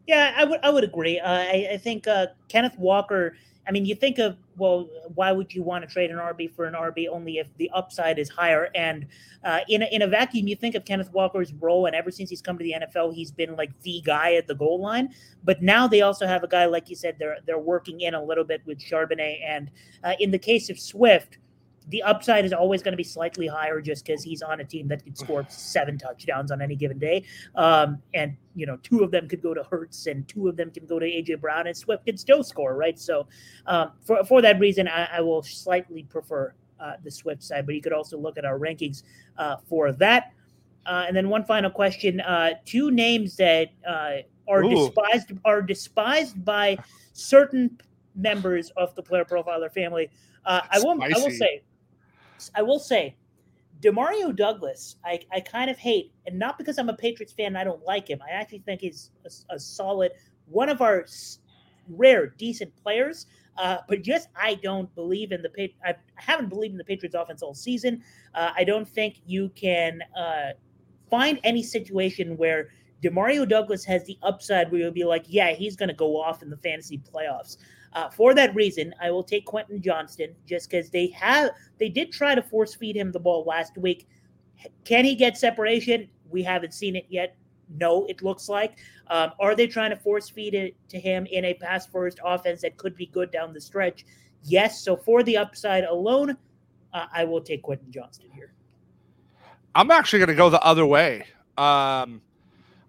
Yeah, 0.05 0.33
I 0.35 0.43
would 0.43 0.59
I 0.61 0.69
would 0.69 0.83
agree. 0.83 1.17
Uh, 1.17 1.31
I, 1.31 1.69
I 1.73 1.77
think 1.77 2.09
uh, 2.09 2.27
Kenneth 2.49 2.77
Walker. 2.77 3.37
I 3.65 3.71
mean, 3.71 3.85
you 3.85 3.95
think 3.95 4.19
of 4.19 4.35
well, 4.57 4.89
why 5.13 5.31
would 5.31 5.53
you 5.53 5.63
want 5.63 5.87
to 5.87 5.91
trade 5.91 6.09
an 6.09 6.17
RB 6.17 6.53
for 6.53 6.65
an 6.65 6.73
RB 6.73 7.07
only 7.09 7.37
if 7.37 7.47
the 7.57 7.69
upside 7.73 8.19
is 8.19 8.29
higher? 8.29 8.69
And 8.75 9.05
uh, 9.43 9.59
in 9.69 9.83
a, 9.83 9.85
in 9.85 10.01
a 10.01 10.07
vacuum, 10.07 10.47
you 10.47 10.55
think 10.55 10.75
of 10.75 10.83
Kenneth 10.83 11.11
Walker's 11.13 11.53
role, 11.53 11.85
and 11.85 11.95
ever 11.95 12.11
since 12.11 12.29
he's 12.29 12.41
come 12.41 12.57
to 12.57 12.63
the 12.63 12.73
NFL, 12.73 13.13
he's 13.13 13.31
been 13.31 13.55
like 13.55 13.71
the 13.81 14.01
guy 14.05 14.33
at 14.33 14.47
the 14.47 14.55
goal 14.55 14.81
line. 14.81 15.13
But 15.43 15.61
now 15.61 15.87
they 15.87 16.01
also 16.01 16.25
have 16.25 16.43
a 16.43 16.47
guy, 16.47 16.65
like 16.65 16.89
you 16.89 16.95
said, 16.95 17.17
they're 17.19 17.37
they're 17.45 17.59
working 17.59 18.01
in 18.01 18.15
a 18.15 18.23
little 18.23 18.43
bit 18.43 18.61
with 18.65 18.79
Charbonnet, 18.79 19.39
and 19.45 19.69
uh, 20.03 20.13
in 20.19 20.31
the 20.31 20.39
case 20.39 20.69
of 20.69 20.79
Swift 20.79 21.37
the 21.89 22.03
upside 22.03 22.45
is 22.45 22.53
always 22.53 22.81
going 22.81 22.91
to 22.91 22.97
be 22.97 23.03
slightly 23.03 23.47
higher 23.47 23.79
just 23.81 24.05
because 24.05 24.23
he's 24.23 24.41
on 24.41 24.59
a 24.59 24.63
team 24.63 24.87
that 24.89 25.03
could 25.03 25.17
score 25.17 25.45
seven 25.49 25.97
touchdowns 25.97 26.51
on 26.51 26.61
any 26.61 26.75
given 26.75 26.99
day. 26.99 27.23
Um, 27.55 27.99
and, 28.13 28.35
you 28.55 28.65
know, 28.65 28.77
two 28.83 29.03
of 29.03 29.11
them 29.11 29.27
could 29.27 29.41
go 29.41 29.53
to 29.53 29.63
Hurts 29.63 30.07
and 30.07 30.27
two 30.27 30.47
of 30.47 30.57
them 30.57 30.71
can 30.71 30.85
go 30.85 30.99
to 30.99 31.05
AJ 31.05 31.39
Brown 31.39 31.67
and 31.67 31.77
Swift 31.77 32.05
can 32.05 32.17
still 32.17 32.43
score, 32.43 32.75
right? 32.75 32.99
So 32.99 33.27
um, 33.65 33.91
for, 34.01 34.23
for 34.25 34.41
that 34.41 34.59
reason, 34.59 34.87
I, 34.87 35.07
I 35.13 35.21
will 35.21 35.41
slightly 35.41 36.03
prefer 36.03 36.53
uh, 36.79 36.93
the 37.03 37.11
Swift 37.11 37.43
side, 37.43 37.65
but 37.65 37.75
you 37.75 37.81
could 37.81 37.93
also 37.93 38.17
look 38.17 38.37
at 38.37 38.45
our 38.45 38.59
rankings 38.59 39.03
uh, 39.37 39.57
for 39.67 39.91
that. 39.93 40.33
Uh, 40.85 41.05
and 41.07 41.15
then 41.15 41.27
one 41.27 41.43
final 41.43 41.69
question: 41.69 42.21
uh, 42.21 42.51
two 42.65 42.91
names 42.91 43.35
that 43.35 43.71
uh, 43.85 44.17
are 44.47 44.63
Ooh. 44.63 44.69
despised 44.69 45.33
are 45.43 45.61
despised 45.61 46.45
by 46.45 46.77
certain 47.11 47.77
members 48.15 48.71
of 48.77 48.95
the 48.95 49.03
player 49.03 49.25
profiler 49.25 49.71
family. 49.71 50.09
Uh, 50.45 50.61
I 50.71 50.79
will 50.79 51.01
I 51.01 51.09
will 51.17 51.29
say 51.29 51.61
I 52.55 52.61
will 52.61 52.79
say, 52.79 53.15
Demario 53.81 54.35
Douglas, 54.35 54.95
I, 55.05 55.19
I 55.31 55.39
kind 55.39 55.69
of 55.69 55.77
hate, 55.77 56.11
and 56.25 56.39
not 56.39 56.57
because 56.57 56.77
I'm 56.79 56.89
a 56.89 56.95
Patriots 56.95 57.33
fan, 57.33 57.55
I 57.55 57.63
don't 57.63 57.83
like 57.85 58.09
him. 58.09 58.19
I 58.27 58.31
actually 58.31 58.59
think 58.59 58.81
he's 58.81 59.11
a, 59.25 59.55
a 59.55 59.59
solid, 59.59 60.11
one 60.47 60.69
of 60.69 60.81
our 60.81 61.05
rare, 61.89 62.27
decent 62.27 62.75
players. 62.81 63.27
Uh, 63.57 63.77
but 63.87 64.03
just 64.03 64.29
I 64.39 64.55
don't 64.55 64.93
believe 64.93 65.31
in 65.31 65.41
the 65.41 65.69
I 65.83 65.95
haven't 66.15 66.49
believed 66.49 66.73
in 66.73 66.77
the 66.77 66.83
Patriots 66.83 67.15
offense 67.15 67.41
all 67.41 67.55
season. 67.55 68.03
Uh, 68.35 68.51
I 68.55 68.63
don't 68.63 68.87
think 68.87 69.21
you 69.25 69.49
can 69.55 70.01
uh, 70.15 70.51
find 71.09 71.39
any 71.43 71.63
situation 71.63 72.37
where 72.37 72.69
Demario 73.03 73.47
Douglas 73.47 73.85
has 73.85 74.05
the 74.05 74.17
upside 74.23 74.71
where 74.71 74.81
you'll 74.81 74.91
be 74.91 75.03
like, 75.03 75.25
yeah, 75.27 75.53
he's 75.53 75.75
going 75.75 75.89
to 75.89 75.95
go 75.95 76.19
off 76.19 76.41
in 76.41 76.49
the 76.49 76.57
fantasy 76.57 76.97
playoffs. 77.13 77.57
Uh, 77.93 78.09
for 78.09 78.33
that 78.33 78.53
reason, 78.55 78.93
I 79.01 79.11
will 79.11 79.23
take 79.23 79.45
Quentin 79.45 79.81
Johnston 79.81 80.35
just 80.45 80.69
because 80.69 80.89
they 80.89 81.07
have 81.07 81.51
they 81.79 81.89
did 81.89 82.11
try 82.11 82.35
to 82.35 82.41
force 82.41 82.75
feed 82.75 82.95
him 82.95 83.11
the 83.11 83.19
ball 83.19 83.43
last 83.45 83.77
week. 83.77 84.07
Can 84.83 85.05
he 85.05 85.15
get 85.15 85.37
separation? 85.37 86.09
We 86.29 86.43
haven't 86.43 86.73
seen 86.73 86.95
it 86.95 87.05
yet. 87.09 87.35
No, 87.69 88.05
it 88.05 88.21
looks 88.21 88.49
like. 88.49 88.77
Um, 89.07 89.31
are 89.39 89.55
they 89.55 89.67
trying 89.67 89.91
to 89.91 89.95
force 89.95 90.29
feed 90.29 90.53
it 90.53 90.75
to 90.89 90.99
him 90.99 91.25
in 91.27 91.45
a 91.45 91.53
pass 91.53 91.85
first 91.85 92.19
offense 92.23 92.61
that 92.61 92.77
could 92.77 92.95
be 92.95 93.07
good 93.07 93.31
down 93.31 93.53
the 93.53 93.61
stretch? 93.61 94.05
Yes. 94.43 94.83
So 94.83 94.95
for 94.95 95.23
the 95.23 95.37
upside 95.37 95.83
alone, 95.83 96.37
uh, 96.93 97.05
I 97.13 97.23
will 97.23 97.41
take 97.41 97.61
Quentin 97.61 97.91
Johnston 97.91 98.29
here. 98.33 98.53
I'm 99.75 99.91
actually 99.91 100.19
going 100.19 100.29
to 100.29 100.35
go 100.35 100.49
the 100.49 100.61
other 100.61 100.85
way. 100.85 101.25
Um, 101.57 102.21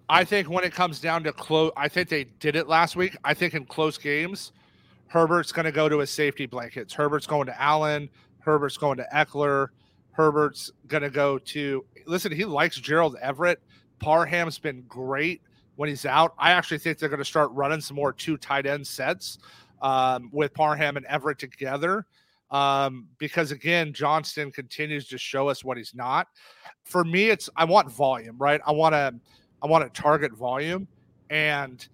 I 0.08 0.24
think 0.24 0.48
when 0.48 0.64
it 0.64 0.72
comes 0.72 1.00
down 1.00 1.22
to 1.24 1.32
close, 1.32 1.70
I 1.76 1.88
think 1.88 2.08
they 2.08 2.24
did 2.24 2.56
it 2.56 2.66
last 2.66 2.96
week. 2.96 3.16
I 3.24 3.34
think 3.34 3.54
in 3.54 3.66
close 3.66 3.98
games, 3.98 4.52
Herbert's 5.08 5.52
going 5.52 5.66
to 5.66 5.72
go 5.72 5.88
to 5.88 5.98
his 5.98 6.10
safety 6.10 6.46
blankets. 6.46 6.94
Herbert's 6.94 7.26
going 7.26 7.46
to 7.46 7.60
Allen. 7.60 8.08
Herbert's 8.40 8.76
going 8.76 8.96
to 8.98 9.06
Ekeler. 9.14 9.68
Herbert's 10.12 10.72
going 10.86 11.02
to 11.02 11.10
go 11.10 11.38
to, 11.38 11.84
listen, 12.06 12.32
he 12.32 12.44
likes 12.44 12.76
Gerald 12.80 13.16
Everett. 13.20 13.60
Parham's 14.00 14.58
been 14.58 14.82
great 14.88 15.42
when 15.76 15.88
he's 15.88 16.06
out. 16.06 16.34
I 16.38 16.52
actually 16.52 16.78
think 16.78 16.98
they're 16.98 17.08
going 17.08 17.18
to 17.18 17.24
start 17.24 17.50
running 17.52 17.80
some 17.80 17.96
more 17.96 18.12
two 18.12 18.36
tight 18.36 18.66
end 18.66 18.86
sets 18.86 19.38
um, 19.82 20.30
with 20.32 20.54
Parham 20.54 20.96
and 20.96 21.06
Everett 21.06 21.38
together. 21.38 22.06
Um, 22.50 23.06
because 23.18 23.52
again, 23.52 23.92
Johnston 23.92 24.50
continues 24.50 25.06
to 25.08 25.18
show 25.18 25.48
us 25.48 25.62
what 25.62 25.76
he's 25.76 25.94
not. 25.94 26.28
For 26.84 27.04
me, 27.04 27.28
it's 27.28 27.50
I 27.56 27.64
want 27.64 27.92
volume, 27.92 28.38
right? 28.38 28.60
I 28.66 28.72
want 28.72 28.94
to 28.94 29.14
I 29.62 29.66
want 29.66 29.92
to 29.92 30.00
target 30.00 30.32
volume, 30.32 30.86
and 31.30 31.86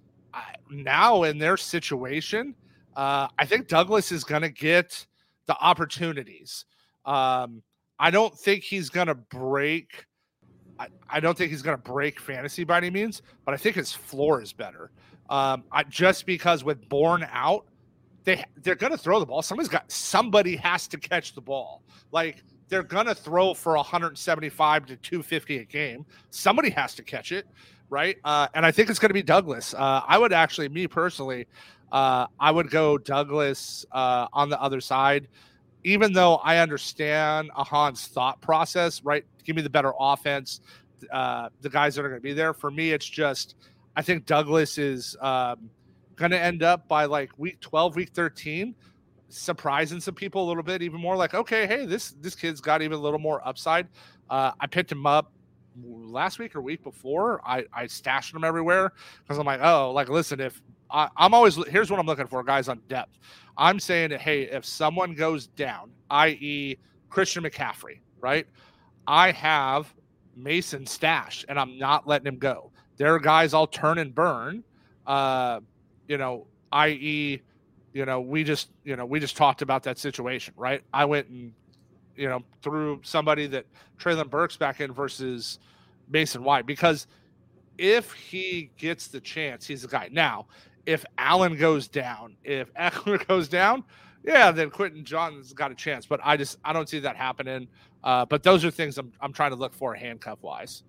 now 0.70 1.22
in 1.22 1.38
their 1.38 1.56
situation, 1.56 2.54
uh, 2.96 3.28
I 3.38 3.46
think 3.46 3.68
Douglas 3.68 4.12
is 4.12 4.24
going 4.24 4.42
to 4.42 4.50
get 4.50 5.06
the 5.46 5.56
opportunities. 5.60 6.64
Um, 7.04 7.62
I 7.98 8.10
don't 8.10 8.36
think 8.36 8.64
he's 8.64 8.90
going 8.90 9.06
to 9.06 9.14
break 9.14 10.06
I, 10.78 10.88
I 11.08 11.20
don't 11.20 11.36
think 11.36 11.50
he's 11.50 11.62
going 11.62 11.76
to 11.76 11.82
break 11.82 12.20
fantasy 12.20 12.64
by 12.64 12.78
any 12.78 12.90
means, 12.90 13.22
but 13.44 13.54
I 13.54 13.56
think 13.56 13.76
his 13.76 13.92
floor 13.92 14.42
is 14.42 14.52
better. 14.52 14.90
Um, 15.30 15.64
I, 15.72 15.84
just 15.84 16.26
because 16.26 16.64
with 16.64 16.88
Bourne 16.88 17.26
out, 17.32 17.66
they 18.24 18.44
they're 18.62 18.74
going 18.74 18.92
to 18.92 18.98
throw 18.98 19.20
the 19.20 19.26
ball. 19.26 19.42
Somebody's 19.42 19.68
got 19.68 19.90
somebody 19.90 20.56
has 20.56 20.88
to 20.88 20.98
catch 20.98 21.34
the 21.34 21.40
ball. 21.40 21.82
Like 22.10 22.42
they're 22.68 22.82
going 22.82 23.06
to 23.06 23.14
throw 23.14 23.54
for 23.54 23.76
175 23.76 24.86
to 24.86 24.96
250 24.96 25.58
a 25.58 25.64
game. 25.64 26.06
Somebody 26.30 26.70
has 26.70 26.94
to 26.94 27.02
catch 27.02 27.32
it, 27.32 27.46
right? 27.90 28.16
Uh, 28.24 28.48
and 28.54 28.64
I 28.64 28.70
think 28.70 28.90
it's 28.90 28.98
going 28.98 29.10
to 29.10 29.14
be 29.14 29.22
Douglas. 29.22 29.74
Uh, 29.74 30.02
I 30.06 30.18
would 30.18 30.32
actually, 30.32 30.68
me 30.68 30.86
personally, 30.86 31.46
uh, 31.92 32.26
I 32.40 32.50
would 32.50 32.70
go 32.70 32.98
Douglas 32.98 33.84
uh, 33.92 34.26
on 34.32 34.48
the 34.48 34.60
other 34.60 34.80
side 34.80 35.28
even 35.84 36.12
though 36.12 36.36
I 36.36 36.58
understand 36.58 37.50
Ahaan's 37.56 38.06
thought 38.06 38.40
process, 38.40 39.04
right? 39.04 39.24
Give 39.44 39.54
me 39.54 39.62
the 39.62 39.70
better 39.70 39.92
offense, 40.00 40.60
uh, 41.12 41.50
the 41.60 41.68
guys 41.68 41.94
that 41.94 42.04
are 42.04 42.08
going 42.08 42.20
to 42.20 42.24
be 42.24 42.32
there. 42.32 42.54
For 42.54 42.70
me, 42.70 42.92
it's 42.92 43.08
just 43.08 43.54
I 43.94 44.02
think 44.02 44.26
Douglas 44.26 44.78
is 44.78 45.16
um, 45.20 45.70
going 46.16 46.30
to 46.30 46.40
end 46.40 46.62
up 46.62 46.88
by 46.88 47.04
like 47.04 47.30
week 47.38 47.60
12, 47.60 47.96
week 47.96 48.10
13, 48.14 48.74
surprising 49.28 50.00
some 50.00 50.14
people 50.14 50.44
a 50.44 50.46
little 50.48 50.62
bit, 50.62 50.82
even 50.82 51.00
more 51.00 51.16
like, 51.16 51.34
okay, 51.34 51.66
hey, 51.66 51.86
this 51.86 52.12
this 52.20 52.34
kid's 52.34 52.60
got 52.60 52.82
even 52.82 52.98
a 52.98 53.00
little 53.00 53.18
more 53.18 53.46
upside. 53.46 53.88
Uh, 54.30 54.52
I 54.60 54.66
picked 54.66 54.90
him 54.90 55.06
up 55.06 55.32
last 55.82 56.38
week 56.38 56.54
or 56.54 56.62
week 56.62 56.82
before. 56.82 57.40
I, 57.44 57.64
I 57.72 57.86
stashed 57.86 58.34
him 58.34 58.44
everywhere 58.44 58.92
because 59.22 59.38
I'm 59.38 59.46
like, 59.46 59.60
oh, 59.62 59.92
like 59.92 60.08
listen, 60.08 60.40
if 60.40 60.62
I, 60.90 61.08
I'm 61.16 61.34
always 61.34 61.56
here's 61.66 61.90
what 61.90 61.98
I'm 61.98 62.06
looking 62.06 62.26
for, 62.26 62.42
guys 62.42 62.68
on 62.68 62.80
depth. 62.88 63.18
I'm 63.56 63.78
saying 63.78 64.10
that 64.10 64.20
hey, 64.20 64.42
if 64.42 64.64
someone 64.64 65.14
goes 65.14 65.46
down, 65.48 65.90
i.e., 66.10 66.78
Christian 67.08 67.44
McCaffrey, 67.44 68.00
right? 68.20 68.46
I 69.06 69.30
have 69.32 69.92
Mason 70.36 70.86
stash, 70.86 71.44
and 71.48 71.58
I'm 71.58 71.78
not 71.78 72.06
letting 72.06 72.26
him 72.26 72.38
go. 72.38 72.72
There 72.96 73.14
are 73.14 73.18
guys 73.18 73.54
I'll 73.54 73.66
turn 73.66 73.98
and 73.98 74.14
burn. 74.14 74.64
Uh, 75.06 75.60
you 76.08 76.18
know, 76.18 76.46
i.e., 76.72 77.42
you 77.94 78.04
know, 78.04 78.20
we 78.20 78.44
just 78.44 78.68
you 78.82 78.96
know 78.96 79.06
we 79.06 79.20
just 79.20 79.36
talked 79.36 79.62
about 79.62 79.84
that 79.84 79.98
situation, 79.98 80.52
right? 80.56 80.82
I 80.92 81.06
went 81.06 81.28
and 81.28 81.52
you 82.16 82.28
know 82.28 82.42
threw 82.60 83.00
somebody 83.02 83.46
that 83.46 83.64
Treylon 83.98 84.28
Burks 84.28 84.56
back 84.56 84.80
in 84.80 84.92
versus 84.92 85.60
Mason 86.10 86.44
White 86.44 86.66
because 86.66 87.06
if 87.78 88.12
he 88.12 88.70
gets 88.76 89.06
the 89.08 89.20
chance, 89.20 89.66
he's 89.66 89.82
the 89.82 89.88
guy. 89.88 90.08
Now, 90.12 90.46
if 90.86 91.04
Allen 91.16 91.56
goes 91.56 91.88
down, 91.88 92.36
if 92.44 92.72
Ekeler 92.80 93.24
goes 93.26 93.48
down, 93.48 93.84
yeah, 94.24 94.50
then 94.50 94.70
Quentin 94.70 95.04
Johnston's 95.04 95.52
got 95.52 95.70
a 95.70 95.74
chance. 95.74 96.04
But 96.04 96.20
I 96.24 96.36
just 96.36 96.58
I 96.64 96.72
don't 96.72 96.88
see 96.88 96.98
that 96.98 97.16
happening. 97.16 97.68
Uh, 98.02 98.26
but 98.26 98.42
those 98.42 98.64
are 98.64 98.72
things 98.72 98.98
I'm 98.98 99.12
I'm 99.20 99.32
trying 99.32 99.50
to 99.50 99.56
look 99.56 99.72
for 99.72 99.94
handcuff 99.94 100.42
wise. 100.42 100.82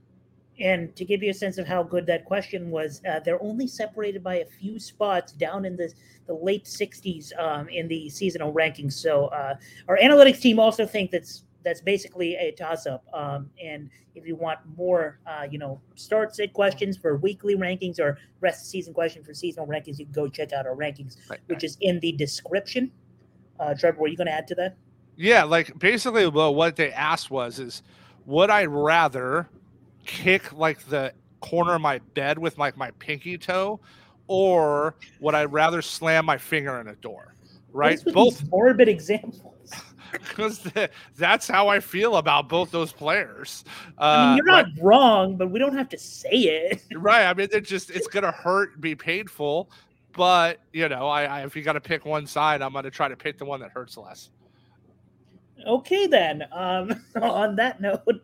And 0.60 0.96
to 0.96 1.04
give 1.04 1.22
you 1.22 1.32
a 1.32 1.34
sense 1.34 1.58
of 1.58 1.68
how 1.68 1.84
good 1.84 2.06
that 2.06 2.26
question 2.26 2.72
was, 2.72 3.02
uh, 3.10 3.20
they're 3.20 3.42
only 3.44 3.68
separated 3.68 4.24
by 4.24 4.36
a 4.36 4.46
few 4.46 4.80
spots 4.80 5.34
down 5.34 5.66
in 5.66 5.76
the, 5.76 5.92
the 6.28 6.34
late 6.34 6.66
60s 6.66 7.38
um, 7.40 7.68
in 7.70 7.88
the 7.88 8.10
seasonal 8.10 8.54
rankings. 8.54 8.94
So 8.94 9.26
uh, 9.28 9.56
our 9.90 9.98
analytics 9.98 10.40
team 10.40 10.60
also 10.60 10.86
think 10.86 11.12
that's 11.12 11.44
that's 11.66 11.82
basically 11.82 12.36
a 12.36 12.52
toss 12.52 12.86
up. 12.86 13.04
Um, 13.12 13.50
and 13.62 13.90
if 14.14 14.26
you 14.26 14.36
want 14.36 14.60
more, 14.78 15.20
uh, 15.26 15.48
you 15.50 15.58
know, 15.58 15.82
start 15.96 16.36
sit 16.36 16.54
questions 16.54 16.96
for 16.96 17.18
weekly 17.18 17.56
rankings 17.56 18.00
or 18.00 18.18
rest 18.40 18.62
of 18.62 18.68
season 18.68 18.94
question 18.94 19.24
for 19.24 19.34
seasonal 19.34 19.68
rankings, 19.68 19.98
you 19.98 20.06
can 20.06 20.14
go 20.14 20.30
check 20.30 20.54
out 20.54 20.68
our 20.68 20.76
rankings, 20.76 21.18
right, 21.30 21.40
which 21.48 21.58
right. 21.58 21.64
is 21.64 21.78
in 21.82 22.00
the 22.00 22.12
description. 22.14 22.92
Uh, 23.60 23.74
Trevor, 23.74 24.00
were 24.00 24.08
you 24.08 24.16
going 24.16 24.28
to 24.28 24.34
add 24.34 24.48
to 24.48 24.56
that? 24.56 24.78
Yeah, 25.18 25.44
like 25.44 25.78
basically, 25.80 26.28
well, 26.28 26.54
what 26.54 26.76
they 26.76 26.92
asked 26.92 27.32
was, 27.32 27.58
is 27.58 27.82
would 28.26 28.50
I 28.50 28.66
rather 28.66 29.50
kick 30.06 30.54
like 30.54 30.80
the 30.88 31.14
corner 31.42 31.76
of 31.76 31.82
my 31.82 32.00
bed 32.14 32.38
with 32.40 32.58
like 32.58 32.78
my 32.78 32.92
pinky 32.92 33.38
toe, 33.38 33.80
or 34.28 34.96
would 35.20 35.36
I 35.36 35.46
rather 35.46 35.82
slam 35.82 36.26
my 36.26 36.38
finger 36.38 36.80
in 36.80 36.88
a 36.88 36.96
door? 36.96 37.34
Right, 37.72 38.00
both 38.14 38.42
morbid 38.50 38.88
examples 38.88 39.74
because 40.12 40.66
that's 41.18 41.48
how 41.48 41.68
I 41.68 41.82
feel 41.82 42.16
about 42.16 42.48
both 42.48 42.72
those 42.72 42.94
players. 42.94 43.66
Uh, 43.98 44.02
I 44.02 44.28
mean, 44.28 44.38
you're 44.38 44.46
not 44.46 44.66
like, 44.68 44.74
wrong, 44.82 45.36
but 45.36 45.52
we 45.52 45.60
don't 45.60 45.76
have 45.76 45.90
to 45.90 45.98
say 45.98 46.30
it, 46.30 46.84
right? 46.96 47.26
I 47.26 47.34
mean, 47.34 47.50
it 47.52 47.66
just 47.66 47.90
it's 47.90 48.08
gonna 48.08 48.32
hurt, 48.32 48.80
be 48.80 48.96
painful, 48.96 49.70
but 50.14 50.60
you 50.72 50.88
know, 50.88 51.08
I, 51.08 51.24
I 51.26 51.46
if 51.46 51.56
you 51.56 51.64
got 51.64 51.74
to 51.74 51.82
pick 51.82 52.06
one 52.06 52.26
side, 52.28 52.62
I'm 52.62 52.74
gonna 52.74 52.92
try 52.92 53.08
to 53.10 53.18
pick 53.18 53.38
the 53.38 53.46
one 53.46 53.60
that 53.60 53.72
hurts 53.72 53.98
less. 53.98 54.30
Okay, 55.68 56.08
then. 56.08 56.44
Um, 56.52 57.04
on 57.22 57.56
that 57.58 57.82
note, 57.82 58.24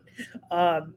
um, 0.50 0.94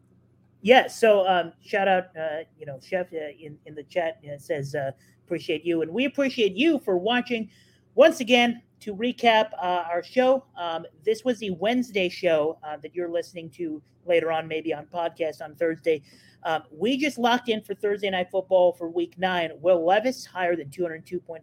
yeah. 0.65 0.87
So 0.87 1.27
um, 1.27 1.53
shout 1.63 1.87
out, 1.87 2.05
uh, 2.19 2.39
you 2.57 2.65
know, 2.65 2.79
Chef 2.81 3.13
uh, 3.13 3.17
in 3.39 3.55
in 3.67 3.75
the 3.75 3.83
chat 3.83 4.19
uh, 4.25 4.39
says 4.39 4.73
uh, 4.73 4.91
appreciate 5.23 5.63
you, 5.63 5.83
and 5.83 5.91
we 5.91 6.05
appreciate 6.05 6.53
you 6.53 6.79
for 6.79 6.97
watching. 6.97 7.51
Once 7.93 8.19
again, 8.19 8.63
to 8.79 8.95
recap 8.95 9.51
uh, 9.61 9.83
our 9.87 10.01
show, 10.03 10.43
um, 10.57 10.83
this 11.05 11.23
was 11.23 11.37
the 11.37 11.51
Wednesday 11.51 12.09
show 12.09 12.57
uh, 12.63 12.77
that 12.77 12.95
you're 12.95 13.11
listening 13.11 13.47
to 13.51 13.79
later 14.07 14.31
on, 14.31 14.47
maybe 14.47 14.73
on 14.73 14.87
podcast 14.87 15.39
on 15.39 15.53
Thursday. 15.53 16.01
Um, 16.41 16.63
we 16.71 16.97
just 16.97 17.19
locked 17.19 17.47
in 17.47 17.61
for 17.61 17.75
Thursday 17.75 18.09
night 18.09 18.31
football 18.31 18.73
for 18.73 18.89
week 18.89 19.19
nine. 19.19 19.51
Will 19.61 19.85
Levis 19.85 20.25
higher 20.25 20.55
than 20.55 20.69
202.5 20.69 21.41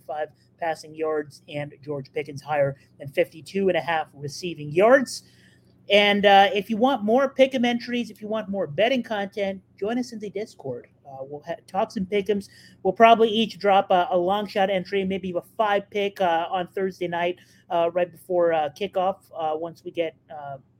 passing 0.58 0.96
yards, 0.96 1.42
and 1.48 1.72
George 1.80 2.12
Pickens 2.12 2.42
higher 2.42 2.74
than 2.98 3.06
52 3.06 3.68
and 3.68 3.78
a 3.78 3.80
half 3.80 4.08
receiving 4.14 4.72
yards. 4.72 5.22
And 5.92 6.24
uh, 6.24 6.48
if 6.54 6.70
you 6.70 6.78
want 6.78 7.04
more 7.04 7.32
pick'em 7.32 7.66
entries, 7.66 8.10
if 8.10 8.22
you 8.22 8.26
want 8.26 8.48
more 8.48 8.66
betting 8.66 9.02
content, 9.02 9.60
join 9.78 9.98
us 9.98 10.12
in 10.12 10.18
the 10.18 10.30
Discord. 10.30 10.88
Uh, 11.06 11.18
we'll 11.20 11.42
have 11.42 11.66
talks 11.66 11.96
and 11.96 12.08
pick'ems. 12.08 12.48
We'll 12.82 12.94
probably 12.94 13.28
each 13.28 13.58
drop 13.58 13.90
a, 13.90 14.08
a 14.10 14.16
long 14.16 14.46
shot 14.46 14.70
entry, 14.70 15.04
maybe 15.04 15.34
a 15.36 15.42
five 15.58 15.88
pick 15.90 16.18
uh, 16.22 16.46
on 16.50 16.68
Thursday 16.68 17.08
night, 17.08 17.40
uh, 17.68 17.90
right 17.92 18.10
before 18.10 18.54
uh, 18.54 18.70
kickoff. 18.70 19.16
Uh, 19.38 19.52
once 19.54 19.84
we 19.84 19.90
get 19.90 20.16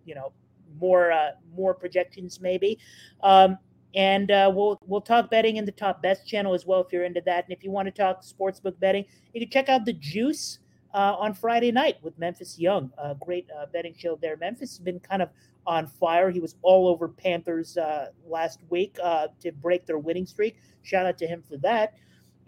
you 0.06 0.14
know 0.14 0.32
more 0.80 1.12
more 1.54 1.74
projections, 1.74 2.40
maybe. 2.40 2.78
Um, 3.22 3.58
and 3.94 4.30
we'll 4.30 4.80
we'll 4.86 5.02
talk 5.02 5.30
betting 5.30 5.58
in 5.58 5.66
the 5.66 5.72
top 5.72 6.00
best 6.00 6.26
channel 6.26 6.54
as 6.54 6.64
well 6.64 6.80
if 6.80 6.90
you're 6.90 7.04
into 7.04 7.20
that. 7.26 7.44
And 7.44 7.52
if 7.52 7.62
you 7.62 7.70
want 7.70 7.84
to 7.84 7.92
talk 7.92 8.22
sportsbook 8.22 8.80
betting, 8.80 9.04
you 9.34 9.42
can 9.42 9.50
check 9.50 9.68
out 9.68 9.84
the 9.84 9.92
Juice 9.92 10.60
uh, 10.94 11.16
on 11.18 11.34
Friday 11.34 11.72
night 11.72 11.96
with 12.02 12.18
Memphis 12.18 12.58
Young. 12.58 12.90
A 12.98 13.14
great 13.14 13.48
uh, 13.56 13.66
betting 13.72 13.94
show 13.96 14.18
there. 14.20 14.36
Memphis 14.36 14.70
has 14.70 14.78
been 14.78 15.00
kind 15.00 15.22
of 15.22 15.30
on 15.66 15.86
fire. 15.86 16.30
He 16.30 16.40
was 16.40 16.56
all 16.62 16.88
over 16.88 17.08
Panthers 17.08 17.76
uh, 17.76 18.08
last 18.26 18.60
week 18.68 18.96
uh, 19.02 19.28
to 19.40 19.52
break 19.52 19.86
their 19.86 19.98
winning 19.98 20.26
streak. 20.26 20.56
Shout 20.82 21.06
out 21.06 21.18
to 21.18 21.26
him 21.26 21.42
for 21.48 21.56
that. 21.58 21.94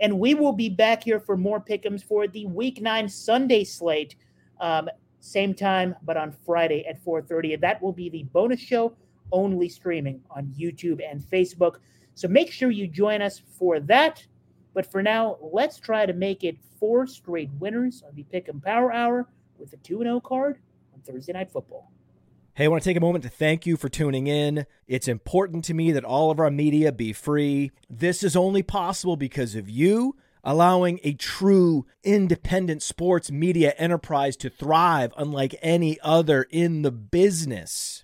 And 0.01 0.19
we 0.19 0.35
will 0.35 0.53
be 0.53 0.69
back 0.69 1.05
here 1.05 1.21
for 1.21 1.37
more 1.37 1.61
pick 1.61 1.87
'ems 1.87 2.03
for 2.03 2.27
the 2.27 2.47
Week 2.47 2.81
Nine 2.81 3.09
Sunday 3.09 3.63
slate. 3.65 4.17
Um, 4.61 4.89
same 5.21 5.55
time, 5.55 5.95
but 6.03 6.17
on 6.17 6.33
Friday 6.33 6.85
at 6.87 7.03
4:30. 7.03 7.55
And 7.55 7.63
that 7.63 7.81
will 7.81 7.93
be 7.93 8.09
the 8.09 8.25
bonus 8.25 8.61
show 8.61 8.97
only 9.33 9.69
streaming 9.69 10.21
on 10.31 10.53
YouTube 10.59 11.01
and 11.09 11.21
Facebook. 11.21 11.77
So 12.15 12.29
make 12.29 12.51
sure 12.51 12.71
you 12.71 12.87
join 12.87 13.23
us 13.23 13.39
for 13.39 13.81
that. 13.81 14.25
But 14.75 14.91
for 14.91 15.03
now, 15.03 15.39
let's 15.41 15.79
try 15.79 16.05
to 16.05 16.13
make 16.13 16.45
it 16.45 16.59
four 16.79 17.07
straight 17.07 17.51
winners 17.59 18.03
on 18.07 18.15
the 18.15 18.25
Pick 18.25 18.49
'Em 18.49 18.61
Power 18.61 18.93
Hour 18.93 19.29
with 19.57 19.73
a 19.73 19.77
2 19.79 19.99
0 19.99 20.21
card 20.21 20.59
on 20.93 21.01
Thursday 21.01 21.33
Night 21.33 21.51
Football. 21.51 21.91
Hey, 22.55 22.67
I 22.67 22.69
want 22.69 22.83
to 22.83 22.89
take 22.89 22.97
a 22.97 23.01
moment 23.01 23.25
to 23.25 23.31
thank 23.31 23.67
you 23.67 23.77
for 23.77 23.89
tuning 23.89 24.27
in. 24.27 24.67
It's 24.87 25.09
important 25.09 25.65
to 25.65 25.75
me 25.75 25.91
that 25.93 26.05
all 26.05 26.31
of 26.31 26.39
our 26.39 26.51
media 26.51 26.93
be 26.93 27.13
free. 27.13 27.73
This 27.89 28.23
is 28.23 28.37
only 28.37 28.63
possible 28.63 29.17
because 29.17 29.55
of 29.55 29.69
you 29.69 30.17
allowing 30.45 31.01
a 31.03 31.15
true 31.15 31.87
independent 32.05 32.83
sports 32.83 33.31
media 33.31 33.73
enterprise 33.79 34.37
to 34.37 34.51
thrive 34.51 35.13
unlike 35.17 35.57
any 35.63 35.99
other 36.01 36.47
in 36.51 36.83
the 36.83 36.93
business. 36.93 38.04